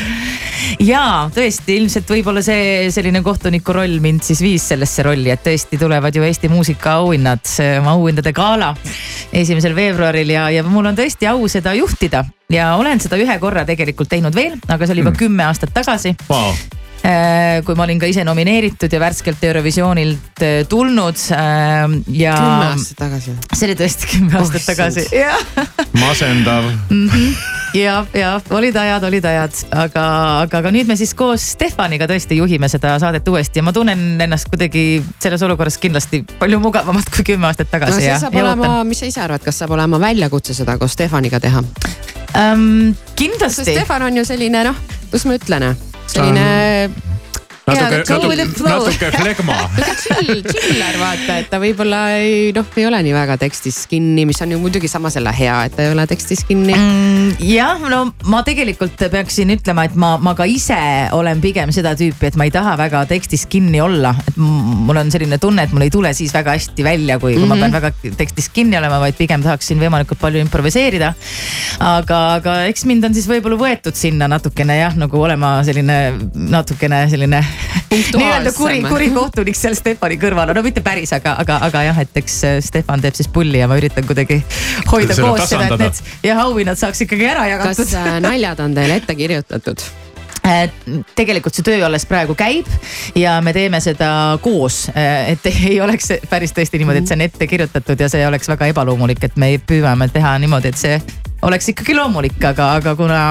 ja 0.88 1.04
tõesti, 1.36 1.78
ilmselt 1.80 2.10
võib-olla 2.12 2.44
see 2.46 2.90
selline 2.94 3.22
kohtuniku 3.26 3.76
roll 3.76 4.00
mind 4.04 4.26
siis 4.28 4.42
viis 4.44 4.68
sellesse 4.74 5.06
rolli, 5.06 5.32
et 5.34 5.44
tõesti 5.46 5.80
tulevad 5.82 6.16
ju 6.16 6.26
Eesti 6.26 6.52
muusikaauhinnad, 6.52 7.46
auhindade 7.94 8.34
gala 8.36 8.74
esimesel 9.34 9.76
veebruaril 9.78 10.36
ja, 10.36 10.50
ja 10.54 10.66
mul 10.66 10.92
on 10.92 10.98
tõesti 10.98 11.30
au 11.30 11.48
seda 11.52 11.76
juhtida 11.78 12.26
ja 12.52 12.74
olen 12.80 13.02
seda 13.02 13.20
ühe 13.22 13.40
korra 13.42 13.66
tegelikult 13.68 14.10
teinud 14.12 14.36
veel, 14.36 14.58
aga 14.68 14.86
see 14.86 14.98
oli 14.98 15.06
juba 15.06 15.18
kümme 15.18 15.48
aastat 15.50 15.74
tagasi 15.76 16.16
Wow. 16.30 16.54
Äh, 17.00 17.62
kui 17.64 17.78
ma 17.80 17.86
olin 17.86 18.00
ka 18.02 18.10
ise 18.12 18.26
nomineeritud 18.28 18.92
ja 18.92 19.00
värskelt 19.00 19.44
Eurovisioonilt 19.48 20.42
äh, 20.44 20.66
tulnud 20.68 21.16
äh, 21.32 21.86
ja. 22.12 22.34
kümme 22.36 22.66
aastat 22.74 23.00
tagasi. 23.00 23.36
see 23.54 23.70
oli 23.70 23.78
tõesti 23.80 24.10
kümme 24.12 24.36
aastat 24.36 24.66
tagasi, 24.68 25.06
jah. 25.16 25.40
masendav. 25.96 26.68
ja, 27.78 28.02
ja 28.12 28.34
olid 28.52 28.76
ajad, 28.84 29.08
olid 29.08 29.30
ajad, 29.32 29.62
aga, 29.72 30.06
aga, 30.44 30.60
aga 30.60 30.76
nüüd 30.76 30.92
me 30.92 31.00
siis 31.00 31.16
koos 31.16 31.48
Stefaniga 31.56 32.10
tõesti 32.12 32.36
juhime 32.42 32.68
seda 32.68 32.98
saadet 33.00 33.32
uuesti 33.32 33.64
ja 33.64 33.68
ma 33.70 33.72
tunnen 33.76 34.20
ennast 34.28 34.52
kuidagi 34.52 35.00
selles 35.24 35.48
olukorras 35.48 35.80
kindlasti 35.80 36.26
palju 36.42 36.60
mugavamalt 36.60 37.08
kui 37.16 37.32
kümme 37.32 37.48
aastat 37.48 37.72
no 37.72 37.78
tagasi 37.78 38.04
see 38.04 38.12
ja, 38.12 38.20
saab 38.20 38.36
ja 38.36 38.44
olema 38.44 38.84
mis 38.84 39.00
sa 39.00 39.08
ise 39.08 39.24
arvad, 39.24 39.46
kas 39.46 39.64
saab 39.64 39.78
olema 39.80 40.04
väljakutse 40.04 40.58
seda 40.58 40.76
koos 40.82 41.00
Stefaniga 41.00 41.40
teha? 41.40 41.64
um,. 41.64 42.92
kindlasti. 43.16 43.72
Stefan 43.72 44.12
on 44.12 44.20
ju 44.20 44.28
selline 44.28 44.68
noh, 44.68 44.90
kuidas 45.08 45.32
ma 45.32 45.40
ütlen, 45.40 45.72
selline. 46.10 46.90
natuke, 47.70 48.18
natuke, 48.20 48.70
natuke 48.70 49.12
flegma. 49.16 49.58
chill, 50.02 50.42
chiller 50.50 51.00
vaata, 51.02 51.38
et 51.44 51.50
ta 51.52 51.62
võib-olla 51.62 52.02
ei 52.18 52.50
noh, 52.56 52.68
ei 52.80 52.88
ole 52.90 53.02
nii 53.06 53.16
väga 53.16 53.38
tekstis 53.42 53.84
kinni, 53.92 54.26
mis 54.30 54.42
on 54.44 54.56
ju 54.56 54.60
muidugi 54.62 54.92
samas 54.92 55.18
jälle 55.20 55.34
hea, 55.36 55.58
et 55.70 55.78
ta 55.78 55.86
ei 55.86 55.94
ole 55.94 56.08
tekstis 56.10 56.44
kinni 56.48 56.76
mm,. 56.76 57.40
jah, 57.46 57.82
no 57.92 58.02
ma 58.32 58.42
tegelikult 58.48 59.08
peaksin 59.12 59.54
ütlema, 59.56 59.86
et 59.90 59.96
ma, 60.00 60.16
ma 60.22 60.36
ka 60.38 60.48
ise 60.50 60.80
olen 61.16 61.42
pigem 61.44 61.74
seda 61.76 61.94
tüüpi, 62.00 62.32
et 62.32 62.40
ma 62.40 62.50
ei 62.50 62.54
taha 62.56 62.76
väga 62.80 63.06
tekstis 63.10 63.46
kinni 63.50 63.82
olla, 63.84 64.16
et 64.28 64.40
mul 64.40 65.00
on 65.00 65.14
selline 65.14 65.40
tunne, 65.42 65.68
et 65.68 65.76
mul 65.76 65.86
ei 65.86 65.94
tule 65.94 66.14
siis 66.18 66.34
väga 66.36 66.58
hästi 66.58 66.86
välja, 66.86 67.20
kui 67.20 67.36
mm, 67.36 67.38
-hmm. 67.38 67.48
kui 67.48 67.50
ma 67.50 67.60
Mhm. 67.60 67.72
pean 67.72 67.82
väga 67.82 68.16
tekstis 68.18 68.50
kinni 68.54 68.78
olema, 68.78 69.00
vaid 69.02 69.18
pigem 69.18 69.44
tahaksin 69.44 69.80
võimalikult 69.82 70.20
palju 70.22 70.42
improviseerida. 70.44 71.14
aga, 71.80 72.20
aga 72.40 72.56
eks 72.72 72.86
mind 72.90 73.08
on 73.08 73.16
siis 73.16 73.28
võib-olla 73.30 73.58
võetud 73.60 73.96
sinna 73.96 74.28
natukene 74.32 74.80
jah, 74.80 74.96
nagu 75.00 75.22
olema 75.22 75.60
selline 75.68 75.98
natukene 76.34 77.06
selline 77.12 77.44
nii-öelda 77.90 78.54
kuri, 78.58 78.82
kuri 78.86 79.10
kohtunik 79.16 79.58
seal 79.58 79.78
Stefani 79.78 80.20
kõrval, 80.22 80.54
no 80.56 80.64
mitte 80.66 80.84
päris, 80.86 81.14
aga, 81.16 81.36
aga, 81.44 81.60
aga 81.70 81.86
jah, 81.90 82.02
et 82.06 82.20
eks 82.22 82.38
äh, 82.48 82.60
Stefan 82.66 83.04
teeb 83.04 83.18
siis 83.18 83.30
pulli 83.34 83.62
ja 83.62 83.70
ma 83.70 83.80
üritan 83.80 84.08
kuidagi 84.08 84.42
hoida 84.92 85.16
Seda 85.16 85.28
koos 85.28 85.46
seda, 85.46 85.66
et 85.66 85.74
tasandada. 85.74 85.90
need 85.90 86.30
jah, 86.32 86.44
auhinnad 86.46 86.82
saaks 86.82 87.06
ikkagi 87.08 87.32
ära 87.32 87.48
jagatud. 87.54 87.86
kas 87.86 87.98
äh, 87.98 88.20
naljad 88.24 88.62
on 88.66 88.78
teile 88.78 89.02
ette 89.02 89.18
kirjutatud? 89.20 89.90
tegelikult 91.20 91.56
see 91.56 91.66
töö 91.66 91.80
alles 91.86 92.06
praegu 92.10 92.36
käib 92.38 92.68
ja 93.18 93.38
me 93.46 93.54
teeme 93.56 93.82
seda 93.84 94.12
koos, 94.44 94.88
et 94.96 95.46
ei 95.52 95.80
oleks 95.84 96.14
päris 96.30 96.54
tõesti 96.56 96.82
niimoodi, 96.82 97.04
et 97.04 97.12
see 97.12 97.18
on 97.20 97.26
ette 97.28 97.50
kirjutatud 97.50 98.06
ja 98.06 98.10
see 98.12 98.26
oleks 98.28 98.50
väga 98.50 98.72
ebaloomulik, 98.74 99.24
et 99.30 99.40
me 99.40 99.56
püüame 99.60 100.10
teha 100.14 100.38
niimoodi, 100.42 100.74
et 100.74 100.80
see 100.80 101.02
oleks 101.42 101.70
ikkagi 101.74 101.96
loomulik, 101.96 102.40
aga, 102.44 102.74
aga 102.80 102.96
kuna 103.00 103.22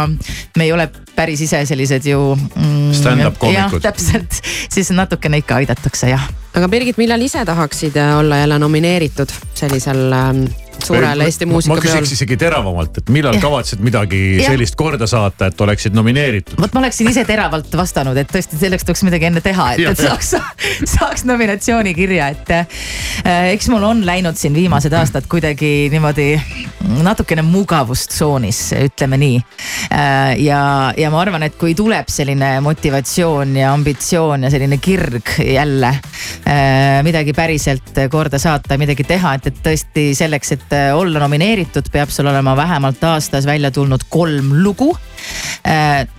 me 0.56 0.64
ei 0.64 0.72
ole 0.72 0.88
päris 1.16 1.42
ise 1.44 1.64
sellised 1.66 2.06
ju 2.08 2.20
mm,. 2.36 2.92
Stand-up 2.96 3.38
koomikud. 3.38 3.82
täpselt, 3.84 4.40
siis 4.72 4.90
natukene 4.94 5.42
ikka 5.42 5.58
aidatakse 5.60 6.12
jah. 6.12 6.28
aga 6.54 6.68
Birgit, 6.68 6.98
millal 7.00 7.22
ise 7.22 7.44
tahaksid 7.44 7.98
olla 8.18 8.42
jälle 8.44 8.58
nomineeritud 8.58 9.34
sellisel 9.54 10.12
ähm, 10.12 10.46
suurel 10.84 11.24
Eesti 11.24 11.48
ma 11.48 11.56
muusikapeol 11.56 11.82
küsiks? 12.02 12.14
isegi 12.18 12.38
teravamalt, 12.40 13.00
et 13.02 13.12
millal 13.14 13.36
Jah. 13.36 13.44
kavatsed 13.46 13.82
midagi 13.84 14.20
Jah. 14.38 14.52
sellist 14.52 14.78
korda 14.78 15.08
saata, 15.10 15.50
et 15.52 15.60
oleksid 15.66 15.96
nomineeritud? 15.96 16.58
vot 16.60 16.74
ma 16.76 16.84
oleksin 16.84 17.10
ise 17.12 17.24
teravalt 17.28 17.74
vastanud, 17.78 18.18
et 18.20 18.30
tõesti 18.32 18.60
selleks 18.60 18.86
tuleks 18.88 19.04
midagi 19.08 19.30
enne 19.30 19.42
teha, 19.44 19.70
et, 19.74 19.84
et 19.92 20.02
saaks, 20.04 20.34
saaks 20.96 21.26
nominatsioonikirja, 21.28 22.30
et 22.36 22.54
äh, 22.56 23.52
eks 23.54 23.70
mul 23.72 23.86
on 23.90 24.04
läinud 24.06 24.38
siin 24.38 24.56
viimased 24.56 24.94
aastad 24.96 25.28
kuidagi 25.30 25.88
niimoodi 25.92 26.30
natukene 27.02 27.42
mugavustsoonis, 27.42 28.60
ütleme 28.78 29.18
nii. 29.20 29.38
ja, 30.40 30.60
ja 30.96 31.10
ma 31.12 31.20
arvan, 31.20 31.44
et 31.46 31.56
kui 31.60 31.74
tuleb 31.78 32.08
selline 32.12 32.58
motivatsioon 32.64 33.56
ja 33.58 33.72
ambitsioon 33.74 34.46
ja 34.46 34.50
selline 34.52 34.78
kirg 34.82 35.34
jälle 35.42 35.90
äh, 35.90 37.02
midagi 37.06 37.34
päriselt 37.36 37.98
korda 38.10 38.38
saata, 38.38 38.78
midagi 38.80 39.04
teha, 39.08 39.34
et, 39.38 39.50
et 39.50 39.60
tõesti 39.64 40.08
selleks, 40.18 40.54
et 40.56 40.67
äh, 40.72 40.90
olla 40.96 41.22
nomineeritud, 41.22 41.90
peab 41.92 42.10
sul 42.10 42.26
olema 42.26 42.56
vähemalt 42.56 43.04
aastas 43.04 43.46
välja 43.46 43.70
tulnud 43.70 44.06
kolm 44.08 44.52
lugu. 44.62 44.96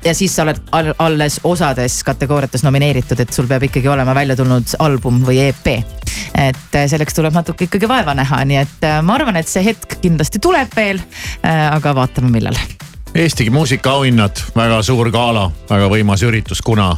ja 0.05 0.13
siis 0.13 0.35
sa 0.35 0.43
oled 0.43 0.57
all, 0.75 0.91
alles 0.99 1.39
osades 1.43 2.03
kategooriates 2.03 2.63
nomineeritud, 2.63 3.19
et 3.19 3.33
sul 3.33 3.47
peab 3.47 3.63
ikkagi 3.65 3.87
olema 3.87 4.13
välja 4.15 4.35
tulnud 4.35 4.75
album 4.79 5.23
või 5.25 5.39
EP. 5.47 5.67
et 5.67 6.75
äh, 6.75 6.85
selleks 6.87 7.15
tuleb 7.17 7.33
natuke 7.33 7.65
ikkagi 7.69 7.89
vaeva 7.89 8.13
näha, 8.13 8.43
nii 8.45 8.59
et 8.61 8.89
ma 9.03 9.15
arvan, 9.15 9.39
et 9.39 9.47
see 9.47 9.63
hetk 9.65 9.99
kindlasti 10.01 10.39
tuleb 10.39 10.75
veel. 10.75 11.01
aga 11.43 11.95
vaatame, 11.95 12.29
millal. 12.29 12.57
Eesti 13.15 13.49
muusikaauhinnad, 13.49 14.43
väga 14.55 14.81
suur 14.85 15.09
gala, 15.11 15.49
väga 15.69 15.87
võimas 15.89 16.21
üritus, 16.27 16.61
kuna? 16.61 16.91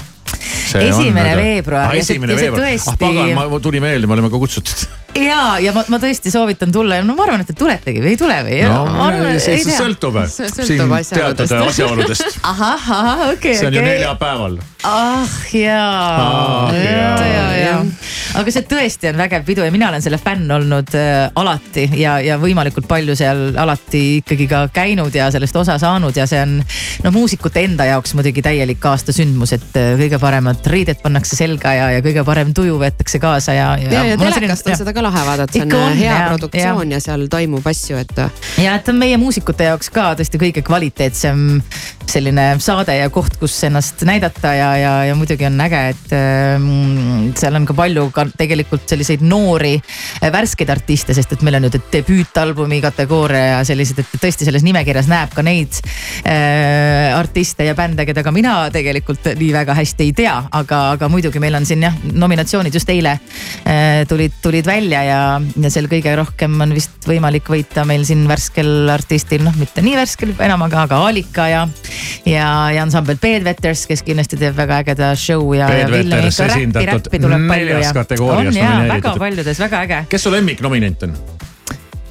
Esimene 0.72 1.36
veebruar 1.36 1.96
esimene 2.00 2.36
veebruar, 2.38 2.63
tõesti- 2.70 2.94
ah 2.94 2.98
pagan, 3.00 3.34
ma 3.36 3.60
tuli 3.60 3.80
meelde, 3.84 4.08
me 4.08 4.13
oleme 4.15 4.30
ka 4.32 4.39
kutsutud. 4.39 4.86
ja, 5.20 5.58
ja 5.60 5.74
ma, 5.76 5.84
ma 5.91 5.98
tõesti 6.00 6.32
soovitan 6.32 6.72
tulla 6.72 6.96
ja 7.02 7.04
no 7.04 7.15
ma 7.17 7.26
arvan, 7.28 7.44
et 7.44 7.50
te 7.52 7.56
tuletegi 7.60 8.00
või 8.04 8.13
ei 8.13 8.20
tule 8.22 8.38
või? 8.48 8.62
no 8.63 9.39
see 9.39 9.58
see 9.65 9.76
sõltub, 9.76 10.20
siin 10.32 10.88
teatud 11.12 11.52
asjaoludest. 11.67 12.39
ahah, 12.54 12.88
ahah, 13.00 13.26
okei, 13.34 13.56
see 13.60 13.67
on 13.67 13.76
ju 13.76 13.84
okei. 13.84 13.98
neljapäeval. 13.98 14.58
ah 14.88 15.28
jaa 15.52 15.91
Ah, 16.22 16.74
ja, 16.76 16.91
jaa. 16.91 17.28
ja, 17.28 17.46
ja. 17.60 17.76
Aga 18.39 18.54
see 18.54 18.65
tõesti 18.70 19.12
on 19.12 19.20
vägev 19.22 19.46
pidu 19.48 19.65
ja 19.65 19.74
mina 19.74 19.89
olen 19.91 20.04
selle 20.04 20.20
fänn 20.22 20.50
olnud 20.56 20.96
äh, 20.98 21.30
alati 21.36 21.88
ja, 22.00 22.17
ja 22.24 22.38
võimalikult 22.41 22.88
palju 22.89 23.15
seal 23.20 23.52
alati 23.60 24.04
ikkagi 24.22 24.48
ka 24.52 24.63
käinud 24.74 25.15
ja 25.15 25.30
sellest 25.34 25.56
osa 25.62 25.78
saanud 25.82 26.17
ja 26.17 26.28
see 26.30 26.41
on 26.41 26.58
no 27.06 27.13
muusikute 27.15 27.63
enda 27.65 27.88
jaoks 27.89 28.15
muidugi 28.17 28.44
täielik 28.46 28.86
aastasündmus, 28.91 29.55
et 29.58 29.80
äh, 29.80 29.93
kõige 29.99 30.20
paremad 30.22 30.66
riided 30.72 31.01
pannakse 31.03 31.38
selga 31.39 31.76
ja, 31.78 31.89
ja 31.97 32.03
kõige 32.05 32.26
parem 32.28 32.53
tuju 32.55 32.80
võetakse 32.82 33.22
kaasa 33.22 33.58
ja. 33.58 33.70
ja, 33.82 34.05
ja 34.14 34.20
telekast 34.20 34.72
on 34.72 34.80
seda 34.80 34.95
ka 34.95 35.05
lahe 35.05 35.26
vaadata, 35.28 35.58
see 35.58 35.66
on, 35.68 35.76
on 35.78 35.91
on, 35.91 35.97
hea 35.99 36.12
jah, 36.12 36.28
produktsioon 36.32 36.91
ja. 36.91 36.99
ja 36.99 37.05
seal 37.08 37.28
toimub 37.32 37.68
asju, 37.68 37.99
et. 38.01 38.24
ja 38.62 38.76
et 38.80 38.91
on 38.91 38.99
meie 39.01 39.20
muusikute 39.22 39.68
jaoks 39.70 39.91
ka 39.93 40.12
tõesti 40.20 40.41
kõige 40.41 40.64
kvaliteetsem 40.66 41.62
selline 42.12 42.47
saade 42.64 42.95
ja 42.97 43.10
koht, 43.14 43.38
kus 43.39 43.55
ennast 43.68 44.03
näidata 44.08 44.53
ja, 44.55 44.72
ja, 44.80 44.93
ja 45.10 45.16
muidugi 45.18 45.47
on 45.47 45.60
äge, 45.64 45.82
et 45.93 46.16
ähm, 46.18 47.32
seal 47.39 47.55
on 47.60 47.68
ka 47.70 47.76
palju 47.78 48.10
ka 48.14 48.20
tegelikult 48.38 48.88
selliseid 48.89 49.24
noori 49.26 49.76
äh, 49.78 50.30
värskeid 50.34 50.69
artiste, 50.74 51.15
sest 51.17 51.36
et 51.36 51.45
meil 51.45 51.59
on 51.59 51.67
nüüd 51.67 51.78
debüütalbumi 51.93 52.82
kategooria 52.84 53.57
ja 53.57 53.61
sellised, 53.67 54.01
et 54.01 54.22
tõesti 54.22 54.47
selles 54.47 54.65
nimekirjas 54.65 55.09
näeb 55.11 55.34
ka 55.36 55.45
neid 55.45 55.80
äh, 56.26 57.11
artiste 57.17 57.67
ja 57.67 57.76
bände, 57.78 58.05
keda 58.07 58.24
ka 58.26 58.34
mina 58.36 58.55
tegelikult 58.74 59.32
nii 59.38 59.51
väga 59.55 59.76
hästi 59.78 60.07
ei 60.07 60.15
tea, 60.17 60.36
aga, 60.61 60.84
aga 60.95 61.09
muidugi 61.11 61.41
meil 61.43 61.57
on 61.59 61.67
siin 61.67 61.86
jah, 61.86 61.97
nominatsioonid 62.11 62.76
just 62.76 62.89
eile 62.91 63.17
äh, 63.17 64.03
tulid, 64.09 64.38
tulid 64.43 64.67
välja 64.67 65.03
ja, 65.07 65.22
ja 65.39 65.74
seal 65.74 65.89
kõige 65.91 66.15
rohkem 66.19 66.59
on 66.63 66.76
vist 66.76 67.07
võimalik 67.07 67.49
võita 67.51 67.86
meil 67.88 68.05
siin 68.07 68.24
värskel 68.30 68.89
artistil, 68.91 69.43
noh, 69.45 69.55
mitte 69.59 69.84
nii 69.86 69.97
värskel 69.99 70.34
enam, 70.39 70.65
aga, 70.67 70.86
aga 70.88 71.01
Alika 71.09 71.47
ja, 71.51 71.65
ja, 72.26 72.47
ja 72.74 72.84
ansambel 72.86 73.19
Bedwetters, 73.22 73.86
kes 73.89 74.03
kindlasti 74.05 74.39
teeb 74.41 74.55
väga 74.57 74.82
ägeda 74.84 75.11
show 75.19 75.53
ja, 75.57 75.69
ja 75.76 75.88
Villemiga 75.91 76.47
räppi, 76.51 76.86
räppi 76.89 77.22
tuleb 77.22 77.47
palju 77.49 77.80
ja. 77.82 77.93
Kategoorias 78.12 78.55
on 78.55 78.62
ja 78.62 78.93
väga 78.93 79.16
paljudes, 79.20 79.59
väga 79.59 79.82
äge. 79.88 80.03
kes 80.09 80.24
su 80.24 80.32
lemmiknominent 80.32 81.03
on? 81.03 81.16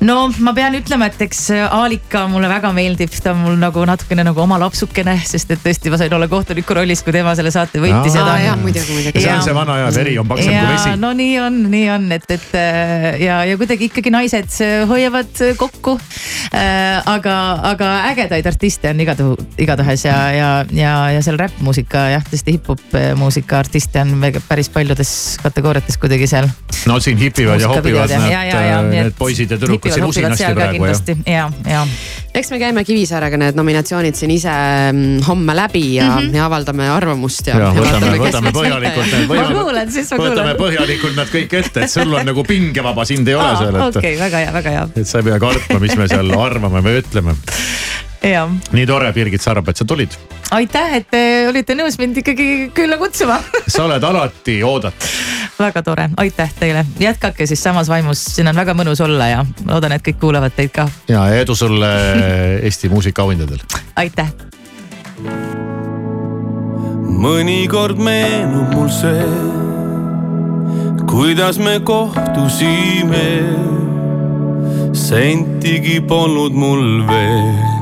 No 0.06 0.16
ma 0.40 0.54
pean 0.56 0.76
ütlema, 0.78 1.10
et 1.10 1.20
eks 1.26 1.42
Aalika 1.68 2.24
mulle 2.30 2.48
väga 2.50 2.72
meeldib, 2.76 3.12
ta 3.22 3.34
on 3.34 3.42
mul 3.44 3.58
nagu 3.60 3.84
natukene 3.88 4.24
nagu 4.26 4.40
oma 4.42 4.58
lapsukene, 4.60 5.16
sest 5.28 5.50
et 5.54 5.60
tõesti 5.62 5.92
ma 5.92 5.98
sain 6.00 6.14
olla 6.16 6.28
kohtuniku 6.30 6.76
rollis, 6.78 7.02
kui 7.04 7.14
tema 7.14 7.34
selle 7.38 7.52
saate 7.54 7.82
võitis 7.82 8.16
see 9.20 9.32
on 9.32 9.44
see 9.44 9.56
vana 9.56 9.76
aja 9.78 9.90
veri 9.94 10.14
on 10.20 10.28
paksem 10.30 10.54
kui 10.54 10.72
vesi. 10.72 10.94
no 11.00 11.12
nii 11.16 11.34
on, 11.42 11.58
nii 11.72 11.88
on, 11.94 12.06
et, 12.16 12.26
et 12.36 12.56
äh, 12.58 13.06
ja, 13.22 13.40
ja 13.48 13.58
kuidagi 13.60 13.90
ikkagi 13.90 14.12
naised 14.14 14.56
äh, 14.64 14.84
hoiavad 14.88 15.42
äh, 15.44 15.54
kokku. 15.60 15.98
aga, 16.50 17.34
aga 17.68 17.88
ägedaid 18.10 18.46
artiste 18.48 18.90
on 18.90 19.00
igatahu-, 19.04 19.36
igatahes 19.60 20.04
ja, 20.06 20.16
ja, 20.34 20.48
ja, 20.74 20.94
ja 21.14 21.20
seal 21.22 21.38
räppmuusika 21.38 22.06
jah, 22.14 22.24
tõesti 22.26 22.56
hip-hop 22.56 22.96
muusika 23.20 23.60
artiste 23.60 24.02
on 24.02 24.16
päris 24.48 24.70
paljudes 24.72 25.12
kategooriates 25.42 26.00
kuidagi 26.00 26.26
seal. 26.30 26.48
no 26.90 26.98
siin 27.02 27.20
hipivad 27.20 27.62
ja 27.62 27.70
hopivad 27.70 28.10
need, 28.16 28.90
need 28.90 29.14
poisid 29.18 29.54
ja 29.54 29.60
tüdrukud 29.60 29.89
Usinasti 30.06 30.44
seal 30.44 30.56
ka 30.58 30.68
kindlasti 30.72 31.16
ja, 31.26 31.46
ja. 31.68 31.82
eks 32.34 32.50
me 32.54 32.60
käime 32.62 32.84
Kivisaarega 32.86 33.40
need 33.40 33.58
nominatsioonid 33.58 34.18
siin 34.18 34.32
ise 34.34 34.54
mm, 34.92 35.20
homme 35.26 35.56
läbi 35.56 35.84
ja 35.96 36.08
mm, 36.08 36.16
-hmm. 36.18 36.36
ja 36.36 36.46
avaldame 36.46 36.88
arvamust 36.90 37.50
ja, 37.50 37.58
ja 37.58 37.72
võtame, 37.76 38.12
võtame 38.22 38.54
põhjalikult 38.56 39.12
need, 39.12 39.28
ma 39.28 39.48
kuulen, 39.54 39.92
siis 39.92 40.10
ma 40.12 40.20
võtame 40.22 40.34
kuulen. 40.34 40.60
põhjalikult 40.62 41.16
need 41.20 41.34
kõik 41.34 41.58
ette, 41.62 41.86
et 41.86 41.90
sul 41.90 42.14
on 42.14 42.26
nagu 42.30 42.44
pingevaba, 42.46 43.04
sind 43.04 43.28
ei 43.28 43.38
ole 43.38 43.52
seal, 43.58 43.76
et 43.76 44.00
okei, 44.00 44.16
väga 44.20 44.44
hea, 44.44 44.52
väga 44.60 44.76
hea. 44.76 44.88
et 44.96 45.08
sa 45.08 45.22
ei 45.22 45.30
pea 45.30 45.38
kartma, 45.42 45.80
mis 45.82 45.96
me 45.96 46.08
seal 46.10 46.34
arvame 46.38 46.84
või 46.86 47.00
ütleme. 47.02 47.36
ja, 48.22 48.48
nii 48.72 48.86
tore, 48.86 49.12
Birgit 49.12 49.42
Sarap, 49.42 49.68
et 49.68 49.76
sa 49.76 49.84
tulid. 49.84 50.14
aitäh, 50.50 50.94
et 50.98 51.06
te 51.10 51.22
olite 51.48 51.74
nõus 51.78 51.96
mind 51.98 52.20
ikkagi 52.20 52.48
külla 52.74 52.98
kutsuma. 53.00 53.38
sa 53.72 53.84
oled 53.86 54.04
alati 54.04 54.60
oodatud. 54.66 55.08
väga 55.60 55.82
tore, 55.82 56.08
aitäh 56.20 56.52
teile, 56.58 56.84
jätkake 57.00 57.46
siis 57.46 57.62
samas 57.62 57.88
vaimus, 57.88 58.24
siin 58.34 58.48
on 58.48 58.56
väga 58.56 58.74
mõnus 58.76 59.00
olla 59.04 59.30
ja 59.30 59.44
loodan, 59.66 59.96
et 59.96 60.04
kõik 60.04 60.20
kuulavad 60.20 60.56
teid 60.56 60.74
ka. 60.74 60.88
ja 61.08 61.26
edu 61.40 61.54
sulle 61.54 61.90
Eesti 62.66 62.92
muusikaauhindadel. 62.92 63.64
aitäh. 63.96 64.32
mõnikord 67.20 67.98
meenub 68.00 68.74
mul 68.76 68.92
see, 68.92 69.26
kuidas 71.08 71.58
me 71.58 71.80
kohtusime. 71.80 73.26
sentigi 74.92 76.00
polnud 76.00 76.52
mul 76.52 77.06
veel 77.08 77.79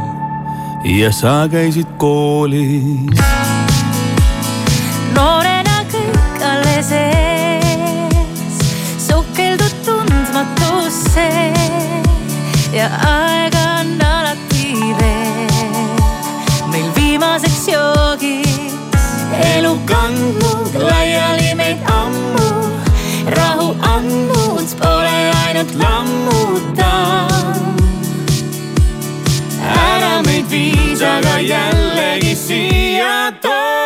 ja 0.84 1.12
sa 1.12 1.48
käisid 1.50 1.86
koolis. 1.96 3.18
noorena 5.14 5.82
kõik 5.90 6.42
alles 6.42 6.92
ees, 6.94 8.60
sukeldud 9.08 9.74
tundmatusse 9.84 11.26
ja 12.72 12.86
aega 13.10 13.64
on 13.80 13.92
alati 14.06 14.94
veel. 15.00 15.92
meil 16.70 16.88
viimaseks 16.96 17.68
joogiks 17.74 19.10
elu 19.54 19.74
kandnud 19.86 20.78
laiali 20.78 21.54
meid 21.58 21.82
ammu, 21.90 22.50
rahu 23.34 23.74
andnud 23.94 24.76
pole 24.78 25.16
ainult 25.44 25.74
lammutav. 25.74 26.37
viis, 30.98 31.02
aga 31.02 31.40
jällegi 31.40 32.34
siia 32.36 33.32
too. 33.40 33.77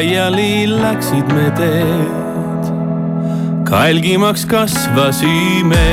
Laiali 0.00 0.64
läksid 0.64 1.28
me 1.36 1.50
teed, 1.58 2.68
kalgimaks 3.68 4.46
kasvasime 4.48 5.84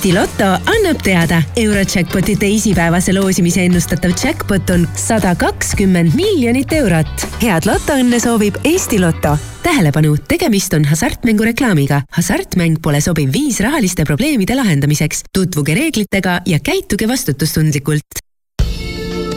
Eesti 0.00 0.14
Loto 0.16 0.46
annab 0.64 1.02
teada, 1.04 1.42
Eurojackpoti 1.60 2.32
teisipäevase 2.40 3.12
loosimise 3.12 3.66
ennustatav 3.68 4.14
jackpot 4.16 4.70
on 4.72 4.86
sada 4.96 5.34
kakskümmend 5.36 6.14
miljonit 6.16 6.72
eurot. 6.72 7.26
head 7.42 7.68
lotoõnne 7.68 8.16
soovib 8.16 8.56
Eesti 8.64 8.96
Loto. 9.00 9.36
tähelepanu, 9.62 10.16
tegemist 10.28 10.72
on 10.72 10.88
hasartmängureklaamiga. 10.88 12.00
hasartmäng 12.16 12.80
pole 12.82 13.00
sobiv 13.00 13.28
viis 13.32 13.60
rahaliste 13.60 14.04
probleemide 14.04 14.54
lahendamiseks. 14.54 15.20
tutvuge 15.32 15.74
reeglitega 15.74 16.40
ja 16.46 16.58
käituge 16.60 17.08
vastutustundlikult. 17.08 18.24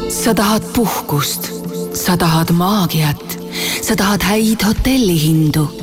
sa 0.09 0.33
tahad 0.33 0.63
puhkust, 0.75 1.51
sa 1.93 2.17
tahad 2.17 2.51
maagiat, 2.51 3.39
sa 3.81 3.95
tahad 3.95 4.23
häid 4.23 4.63
hotellihindu, 4.63 5.82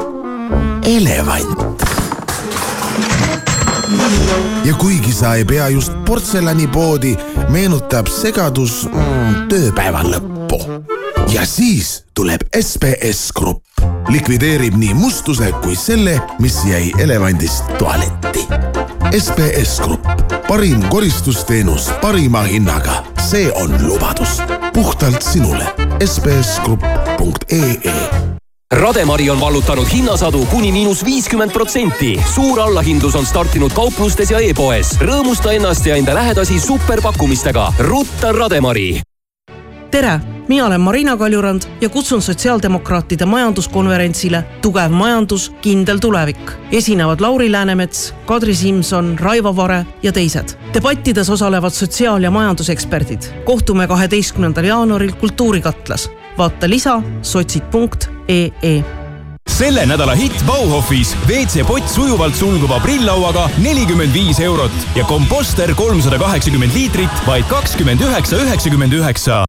elevant. 0.97 1.83
ja 4.63 4.73
kuigi 4.73 5.13
sa 5.13 5.35
ei 5.35 5.45
pea 5.45 5.69
just 5.69 5.93
portselanipoodi, 6.05 7.17
meenutab 7.49 8.07
segadus 8.11 8.89
mm, 8.89 9.47
tööpäeva 9.49 10.03
lõppu. 10.03 10.59
ja 11.31 11.45
siis 11.47 12.03
tuleb 12.13 12.41
SBS 12.59 13.31
Grupp, 13.35 13.63
likvideerib 14.11 14.75
nii 14.75 14.93
mustuse 14.93 15.51
kui 15.63 15.75
selle, 15.79 16.19
mis 16.39 16.59
jäi 16.67 16.91
elevandist 16.99 17.63
tualetti. 17.79 18.47
SBS 19.15 19.79
Grupp, 19.85 20.07
parim 20.47 20.83
koristusteenus 20.89 21.91
parima 22.01 22.43
hinnaga, 22.51 23.03
see 23.29 23.51
on 23.55 23.71
lubadus 23.87 24.41
puhtalt 24.73 25.21
sinule. 25.23 25.65
sbsgrupp.ee 26.05 28.20
Rademari 28.71 29.29
on 29.29 29.39
vallutanud 29.39 29.87
hinnasadu 29.93 30.45
kuni 30.45 30.71
miinus 30.71 31.05
viiskümmend 31.05 31.51
protsenti. 31.51 32.21
suur 32.33 32.59
allahindlus 32.59 33.15
on 33.15 33.25
startinud 33.25 33.71
kauplustes 33.71 34.31
ja 34.31 34.39
e-poes. 34.39 34.95
rõõmusta 35.01 35.51
ennast 35.51 35.85
ja 35.85 35.95
enda 35.95 36.13
lähedasi 36.13 36.59
superpakkumistega. 36.59 37.73
rutta 37.79 38.31
Rademari. 38.31 39.01
tere, 39.91 40.19
mina 40.47 40.65
olen 40.65 40.81
Marina 40.81 41.17
Kaljurand 41.17 41.61
ja 41.81 41.89
kutsun 41.89 42.21
sotsiaaldemokraatide 42.21 43.25
majanduskonverentsile 43.25 44.43
Tugev 44.61 44.91
majandus, 44.91 45.51
kindel 45.61 45.97
tulevik. 45.97 46.51
esinevad 46.71 47.21
Lauri 47.21 47.51
Läänemets, 47.51 48.13
Kadri 48.25 48.55
Simson, 48.55 49.19
Raivo 49.19 49.55
Vare 49.55 49.85
ja 50.03 50.11
teised. 50.11 50.49
debattides 50.73 51.29
osalevad 51.29 51.71
sotsiaal- 51.71 52.23
ja 52.23 52.31
majanduseksperdid. 52.31 53.21
kohtume 53.45 53.87
kaheteistkümnendal 53.87 54.63
jaanuaril 54.63 55.11
Kultuurikatlas. 55.11 56.09
Vaata 56.37 56.69
lisa 56.69 57.01
sotsid.ee 57.21 58.81
selle 59.61 59.85
nädala 59.85 60.15
hitt 60.15 60.43
Bauhofis. 60.47 61.15
WC-pott 61.27 61.89
sujuvalt 61.89 62.35
sulguva 62.35 62.79
prilllauaga 62.81 63.49
nelikümmend 63.61 64.13
viis 64.13 64.39
eurot 64.39 64.73
ja 64.95 65.05
komposter 65.05 65.75
kolmsada 65.77 66.17
kaheksakümmend 66.17 66.73
liitrit 66.73 67.23
vaid 67.27 67.45
kakskümmend 67.49 68.01
üheksa, 68.01 68.41
üheksakümmend 68.41 68.93
üheksa. 68.97 69.43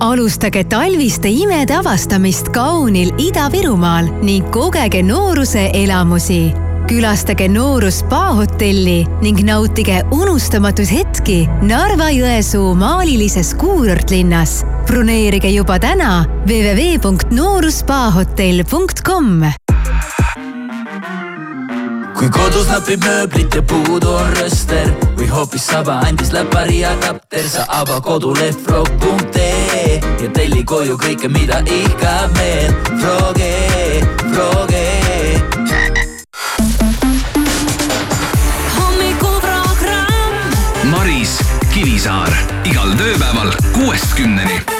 Alustage 0.00 0.64
talviste 0.68 1.30
imede 1.30 1.78
avastamist 1.78 2.52
kaunil 2.54 3.10
Ida-Virumaal 3.18 4.12
ning 4.22 4.46
kogege 4.54 5.02
nooruse 5.02 5.70
elamusi. 5.74 6.67
Külastage 6.88 7.48
Noorus 7.52 7.98
spa 8.02 8.32
hotelli 8.38 9.06
ning 9.22 9.38
nautige 9.44 10.02
unustamatuid 10.14 10.90
hetki 10.92 11.48
Narva-Jõesuu 11.68 12.74
maalilises 12.78 13.54
kuurortlinnas. 13.60 14.64
broneerige 14.86 15.48
juba 15.52 15.78
täna 15.78 16.24
www.nooruspahotell.com 16.48 19.44
kui 22.18 22.28
kodus 22.34 22.66
napib 22.66 22.98
mööblit 23.04 23.54
ja 23.54 23.62
puudu 23.62 24.10
on 24.10 24.32
rööster 24.40 24.90
või 25.20 25.28
hoopis 25.30 25.66
saba 25.70 26.00
andis 26.08 26.32
läpari 26.34 26.82
adapter, 26.88 27.46
sa 27.46 27.62
ava 27.68 28.00
koduleht 28.02 28.58
frog.ee 28.66 30.00
ja 30.02 30.28
telli 30.34 30.64
koju 30.64 30.98
kõike, 30.98 31.28
mida 31.30 31.62
ihkab 31.62 32.34
meel. 32.40 32.72
Froge, 32.98 33.54
Froge. 34.32 34.97
Tööpäeval 43.08 43.54
kuuest 43.72 44.12
kümneni. 44.18 44.77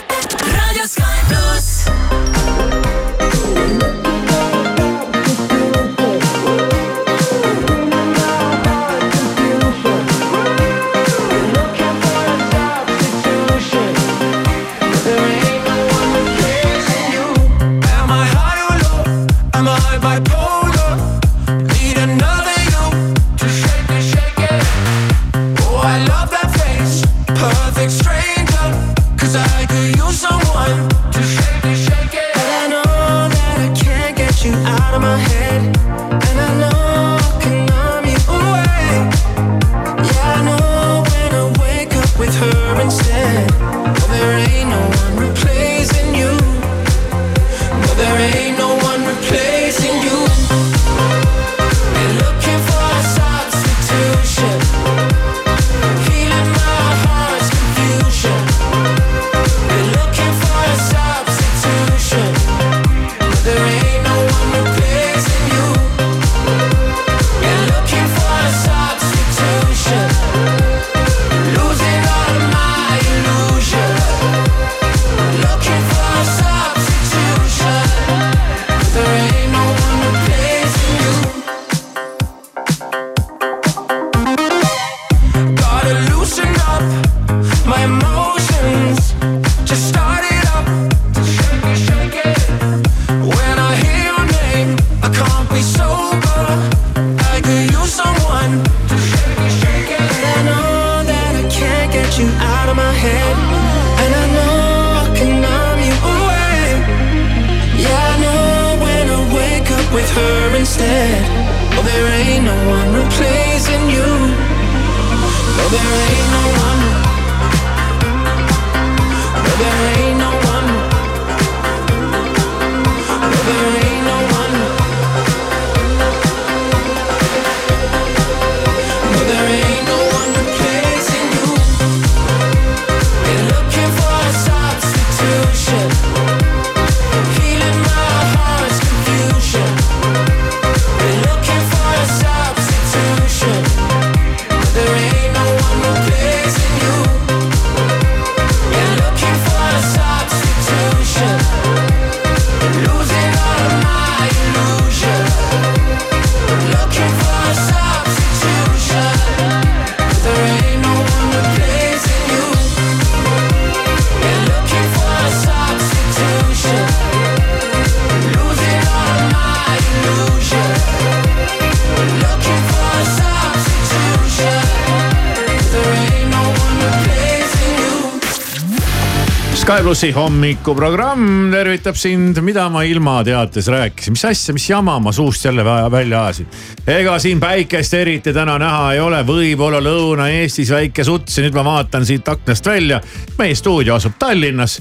Plussi 179.88 180.10
hommikuprogramm 180.12 181.48
tervitab 181.48 181.96
sind, 181.96 182.36
mida 182.44 182.66
ma 182.68 182.82
ilmateates 182.84 183.70
rääkisin, 183.72 184.12
mis 184.12 184.24
asja, 184.28 184.52
mis 184.52 184.66
jama 184.68 184.98
ma 185.00 185.14
suust 185.16 185.46
jälle 185.46 185.64
vä- 185.64 185.90
välja 185.90 186.24
ajasin. 186.26 186.46
ega 186.86 187.14
siin 187.18 187.40
päikest 187.40 187.94
eriti 187.94 188.32
täna 188.36 188.58
näha 188.60 188.92
ei 188.92 189.00
ole, 189.00 189.22
võib-olla 189.24 189.80
Lõuna-Eestis 189.80 190.74
väike 190.74 191.04
suts 191.08 191.38
ja 191.38 191.46
nüüd 191.46 191.56
ma 191.56 191.64
vaatan 191.64 192.04
siit 192.06 192.28
aknast 192.28 192.66
välja. 192.66 193.00
meie 193.38 193.54
stuudio 193.54 193.94
asub 193.94 194.18
Tallinnas 194.18 194.76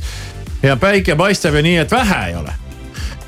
ja 0.64 0.76
päike 0.76 1.16
paistab 1.16 1.56
ja 1.56 1.62
nii, 1.64 1.78
et 1.86 1.92
vähe 1.92 2.20
ei 2.28 2.36
ole. 2.36 2.52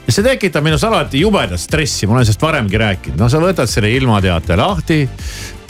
Ja 0.08 0.18
see 0.18 0.24
tekitab 0.24 0.68
minus 0.68 0.84
alati 0.84 1.24
jubedat 1.24 1.64
stressi, 1.64 2.08
ma 2.08 2.18
olen 2.18 2.28
sellest 2.28 2.42
varemgi 2.42 2.78
rääkinud, 2.78 3.20
no 3.24 3.30
sa 3.30 3.40
võtad 3.40 3.72
selle 3.72 3.96
ilmateate 3.96 4.60
lahti 4.60 5.06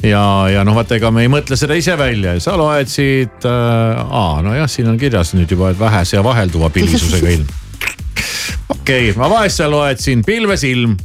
ja, 0.03 0.23
ja 0.53 0.63
noh, 0.67 0.77
vaata, 0.77 0.97
ega 0.99 1.11
me 1.13 1.25
ei 1.25 1.31
mõtle 1.31 1.57
seda 1.59 1.77
ise 1.79 1.97
välja 1.99 2.35
ja 2.37 2.43
sa 2.43 2.55
loed 2.59 2.91
siit 2.91 3.45
äh,. 3.47 3.99
aa, 4.05 4.39
nojah, 4.45 4.69
siin 4.71 4.89
on 4.91 4.99
kirjas 5.01 5.33
nüüd 5.35 5.51
juba, 5.51 5.73
et 5.73 5.79
vähese 5.79 6.17
ja 6.17 6.23
vahelduva 6.25 6.71
pilisusega 6.73 7.35
ilm. 7.35 7.53
okei 8.69 9.09
okay,, 9.09 9.13
ma 9.19 9.29
vahest 9.31 9.61
seal 9.61 9.73
loed 9.75 10.01
siin 10.03 10.23
pilvesilm 10.25 10.97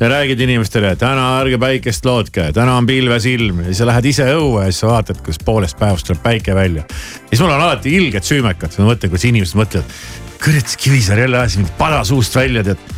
ja 0.00 0.08
räägid 0.08 0.40
inimestele, 0.40 0.94
täna 0.96 1.26
ärge 1.42 1.58
päikest 1.60 2.06
lootke, 2.08 2.46
täna 2.56 2.78
on 2.80 2.86
pilvesilm 2.88 3.60
ja 3.60 3.68
siis 3.68 3.82
sa 3.82 3.90
lähed 3.90 4.08
ise 4.08 4.24
õue 4.32 4.64
ja 4.64 4.72
siis 4.72 4.80
sa 4.84 4.94
vaatad, 4.94 5.20
kuidas 5.20 5.42
poolest 5.44 5.78
päevast 5.80 6.08
tuleb 6.08 6.22
päike 6.24 6.54
välja. 6.56 6.86
ja 6.88 7.28
siis 7.28 7.42
mul 7.44 7.52
on 7.52 7.66
alati 7.66 7.92
ilged 7.98 8.24
süümekad, 8.24 8.78
ma 8.80 8.94
mõtlen, 8.94 9.12
kuidas 9.12 9.28
inimesed 9.28 9.60
mõtlevad, 9.60 10.00
kurat, 10.40 10.76
Kivisaar 10.80 11.20
jälle 11.26 11.38
ajas 11.42 11.58
mingit 11.60 11.76
pada 11.78 12.00
suust 12.08 12.36
välja, 12.36 12.64
tead. 12.64 12.88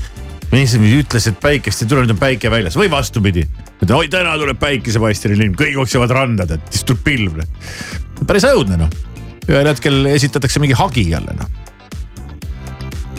Minister 0.53 0.83
ütles, 0.85 1.27
et 1.31 1.39
päikest 1.41 1.85
ei 1.85 1.91
tule, 1.91 2.05
nüüd 2.05 2.15
on 2.15 2.21
päike 2.21 2.51
väljas 2.53 2.77
või 2.79 2.91
vastupidi. 2.93 3.47
et 3.83 3.91
oi, 3.91 4.09
täna 4.13 4.35
tuleb 4.41 4.61
päikesepaisteline 4.61 5.49
ilm, 5.49 5.57
kõik 5.59 5.75
jooksevad 5.79 6.13
randa, 6.13 6.47
tead, 6.47 6.65
siis 6.71 6.85
tuleb 6.89 7.03
pilv. 7.07 7.41
päris 8.27 8.47
õudne 8.49 8.79
noh, 8.85 8.93
ühel 9.49 9.67
hetkel 9.67 10.07
esitatakse 10.13 10.63
mingi 10.63 10.79
hagi 10.79 11.09
jälle 11.11 11.37
noh. 11.39 11.62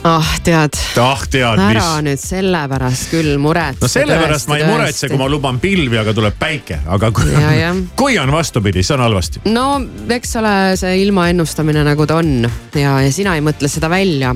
Ah 0.03 0.33
tead, 0.43 0.75
ah 0.99 1.21
tead, 1.31 1.59
ära 1.63 1.71
mis 1.71 2.03
nüüd 2.07 2.19
selle 2.21 2.63
pärast 2.71 3.07
küll 3.13 3.37
muretse. 3.41 3.79
no 3.83 3.87
sellepärast 3.91 4.49
ma 4.51 4.57
ei 4.59 4.65
muretse, 4.67 5.07
kui 5.11 5.19
ma 5.19 5.29
luban 5.31 5.59
pilvi, 5.63 5.97
aga 5.99 6.13
tuleb 6.15 6.35
päike, 6.39 6.81
aga 6.91 7.11
kui, 7.15 7.31
Ja, 7.31 7.53
jah. 7.55 7.79
kui 7.95 8.17
on 8.19 8.31
vastupidi, 8.35 8.83
siis 8.83 8.91
on 8.97 9.03
halvasti. 9.05 9.43
no 9.53 9.67
eks 10.11 10.35
ole, 10.41 10.53
see 10.79 10.97
ilma 11.05 11.29
ennustamine 11.31 11.85
nagu 11.87 12.07
ta 12.09 12.19
on 12.19 12.43
ja, 12.75 12.97
ja 13.05 13.11
sina 13.15 13.37
ei 13.39 13.45
mõtle 13.45 13.71
seda 13.71 13.89
välja. 13.91 14.35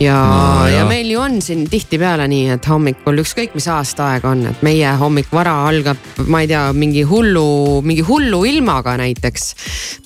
ja 0.00 0.16
No, 0.16 0.66
ja 0.68 0.84
meil 0.88 1.08
ju 1.12 1.20
on 1.20 1.38
siin 1.44 1.66
tihtipeale 1.70 2.26
nii, 2.28 2.48
et 2.56 2.66
hommikul 2.68 3.20
ükskõik 3.22 3.54
mis 3.56 3.68
aastaaeg 3.72 4.24
on, 4.28 4.46
et 4.50 4.64
meie 4.64 4.90
hommik 5.00 5.28
vara 5.32 5.54
algab, 5.68 6.00
ma 6.26 6.40
ei 6.44 6.50
tea, 6.50 6.64
mingi 6.76 7.04
hullu, 7.08 7.80
mingi 7.84 8.04
hullu 8.04 8.42
ilmaga 8.48 8.96
näiteks. 9.00 9.46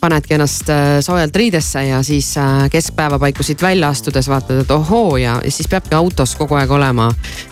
panedki 0.01 0.35
ennast 0.35 0.71
äh, 0.71 0.99
soojalt 1.05 1.37
riidesse 1.37 1.83
ja 1.87 2.03
siis 2.07 2.33
äh, 2.39 2.67
keskpäeva 2.71 3.19
paiku 3.19 3.43
siit 3.47 3.63
välja 3.63 3.89
astudes 3.91 4.29
vaatad, 4.31 4.63
et 4.63 4.71
ohoo 4.71 4.80
ja 5.21 5.39
siis 5.49 5.69
peabki 5.69 5.95
autos 5.95 6.35
kogu 6.39 6.55
aeg 6.55 6.71
olema 6.71 7.11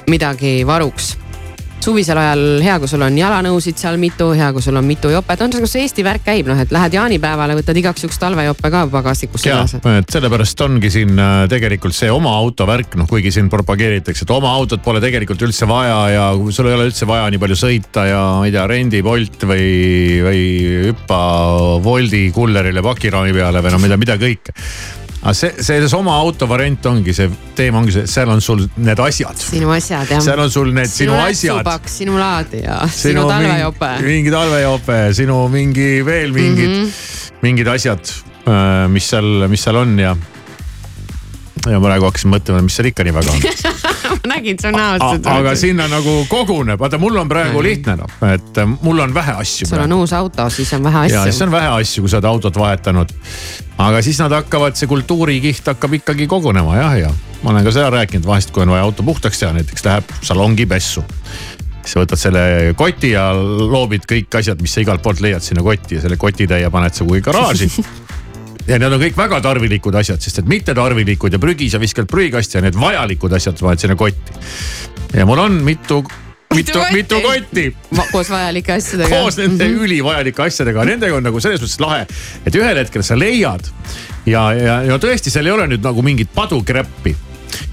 midagi 0.08 0.60
varuks 0.66 1.16
suvisel 1.84 2.18
ajal 2.18 2.42
hea, 2.62 2.76
kui 2.80 2.90
sul 2.90 3.02
on 3.06 3.16
jalanõusid 3.18 3.78
seal 3.80 3.98
mitu, 4.00 4.30
hea, 4.36 4.50
kui 4.54 4.64
sul 4.64 4.76
on 4.78 4.86
mitu 4.86 5.10
jopet, 5.12 5.42
on 5.44 5.54
see, 5.54 5.62
kus 5.62 5.76
Eesti 5.80 6.04
värk 6.06 6.24
käib, 6.26 6.50
noh, 6.50 6.58
et 6.60 6.72
lähed 6.74 6.96
jaanipäevale, 6.98 7.56
võtad 7.58 7.78
igaks 7.78 8.04
juhuks 8.04 8.20
talvejope 8.20 8.70
ka 8.74 8.84
pagastikusse 8.92 9.50
ja 9.50 9.60
kaasa. 9.62 9.80
et 10.00 10.12
sellepärast 10.12 10.64
ongi 10.66 10.90
siin 10.92 11.14
äh, 11.22 11.46
tegelikult 11.50 11.96
see 11.96 12.10
oma 12.12 12.34
auto 12.40 12.66
värk, 12.68 12.98
noh 13.00 13.08
kuigi 13.10 13.32
siin 13.34 13.50
propageeritakse, 13.52 14.26
et 14.26 14.34
oma 14.34 14.52
autot 14.58 14.82
pole 14.84 15.02
tegelikult 15.04 15.46
üldse 15.48 15.68
vaja 15.70 15.98
ja 16.12 16.28
sul 16.54 16.70
ei 16.70 16.78
ole 16.78 16.88
üldse 16.90 17.08
vaja 17.08 17.28
nii 17.32 17.42
palju 17.42 17.58
sõita 17.62 18.06
ja 18.10 18.22
ma 18.40 18.46
ei 18.48 18.54
tea, 18.54 18.66
rendi 18.70 19.02
Bolt 19.06 19.48
või, 19.48 19.68
või 20.26 20.44
hüppa 20.90 21.20
Woldi 21.84 22.28
kullerile 22.34 22.82
pakiraami 22.84 23.36
peale 23.36 23.62
või 23.64 23.76
no 23.76 23.84
mida, 23.86 24.00
mida 24.00 24.18
kõike. 24.20 24.56
Aga 25.28 25.36
see, 25.36 25.64
selles 25.64 25.92
oma 25.96 26.14
auto 26.16 26.46
variant 26.48 26.86
ongi 26.88 27.12
see 27.16 27.28
teema 27.56 27.82
ongi 27.82 27.92
see, 27.92 28.06
seal 28.08 28.30
on 28.32 28.40
sul 28.44 28.62
need 28.80 29.00
asjad. 29.04 29.36
sinu 29.36 29.72
asjad 29.74 30.08
jah. 30.14 30.22
seal 30.24 30.40
on 30.40 30.52
sul 30.52 30.72
need 30.72 30.88
sinu 30.88 31.16
asjad 31.20 31.60
nätsupaks, 31.60 31.98
sinu 32.00 32.16
laadija, 32.16 32.78
sinu 32.92 33.26
talvejope. 33.28 33.90
mingi, 34.06 34.32
talvejope, 34.32 34.98
sinu 35.18 35.42
mingi 35.52 35.90
veel 36.06 36.32
mingid 36.32 36.72
mm. 36.72 36.82
-hmm. 36.86 37.36
mingid 37.44 37.68
asjad, 37.74 38.14
mis 38.94 39.10
seal, 39.12 39.48
mis 39.52 39.68
seal 39.68 39.76
on 39.82 39.98
ja. 40.00 40.16
ja 41.68 41.82
praegu 41.84 42.08
hakkasin 42.08 42.32
mõtlema, 42.32 42.64
mis 42.64 42.80
seal 42.80 42.88
ikka 42.88 43.04
nii 43.04 43.18
väga 43.20 43.36
on. 43.36 43.44
nägin 44.28 44.58
su 44.62 44.70
näost. 44.74 45.26
aga 45.26 45.54
sinna 45.58 45.88
nagu 45.90 46.26
koguneb, 46.30 46.80
vaata 46.80 46.98
mul 46.98 47.16
on 47.16 47.28
praegu 47.28 47.62
lihtne 47.62 47.96
noh, 48.00 48.16
et 48.32 48.58
äh, 48.58 48.74
mul 48.82 49.04
on 49.04 49.14
vähe 49.14 49.34
asju. 49.42 49.68
sul 49.68 49.82
on 49.84 49.96
uus 50.00 50.12
auto, 50.16 50.48
siis 50.50 50.72
on 50.76 50.84
vähe 50.86 51.06
ja 51.08 51.24
siis 51.24 51.36
asju. 51.36 51.48
on 51.48 51.54
vähe 51.56 51.68
asju, 51.80 52.04
kui 52.04 52.12
sa 52.12 52.20
oled 52.20 52.30
autot 52.30 52.58
vahetanud. 52.58 53.14
aga 53.78 54.02
siis 54.02 54.20
nad 54.22 54.34
hakkavad, 54.34 54.76
see 54.78 54.90
kultuurikiht 54.90 55.72
hakkab 55.72 55.98
ikkagi 56.00 56.26
kogunema 56.30 56.76
jah, 56.76 56.98
ja 57.06 57.14
ma 57.42 57.54
olen 57.54 57.64
ka 57.66 57.74
seda 57.74 57.90
rääkinud, 57.94 58.26
vahest 58.26 58.52
kui 58.54 58.64
on 58.64 58.74
vaja 58.74 58.86
auto 58.88 59.06
puhtaks 59.06 59.40
teha, 59.40 59.52
näiteks 59.56 59.86
läheb 59.86 60.18
salongi 60.22 60.66
pessu. 60.66 61.04
sa 61.88 62.02
võtad 62.02 62.20
selle 62.20 62.74
koti 62.76 63.14
ja 63.14 63.30
loobid 63.32 64.04
kõik 64.08 64.34
asjad, 64.40 64.60
mis 64.60 64.74
sa 64.76 64.82
igalt 64.84 65.02
poolt 65.02 65.22
leiad 65.24 65.44
sinna 65.44 65.62
kotti 65.64 65.96
ja 65.96 66.04
selle 66.04 66.18
kotitäie 66.20 66.68
paned 66.70 66.94
sa 66.94 67.06
kuhugi 67.06 67.24
garaaži 67.24 67.70
ja 68.68 68.78
need 68.78 68.92
on 68.92 69.02
kõik 69.02 69.16
väga 69.16 69.40
tarvilikud 69.44 69.96
asjad, 69.98 70.20
sest 70.22 70.42
et 70.42 70.48
mittetarvilikud 70.50 71.34
ja 71.34 71.40
prügi 71.42 71.70
sa 71.72 71.80
viskad 71.80 72.08
prügikasti 72.10 72.58
ja 72.58 72.64
need 72.64 72.76
vajalikud 72.78 73.36
asjad 73.38 73.60
paned 73.60 73.82
sinna 73.82 73.96
kotti. 73.98 74.40
ja 75.16 75.26
mul 75.28 75.40
on 75.40 75.60
mitu, 75.64 76.02
mitu, 76.54 76.82
mitu 76.92 77.20
kotti 77.24 77.68
koos 78.12 78.30
vajalike 78.30 78.76
asjadega. 78.76 79.08
koos 79.14 79.40
nende 79.40 79.70
ülivajalike 79.72 80.44
asjadega, 80.48 80.84
nendega 80.88 81.16
on 81.16 81.26
nagu 81.30 81.40
selles 81.40 81.64
mõttes 81.64 81.80
lahe, 81.84 82.04
et 82.44 82.60
ühel 82.60 82.82
hetkel 82.82 83.06
sa 83.06 83.16
leiad 83.18 83.72
ja, 84.28 84.44
ja, 84.52 84.78
ja 84.90 85.00
tõesti, 85.00 85.32
seal 85.32 85.48
ei 85.48 85.56
ole 85.56 85.70
nüüd 85.72 85.84
nagu 85.84 86.04
mingit 86.04 86.32
padukreppi. 86.34 87.16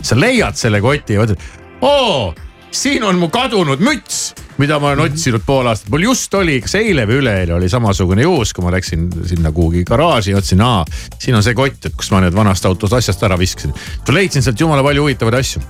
sa 0.01 0.15
leiad 0.19 0.55
selle 0.55 0.79
koti 0.81 1.17
ja 1.17 1.25
mõtled, 1.25 1.47
oo, 1.83 2.33
siin 2.75 3.03
on 3.07 3.19
mu 3.19 3.29
kadunud 3.33 3.79
müts, 3.83 4.33
mida 4.57 4.79
ma 4.79 4.91
olen 4.91 5.05
otsinud 5.07 5.43
pool 5.45 5.67
aastat, 5.71 5.89
mul 5.93 6.07
just 6.09 6.33
oli, 6.37 6.59
kas 6.63 6.75
eile 6.79 7.07
või 7.07 7.21
üleeile 7.21 7.55
oli 7.55 7.69
samasugune 7.71 8.25
juhus, 8.25 8.53
kui 8.53 8.65
ma 8.65 8.73
läksin 8.75 9.07
sinna 9.29 9.51
kuhugi 9.55 9.85
garaaži 9.87 10.35
ja 10.35 10.41
ütlesin, 10.41 10.61
aa, 10.65 10.83
siin 11.19 11.37
on 11.37 11.43
see 11.45 11.55
kott, 11.57 11.87
et 11.87 11.95
kus 11.95 12.11
ma 12.11 12.21
need 12.25 12.35
vanast 12.35 12.67
autost 12.67 12.93
asjast 12.99 13.23
ära 13.23 13.39
viskasin. 13.39 13.73
leidsin 14.11 14.43
sealt 14.43 14.59
jumala 14.59 14.83
palju 14.83 15.07
huvitavaid 15.07 15.39
asju. 15.39 15.63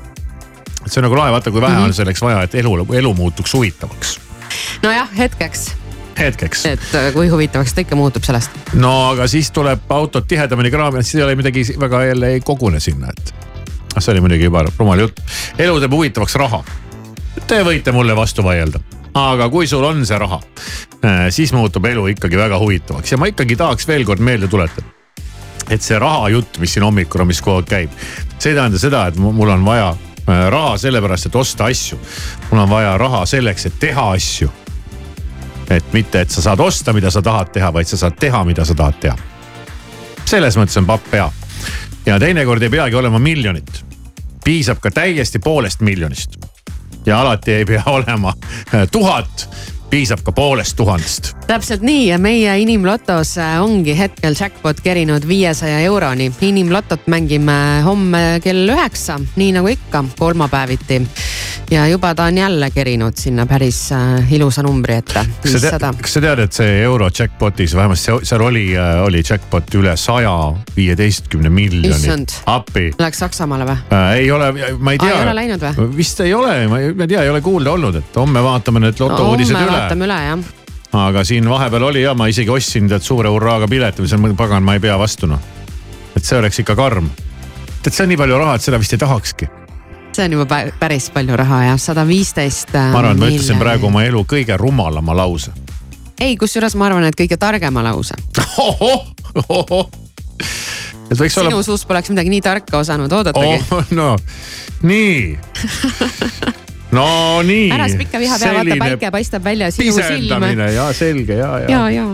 et 0.86 0.92
see 0.92 1.02
on 1.02 1.10
nagu 1.10 1.18
lahe, 1.18 1.32
vaata 1.32 1.52
kui 1.52 1.62
vähe 1.62 1.74
mm 1.74 1.80
-hmm. 1.80 1.94
on 1.94 1.94
selleks 1.94 2.22
vaja, 2.22 2.44
et 2.44 2.56
elu, 2.56 2.88
elu 2.94 3.14
muutuks 3.14 3.54
huvitavaks 3.54 4.20
nojah, 4.84 5.10
hetkeks, 5.18 5.72
hetkeks. 6.20 6.66
et 6.66 6.96
äh, 6.96 7.12
kui 7.14 7.28
huvitavaks 7.30 7.74
ta 7.74 7.82
ikka 7.82 7.96
muutub 7.96 8.24
sellest. 8.24 8.52
no 8.74 8.94
aga 9.12 9.28
siis 9.28 9.52
tuleb 9.52 9.92
autot 9.92 10.28
tihedamini 10.28 10.72
kraamida, 10.72 11.04
siis 11.04 11.20
ei 11.20 11.24
ole 11.24 11.36
midagi 11.36 11.66
väga 11.80 12.06
jälle 12.06 12.34
ei 12.36 12.40
kogune 12.40 12.80
sinna, 12.80 13.10
et. 13.10 13.34
see 14.00 14.12
oli 14.14 14.22
muidugi 14.26 14.50
juba 14.50 14.66
rumal 14.78 15.06
jutt. 15.06 15.22
elu 15.58 15.80
teeb 15.80 15.98
huvitavaks 15.98 16.36
raha. 16.42 16.64
Te 17.48 17.62
võite 17.64 17.92
mulle 17.92 18.16
vastu 18.16 18.44
vaielda, 18.44 18.80
aga 19.14 19.50
kui 19.50 19.68
sul 19.68 19.84
on 19.84 20.06
see 20.08 20.18
raha, 20.18 20.40
siis 21.30 21.54
muutub 21.54 21.86
elu 21.86 22.08
ikkagi 22.16 22.38
väga 22.40 22.60
huvitavaks 22.60 23.12
ja 23.12 23.18
ma 23.22 23.30
ikkagi 23.30 23.56
tahaks 23.60 23.88
veel 23.88 24.06
kord 24.08 24.24
meelde 24.24 24.48
tuletada 24.48 24.96
et 25.70 25.82
see 25.82 25.98
raha 26.00 26.30
jutt, 26.30 26.60
mis 26.62 26.74
siin 26.76 26.86
hommikuruumis 26.86 27.42
kogu 27.42 27.62
aeg 27.62 27.70
käib, 27.70 27.96
see 28.38 28.54
ei 28.54 28.58
tähenda 28.58 28.82
seda, 28.82 29.06
et 29.10 29.18
mu- 29.22 29.34
mul 29.34 29.50
on 29.56 29.66
vaja 29.66 29.90
äh, 29.92 30.46
raha 30.54 30.76
sellepärast, 30.82 31.30
et 31.30 31.36
osta 31.36 31.70
asju. 31.72 31.98
mul 32.52 32.62
on 32.62 32.70
vaja 32.70 32.98
raha 33.02 33.26
selleks, 33.26 33.66
et 33.66 33.80
teha 33.80 34.10
asju. 34.12 34.52
et 35.70 35.94
mitte, 35.94 36.22
et 36.22 36.30
sa 36.30 36.42
saad 36.42 36.60
osta, 36.60 36.94
mida 36.94 37.12
sa 37.12 37.22
tahad 37.22 37.50
teha, 37.54 37.74
vaid 37.74 37.90
sa 37.90 37.98
saad 37.98 38.20
teha, 38.20 38.44
mida 38.46 38.66
sa 38.66 38.76
tahad 38.76 39.00
teha. 39.02 39.16
selles 40.26 40.58
mõttes 40.58 40.78
on 40.78 40.86
papp 40.86 41.14
hea. 41.14 41.32
ja 42.06 42.20
teinekord 42.20 42.62
ei 42.62 42.70
peagi 42.70 42.96
olema 42.96 43.20
miljonit. 43.20 43.86
piisab 44.46 44.80
ka 44.80 44.92
täiesti 44.92 45.40
poolest 45.40 45.82
miljonist. 45.82 46.38
Ja 47.06 47.22
alati 47.22 47.54
ei 47.54 47.66
pea 47.66 47.84
olema 47.86 48.34
tuhat, 48.92 49.50
piisab 49.90 50.24
ka 50.24 50.32
poolest 50.32 50.76
tuhandest. 50.76 51.36
Täpselt 51.48 51.84
nii 51.86 52.08
ja 52.08 52.18
meie 52.22 52.56
inimlotos 52.62 53.36
äh, 53.38 53.60
ongi 53.62 53.94
hetkel 53.98 54.34
jackpot 54.40 54.80
kerinud 54.82 55.28
viiesaja 55.28 55.80
euroni. 55.86 56.32
inimlotot 56.42 57.08
mängime 57.08 57.82
homme 57.86 58.40
kell 58.44 58.70
üheksa, 58.70 59.20
nii 59.36 59.52
nagu 59.54 59.70
ikka, 59.70 60.04
kolmapäeviti. 60.20 61.02
ja 61.72 61.88
juba 61.88 62.16
ta 62.16 62.24
on 62.24 62.38
jälle 62.38 62.72
kerinud 62.72 63.14
sinna 63.18 63.46
päris 63.46 63.92
äh, 63.92 64.34
ilusa 64.34 64.64
numbri 64.64 64.96
ette, 64.96 65.26
kas 65.44 65.62
sa 65.62 66.22
tead,. 66.22 66.40
et 66.40 66.54
see 66.54 66.82
euro 66.82 67.10
jackpot'is 67.20 67.76
vähemasti 67.76 68.12
seal- 68.12 68.26
seal 68.26 68.42
oli, 68.42 68.66
oli 69.06 69.24
jackpot 69.30 69.76
üle 69.78 69.96
saja 69.98 70.54
viieteistkümne 70.76 71.50
miljoni 71.50 71.94
Issand.. 71.94 72.40
Läks 73.00 73.22
Saksamaale 73.22 73.70
või? 73.70 73.78
äh,. 73.94 74.12
ei 74.18 74.32
ole, 74.32 74.52
ma 74.80 74.98
ei 74.98 74.98
tea. 74.98 75.14
ei 75.14 75.22
ole 75.22 75.40
läinud 75.44 75.70
või? 75.70 75.90
vist 75.98 76.20
ei 76.26 76.34
ole, 76.34 76.68
ma 76.68 76.82
ei, 76.82 76.94
tea, 77.08 77.22
ei 77.22 77.30
ole 77.30 77.42
kuulda 77.42 77.78
olnud, 77.78 78.02
et 78.02 78.22
homme 78.22 78.44
vaatame 78.44 78.88
need 78.88 79.00
lotouudised 79.00 79.54
homme 79.54 79.70
üle. 79.70 79.82
vaatame 79.82 80.10
üle 80.10 80.22
jah. 80.26 80.65
Aga 80.96 81.24
siin 81.24 81.50
vahepeal 81.50 81.84
oli 81.84 82.02
ja 82.02 82.14
ma 82.14 82.28
isegi 82.32 82.50
ostsin 82.50 82.88
tead 82.90 83.04
suure 83.04 83.30
hurraaga 83.30 83.68
pileti, 83.68 84.02
ma 84.02 84.08
ütlesin, 84.08 84.38
pagan, 84.38 84.64
ma 84.64 84.74
ei 84.78 84.80
pea 84.84 84.98
vastu 85.00 85.28
noh. 85.28 85.40
et 86.16 86.24
see 86.24 86.38
oleks 86.40 86.60
ikka 86.64 86.76
karm. 86.76 87.10
tead, 87.84 87.94
see 87.94 88.04
on 88.06 88.12
nii 88.14 88.20
palju 88.22 88.40
raha, 88.40 88.56
et 88.56 88.66
seda 88.66 88.80
vist 88.80 88.94
ei 88.96 89.02
tahakski. 89.02 89.50
see 90.16 90.26
on 90.26 90.38
juba 90.38 90.46
pä- 90.52 90.74
päris 90.80 91.10
palju 91.14 91.38
raha 91.38 91.64
jah, 91.72 91.80
sada 91.82 92.08
viisteist. 92.08 92.76
äh, 92.76 92.92
ma 92.92 93.00
arvan, 93.04 93.18
et 93.18 93.24
ma 93.24 93.32
ütlesin 93.34 93.62
praegu 93.62 93.90
oma 93.92 94.04
elu 94.08 94.26
kõige 94.30 94.58
rumalama 94.58 95.16
lause. 95.18 95.52
ei, 96.20 96.38
kusjuures 96.38 96.76
ma 96.76 96.90
arvan, 96.92 97.06
et 97.10 97.18
kõige 97.20 97.38
targema 97.38 97.84
lause. 97.84 98.16
et 101.12 101.18
võiks 101.20 101.40
olla 101.40 101.50
sinu 101.52 101.64
suust 101.64 101.88
poleks 101.88 102.10
midagi 102.14 102.30
nii 102.34 102.44
tarka 102.46 102.78
osanud 102.84 103.12
oodatagi 103.12 103.58
oh.. 103.58 103.74
oh,. 103.80 103.92
no 103.92 104.16
nii 104.84 105.38
no 106.92 107.42
nii. 107.44 107.70
ära 107.72 107.88
siis 107.90 107.98
pikka 107.98 108.20
viha 108.20 108.38
pea, 108.40 108.54
vaata 108.54 108.78
päike 108.80 109.12
paistab 109.12 109.44
välja 109.44 109.72
sinu 109.72 109.94
silme. 109.94 110.08
pisendamine 110.08 110.72
ja 110.74 110.94
selge 110.94 111.38
ja, 111.40 111.52
ja, 111.60 111.90
ja, 111.90 112.08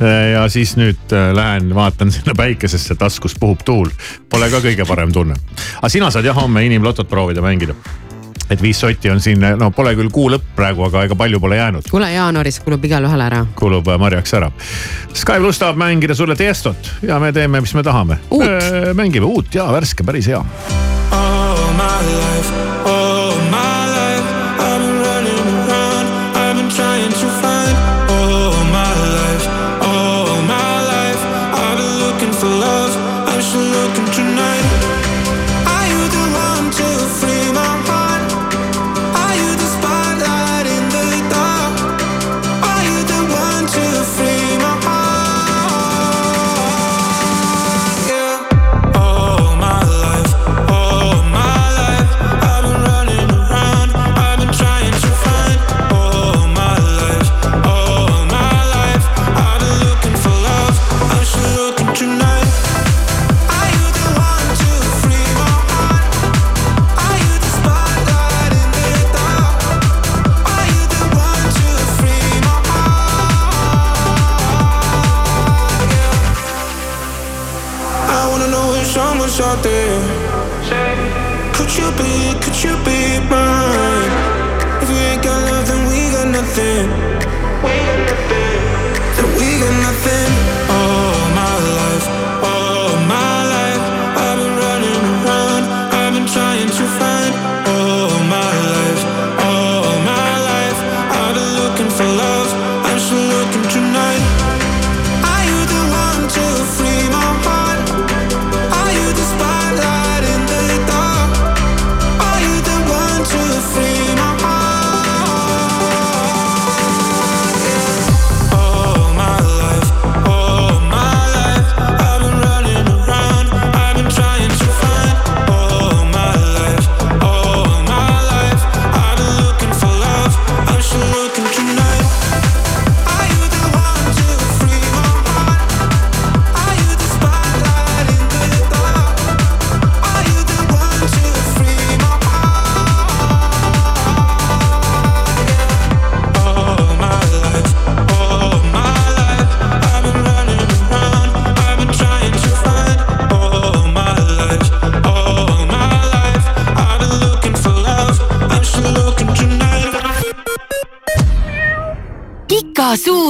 ja. 0.00 0.12
ja 0.32 0.46
siis 0.48 0.76
nüüd 0.76 1.14
äh, 1.14 1.30
lähen 1.36 1.74
vaatan 1.74 2.12
sinna 2.12 2.34
päikesesse, 2.36 2.94
taskus 2.98 3.36
puhub 3.40 3.62
tuul. 3.64 3.90
Pole 4.30 4.50
ka 4.50 4.62
kõige 4.64 4.86
parem 4.88 5.12
tunne. 5.12 5.36
aga 5.76 5.92
sina 5.92 6.10
saad 6.10 6.26
jah 6.26 6.36
homme 6.36 6.64
inimlotot 6.66 7.08
proovida 7.08 7.42
mängida. 7.42 7.74
et 8.50 8.62
viis 8.62 8.80
sotti 8.80 9.10
on 9.10 9.20
siin, 9.20 9.40
no 9.56 9.70
pole 9.70 9.94
küll 9.96 10.10
kuu 10.12 10.28
lõpp 10.30 10.50
praegu, 10.56 10.84
aga 10.84 11.04
ega 11.06 11.16
palju 11.16 11.40
pole 11.40 11.56
jäänud. 11.56 11.88
kuule, 11.90 12.10
jaanuaris 12.12 12.60
kulub 12.60 12.84
igalühel 12.84 13.20
ära. 13.20 13.46
kulub 13.56 13.88
äh, 13.88 13.98
marjaks 13.98 14.34
ära. 14.34 14.50
Sky 15.12 15.38
pluss 15.38 15.62
tahab 15.62 15.78
mängida 15.80 16.14
sulle 16.14 16.36
Tiestot 16.36 16.92
ja 17.02 17.20
me 17.20 17.32
teeme, 17.32 17.60
mis 17.60 17.74
me 17.74 17.82
tahame. 17.82 18.18
mängime 18.94 19.26
uut 19.26 19.54
ja 19.54 19.70
värske, 19.72 20.04
päris 20.04 20.26
hea. 20.26 20.42
Oh, 21.12 21.72
my 21.76 22.00
life, 22.08 22.52
all 22.84 23.01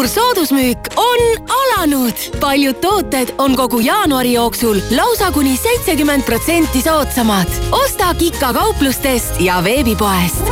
suur 0.03 0.09
soodusmüük 0.09 0.79
on 0.97 1.47
alanud. 1.49 2.13
paljud 2.41 2.75
tooted 2.75 3.29
on 3.39 3.57
kogu 3.57 3.81
jaanuari 3.81 4.33
jooksul 4.33 4.77
lausa 4.91 5.33
kuni 5.33 5.57
seitsekümmend 5.57 6.23
protsenti 6.23 6.83
soodsamad. 6.83 7.47
osta 7.71 8.15
Kika 8.15 8.53
kauplustest 8.53 9.41
ja 9.41 9.65
veebipoest. 9.65 10.43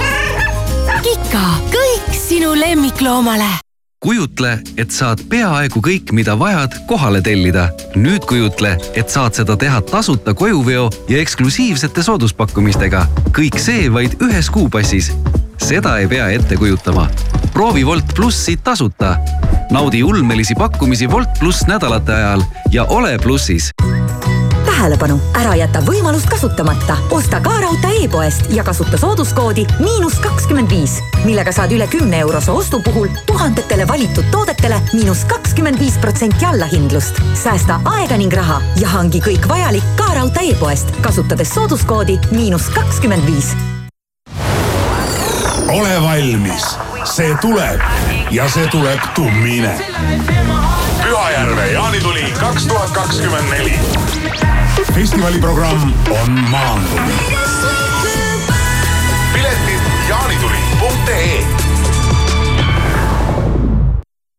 Kika, 1.03 1.47
kõik 1.71 2.15
sinu 2.29 2.55
lemmikloomale 2.61 3.51
kujutle, 4.01 4.59
et 4.77 4.91
saad 4.91 5.21
peaaegu 5.29 5.81
kõik, 5.85 6.13
mida 6.13 6.39
vajad, 6.39 6.73
kohale 6.87 7.21
tellida. 7.21 7.69
nüüd 7.97 8.25
kujutle, 8.25 8.79
et 8.95 9.11
saad 9.11 9.35
seda 9.35 9.57
teha 9.57 9.81
tasuta 9.81 10.35
kojuveo 10.35 10.91
ja 11.09 11.19
eksklusiivsete 11.19 12.03
sooduspakkumistega. 12.03 13.07
kõik 13.39 13.59
see 13.59 13.93
vaid 13.93 14.17
ühes 14.23 14.51
kuupassis. 14.51 15.13
Seda 15.61 15.99
ei 15.99 16.09
pea 16.09 16.29
ette 16.31 16.57
kujutama. 16.57 17.09
proovi 17.53 17.85
Wolt 17.85 18.15
plussi 18.15 18.57
tasuta. 18.57 19.17
naudi 19.71 20.03
ulmelisi 20.03 20.55
pakkumisi 20.55 21.09
Wolt 21.09 21.39
pluss 21.39 21.67
nädalate 21.67 22.13
ajal 22.13 22.43
ja 22.73 22.85
ole 22.85 23.19
plussis 23.19 23.71
tähelepanu, 24.81 25.19
ära 25.37 25.53
jäta 25.61 25.83
võimalust 25.85 26.29
kasutamata. 26.31 26.97
osta 27.13 27.41
ka 27.45 27.53
raudtee 27.61 28.05
e-poest 28.05 28.47
ja 28.57 28.65
kasuta 28.65 28.97
sooduskoodi 28.97 29.67
miinus 29.79 30.17
kakskümmend 30.25 30.71
viis, 30.73 30.95
millega 31.25 31.53
saad 31.53 31.75
üle 31.77 31.85
kümne 31.93 32.23
eurose 32.25 32.51
ostu 32.51 32.81
puhul 32.85 33.09
tuhandetele 33.27 33.89
valitud 33.89 34.31
toodetele 34.33 34.81
miinus 34.93 35.25
kakskümmend 35.29 35.79
viis 35.79 35.99
protsenti 36.01 36.45
allahindlust. 36.49 37.21
säästa 37.35 37.81
aega 37.85 38.17
ning 38.17 38.33
raha 38.33 38.63
ja 38.81 38.89
hangi 38.89 39.21
kõik 39.21 39.49
vajalik 39.49 39.85
ka 40.01 40.15
raudtee 40.15 40.49
e-poest, 40.55 40.97
kasutades 41.05 41.53
sooduskoodi 41.55 42.17
miinus 42.33 42.73
kakskümmend 42.73 43.29
viis 43.29 43.53
ole 45.71 46.03
valmis, 46.03 46.79
see 47.05 47.37
tuleb 47.41 47.81
ja 48.31 48.49
see 48.49 48.67
tuleb 48.67 49.01
tummine. 49.15 49.75
Pühajärve 51.03 51.67
jaanituli 51.73 52.25
kaks 52.41 52.67
tuhat 52.67 52.91
kakskümmend 52.91 53.51
neli. 53.51 53.79
festivali 54.95 55.39
programm 55.39 55.93
on 56.23 56.31
maandumine. 56.31 57.23
piletid 59.33 59.81
jaanituli.ee 60.09 61.70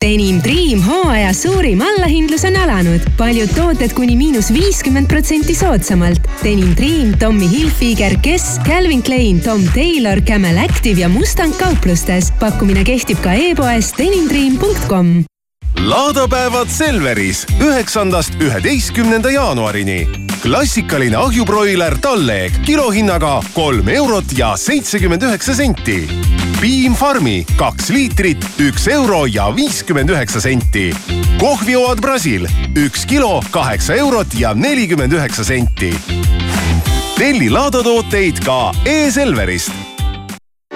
Denim 0.01 0.39
Dream 0.41 0.79
hooaja 0.81 1.29
suurim 1.33 1.81
allahindlus 1.85 2.41
on 2.49 2.55
alanud. 2.57 3.03
paljud 3.17 3.51
tooted 3.53 3.93
kuni 3.93 4.15
miinus 4.17 4.47
viiskümmend 4.49 5.05
protsenti 5.07 5.53
soodsamalt. 5.55 6.25
Denim 6.43 6.71
Dream, 6.77 7.11
Tommy 7.19 7.45
Hilfiger, 7.51 8.15
Guess, 8.23 8.57
Calvin 8.65 9.03
Klein, 9.05 9.41
Tom 9.41 9.61
Taylor, 9.75 10.21
Camel 10.25 10.57
Active 10.57 11.01
ja 11.01 11.09
Mustang 11.09 11.53
kauplustes. 11.59 12.31
pakkumine 12.39 12.83
kehtib 12.83 13.21
ka 13.21 13.33
e-poes 13.33 13.93
denimdream.com 13.97 15.21
laadapäevad 15.85 16.69
Selveris 16.69 17.45
üheksandast 17.61 18.33
üheteistkümnenda 18.41 19.31
jaanuarini. 19.31 20.09
klassikaline 20.41 21.17
ahjubroiler 21.17 21.97
Talleg 22.01 22.51
kilohinnaga 22.65 23.41
kolm 23.53 23.87
eurot 23.87 24.37
ja 24.37 24.57
seitsekümmend 24.57 25.21
üheksa 25.21 25.55
senti. 25.55 26.09
Piim 26.61 26.93
Farmi 26.93 27.39
kaks 27.57 27.87
liitrit, 27.89 28.43
üks 28.61 28.83
euro 28.93 29.23
ja 29.25 29.47
viiskümmend 29.55 30.11
üheksa 30.13 30.37
senti. 30.43 30.91
kohvioad 31.41 32.01
Brasil 32.01 32.45
üks 32.77 33.07
kilo, 33.09 33.39
kaheksa 33.51 33.95
eurot 33.97 34.35
ja 34.37 34.53
nelikümmend 34.53 35.11
üheksa 35.17 35.43
senti. 35.43 35.89
telli 37.17 37.49
laadatooteid 37.49 38.43
ka 38.45 38.71
e-Selverist 38.85 39.73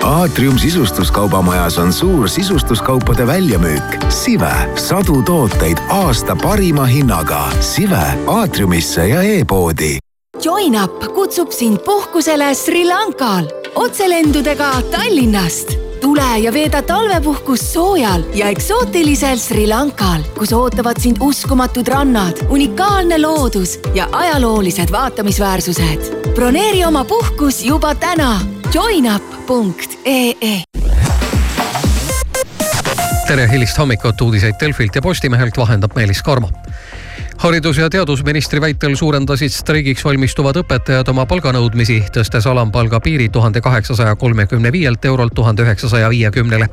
aatrium 0.02 0.58
sisustuskaubamajas 0.58 1.78
on 1.78 1.94
suur 1.94 2.30
sisustuskaupade 2.30 3.28
väljamüük. 3.28 4.10
Sive, 4.10 4.54
sadu 4.76 5.22
tooteid 5.22 5.78
aasta 5.90 6.36
parima 6.36 6.86
hinnaga. 6.86 7.52
Sive 7.62 8.06
aatriumisse 8.28 9.08
ja 9.08 9.22
e-poodi 9.22 9.98
Join 10.44 10.84
up 10.84 11.00
kutsub 11.14 11.52
sind 11.52 11.80
puhkusele 11.86 12.56
Sri 12.56 12.86
Lankal 12.86 13.48
otselendudega 13.76 14.82
Tallinnast. 14.92 15.72
tule 16.02 16.40
ja 16.40 16.54
veeda 16.54 16.82
talvepuhkus 16.82 17.74
soojal 17.74 18.24
ja 18.34 18.50
eksootilisel 18.50 19.38
Sri 19.38 19.68
Lankal, 19.68 20.22
kus 20.38 20.54
ootavad 20.54 21.00
sind 21.00 21.18
uskumatud 21.20 21.88
rannad, 21.88 22.38
unikaalne 22.50 23.22
loodus 23.22 23.80
ja 23.94 24.08
ajaloolised 24.12 24.92
vaatamisväärsused. 24.92 26.34
broneeri 26.36 26.86
oma 26.86 27.04
puhkus 27.06 27.64
juba 27.66 27.96
täna 27.96 28.42
joinup.ee 28.74 30.64
tere 33.28 33.52
hilist 33.52 33.78
hommikut, 33.78 34.22
uudiseid 34.22 34.56
Delfilt 34.60 34.96
ja 34.96 35.02
Postimehelt 35.02 35.58
vahendab 35.58 35.96
Meelis 35.96 36.24
Karmo 36.24 36.50
haridus- 37.38 37.78
ja 37.78 37.90
teadusministri 37.90 38.62
väitel 38.62 38.96
suurendasid 38.96 39.52
streigiks 39.52 40.06
valmistuvad 40.06 40.56
õpetajad 40.62 41.10
oma 41.10 41.26
palganõudmisi, 41.26 42.04
tõstes 42.14 42.48
alampalga 42.50 43.00
piiri 43.00 43.30
tuhande 43.30 43.62
kaheksasaja 43.62 44.16
kolmekümne 44.16 44.72
viielt 44.72 45.06
eurolt 45.06 45.34
tuhande 45.34 45.64
üheksasaja 45.64 46.10
viiekümnele. 46.10 46.70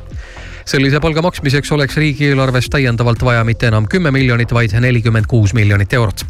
sellise 0.65 1.01
palga 1.01 1.23
maksmiseks 1.23 1.73
oleks 1.73 1.97
riigieelarves 1.97 2.69
täiendavalt 2.71 3.23
vaja 3.25 3.45
mitte 3.45 3.67
enam 3.67 3.89
kümme 3.89 4.11
miljonit, 4.11 4.53
vaid 4.53 4.73
nelikümmend 4.73 5.27
kuus 5.27 5.55
miljonit 5.55 5.93
eurot 5.93 6.25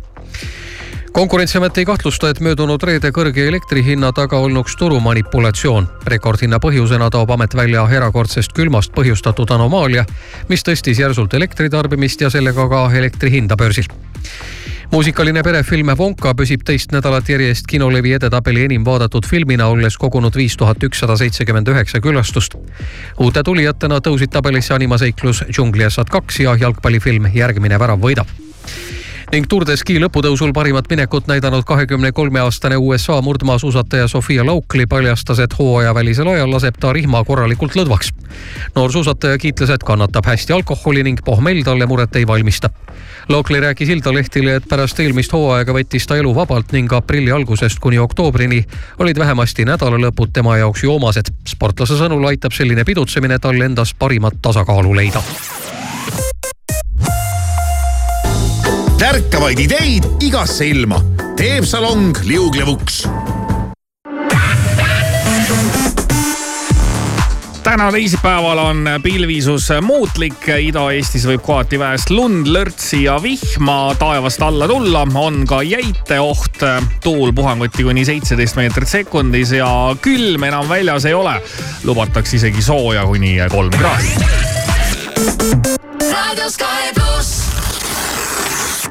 konkurentsiamet 1.13 1.79
ei 1.79 1.85
kahtlusta, 1.85 2.31
et 2.31 2.41
möödunud 2.41 2.83
reede 2.83 3.11
kõrge 3.11 3.49
elektrihinna 3.49 4.13
taga 4.13 4.39
olnuks 4.39 4.77
turumanipulatsioon. 4.77 5.89
rekordhinna 6.07 6.59
põhjusena 6.59 7.11
toob 7.11 7.31
amet 7.31 7.55
välja 7.55 7.89
erakordsest 7.91 8.53
külmast 8.53 8.93
põhjustatud 8.93 9.51
anomaalia, 9.51 10.05
mis 10.49 10.63
tõstis 10.63 11.01
järsult 11.01 11.35
elektritarbimist 11.35 12.21
ja 12.21 12.31
sellega 12.31 12.69
ka 12.69 12.91
elektri 12.95 13.31
hinda 13.31 13.57
börsil 13.57 13.85
muusikaline 14.93 15.43
perefilm 15.43 15.95
Wonka 15.99 16.35
püsib 16.37 16.65
teist 16.69 16.93
nädalat 16.93 17.29
järjest 17.29 17.67
kinolevi 17.67 18.13
edetabeli 18.19 18.65
enim 18.69 18.85
vaadatud 18.85 19.27
filmina, 19.27 19.67
olles 19.67 19.97
kogunud 19.97 20.37
viis 20.37 20.57
tuhat 20.57 20.83
ükssada 20.83 21.17
seitsekümmend 21.17 21.69
üheksa 21.69 22.01
külastust. 22.01 22.55
uute 23.19 23.43
tulijatena 23.43 23.99
tõusid 23.99 24.33
tabelisse 24.33 24.75
animaseiklus 24.75 25.45
Džungliassad 25.51 26.11
kaks 26.11 26.41
ja 26.41 26.57
jalgpallifilm 26.61 27.31
Järgmine 27.35 27.79
värav 27.79 28.01
võidab 28.01 28.27
ning 29.33 29.47
Tour 29.49 29.65
de 29.65 29.73
Ski 29.81 29.95
lõputõusul 29.97 30.51
parimat 30.53 30.91
minekut 30.93 31.25
näidanud 31.31 31.65
kahekümne 31.65 32.11
kolme 32.13 32.43
aastane 32.43 32.77
USA 32.77 33.15
murdmaasuusataja 33.25 34.09
Sofia 34.09 34.45
Laukli 34.45 34.85
paljastas, 34.87 35.41
et 35.41 35.55
hooajavälisel 35.59 36.29
ajal 36.35 36.53
laseb 36.53 36.77
ta 36.81 36.93
rihma 36.93 37.25
korralikult 37.25 37.73
lõdvaks. 37.79 38.13
noor 38.77 38.93
suusataja 38.93 39.39
kiitles, 39.39 39.71
et 39.71 39.85
kannatab 39.89 40.29
hästi 40.29 40.53
alkoholi 40.53 41.03
ning 41.03 41.25
pohmell 41.25 41.63
talle 41.65 41.87
muret 41.87 42.17
ei 42.17 42.27
valmista. 42.27 42.71
Laukli 43.29 43.61
rääkis 43.61 43.89
Iltalehtile, 43.89 44.55
et 44.55 44.69
pärast 44.69 45.01
eelmist 45.01 45.33
hooaega 45.33 45.73
võttis 45.73 46.07
ta 46.07 46.17
elu 46.17 46.35
vabalt 46.35 46.73
ning 46.73 46.93
aprilli 46.93 47.33
algusest 47.33 47.79
kuni 47.81 47.99
oktoobrini 47.99 48.65
olid 48.99 49.19
vähemasti 49.19 49.65
nädalalõpud 49.65 50.33
tema 50.33 50.57
jaoks 50.57 50.85
joomased. 50.85 51.33
sportlase 51.49 51.97
sõnul 51.97 52.29
aitab 52.29 52.53
selline 52.53 52.85
pidutsemine 52.85 53.39
tal 53.39 53.61
endas 53.61 53.95
parimat 53.95 54.43
tasakaalu 54.43 54.95
leida 54.95 55.23
tärkavaid 59.03 59.59
ideid 59.59 60.05
igasse 60.23 60.69
ilma 60.71 61.01
teeb 61.35 61.65
salong 61.67 62.15
liuglevuks. 62.23 63.01
täna 67.63 67.89
teisipäeval 67.93 68.59
on 68.59 68.87
pilvisus 69.03 69.73
muutlik, 69.83 70.47
Ida-Eestis 70.47 71.27
võib 71.27 71.43
kohati 71.43 71.81
väest 71.83 72.15
lund, 72.15 72.47
lörtsi 72.47 73.03
ja 73.09 73.17
vihma 73.23 73.95
taevast 73.99 74.43
alla 74.43 74.69
tulla, 74.71 75.03
on 75.15 75.43
ka 75.51 75.63
jäiteoht, 75.67 76.63
tuul 77.03 77.33
puhanguti 77.35 77.83
kuni 77.83 78.05
seitseteist 78.07 78.59
meetrit 78.61 78.89
sekundis 78.89 79.57
ja 79.59 79.71
külm 80.03 80.47
enam 80.47 80.69
väljas 80.71 81.11
ei 81.11 81.15
ole. 81.15 81.41
lubatakse 81.85 82.37
isegi 82.39 82.63
sooja 82.63 83.07
kuni 83.07 83.41
kolm 83.51 83.71
kraadi. 83.71 84.15
raadio 86.13 86.51
Sky 86.51 86.93
pluss. 86.95 87.12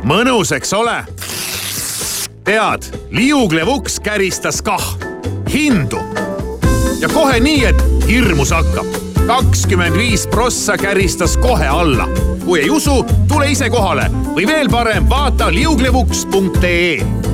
mõnus, 0.04 0.52
eks 0.56 0.74
ole? 0.74 0.98
tead, 2.44 2.88
liuglev 3.14 3.70
uks 3.70 4.00
käristas 4.02 4.62
kah 4.66 4.84
hindu 5.54 6.00
ja 7.02 7.10
kohe 7.10 7.40
nii, 7.40 7.66
et 7.70 8.08
hirmus 8.08 8.52
hakkab. 8.52 8.86
kakskümmend 9.28 9.98
viis 9.98 10.28
prossa 10.28 10.78
käristas 10.78 11.38
kohe 11.38 11.68
alla. 11.68 12.08
kui 12.46 12.60
ei 12.60 12.70
usu, 12.70 13.06
tule 13.28 13.52
ise 13.52 13.70
kohale 13.70 14.10
või 14.36 14.48
veel 14.48 14.70
parem, 14.70 15.10
vaata 15.10 15.52
liuglevuks.ee 15.54 17.31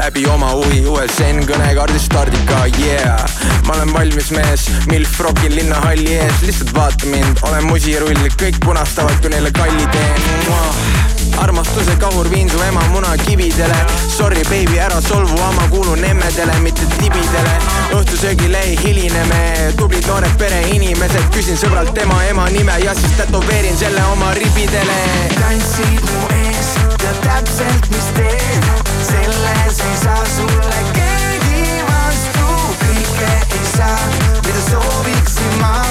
läbi 0.00 0.26
oma 0.26 0.50
huvi. 0.56 0.80
USN 0.88 1.42
kõnekaardist 1.48 2.08
stardika, 2.08 2.62
yeah. 2.80 3.20
ma 3.66 3.76
olen 3.76 3.92
valmis 3.92 4.30
mees, 4.32 4.66
milf 4.88 5.18
rokin 5.20 5.52
linnahalli 5.54 6.16
ees, 6.16 6.40
lihtsalt 6.46 6.72
vaata 6.76 7.08
mind, 7.10 7.42
olen 7.48 7.66
musirull, 7.68 8.28
kõik 8.40 8.60
punastavad, 8.64 9.20
kui 9.20 9.32
neile 9.34 9.52
kalli 9.52 9.86
teen. 9.92 10.28
armastuse 11.40 11.94
kahur 12.00 12.28
viin 12.30 12.50
su 12.50 12.58
ema 12.62 12.82
munakividele. 12.92 13.76
Sorry 14.16 14.42
baby, 14.48 14.78
ära 14.78 15.00
solvu, 15.00 15.36
ma 15.56 15.68
kuulun 15.72 16.04
emmedele, 16.04 16.56
mitte 16.64 16.86
tibidele. 16.98 17.54
Õhtusöögile 17.96 18.60
ei 18.64 18.76
hiline 18.82 19.24
me, 19.28 19.72
tublid 19.76 20.06
noored 20.08 20.36
pereinimesed, 20.40 21.28
küsin 21.36 21.60
sõbralt 21.60 21.92
tema 21.96 22.22
ema 22.28 22.48
nime 22.50 22.76
ja 22.84 22.94
siis 22.98 23.16
tätoveerin 23.20 23.76
selle 23.76 24.04
oma 24.12 24.34
ribidele. 24.36 25.00
Tantsid 25.38 26.12
mu 26.12 26.28
ees, 26.42 26.49
tead 27.00 27.20
täpselt, 27.24 27.86
mis 27.90 28.08
teed, 28.16 28.64
selles 29.08 29.80
ei 29.86 29.96
saa 30.02 30.24
sulle 30.36 30.80
keegi 30.96 31.80
vastu, 31.88 32.48
kõike 32.82 33.30
ei 33.58 33.66
saa, 33.76 34.10
mida 34.46 34.64
sooviksin 34.68 35.56
ma, 35.62 35.89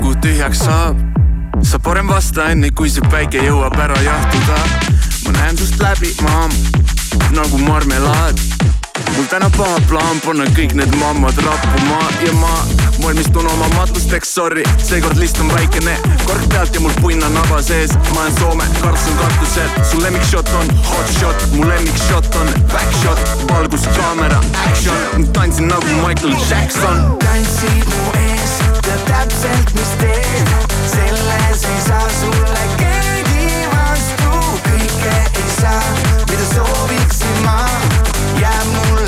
aku 0.00 0.16
tühjaks 0.16 0.64
saab. 0.64 0.96
sa 1.60 1.76
parem 1.78 2.08
vasta 2.08 2.48
enne, 2.48 2.70
kui 2.72 2.88
see 2.88 3.04
päike 3.12 3.42
jõuab 3.44 3.76
ära 3.76 3.98
jahtuda. 4.00 4.56
ma 5.26 5.34
näen 5.36 5.60
sust 5.60 5.76
läbi, 5.76 6.14
maam, 6.24 6.56
nagu 7.36 7.60
marmelaad. 7.68 8.59
Mul 9.20 9.28
täna 9.28 9.50
paha 9.52 9.80
plaan 9.88 10.20
panna 10.24 10.44
kõik 10.56 10.72
need 10.78 10.94
mammad 10.96 11.36
rappuma 11.44 11.98
ja 12.24 12.32
ma 12.40 12.52
valmistun 13.02 13.44
oma 13.52 13.66
matusteks, 13.74 14.30
sorry, 14.34 14.62
seekord 14.80 15.18
list 15.20 15.36
on 15.44 15.50
väikene, 15.52 15.96
kork 16.24 16.46
pealt 16.52 16.74
ja 16.74 16.80
mul 16.80 16.94
punn 17.02 17.24
on 17.26 17.34
naba 17.36 17.60
sees, 17.64 17.92
ma 18.14 18.22
olen 18.22 18.36
Soome, 18.38 18.68
kartsun 18.80 19.18
katusel, 19.20 19.68
su 19.90 20.00
lemmikshot 20.00 20.48
on 20.60 20.72
hot 20.88 21.12
shot, 21.18 21.44
mu 21.52 21.68
lemmikshot 21.68 22.28
on 22.40 22.48
back 22.72 22.96
shot, 23.02 23.20
valgus, 23.50 23.84
kaamera, 23.98 24.40
action, 24.70 25.28
tantsin 25.36 25.68
nagu 25.68 25.96
Michael 26.00 26.36
Jackson. 26.48 27.04
tantsid 27.24 27.92
mu 27.92 28.14
ees, 28.24 28.56
tead 28.86 29.04
täpselt, 29.10 29.74
mis 29.76 29.92
teed, 30.00 30.54
selles 30.94 31.66
ei 31.74 31.80
saa 31.88 32.08
sulle 32.20 32.64
keegi 32.80 33.68
vastu, 33.74 34.32
kõike 34.68 35.16
ei 35.44 35.50
saa, 35.58 35.84
mida 36.24 36.52
sooviksin 36.54 37.44
ma, 37.44 37.58
jääb 38.40 38.72
mulle 38.76 38.99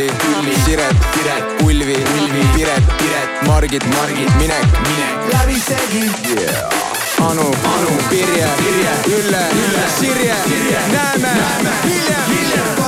Külli, 0.00 0.16
Külli, 0.16 0.54
Siret, 0.64 0.96
Siret, 1.14 1.62
Ulvi, 1.62 1.96
Ulvi, 2.20 2.42
Piret, 2.54 2.84
Piret, 2.96 3.46
Margit, 3.46 3.84
Margit, 3.84 4.34
Minek, 4.38 4.64
Minek, 4.88 5.16
läbisegi. 5.32 6.04
Yeah.. 6.40 7.28
Anu, 7.30 7.46
Anu, 7.74 7.92
Pirje, 8.08 8.48
Pirje, 8.56 8.92
Ülle, 9.18 9.42
Ülle, 9.62 9.84
Sirje, 9.98 10.34
Sirje, 10.48 10.80
näeme, 10.92 11.28
näeme. 11.40 11.72
Hiljem, 11.84 12.24
hiljem. 12.30 12.79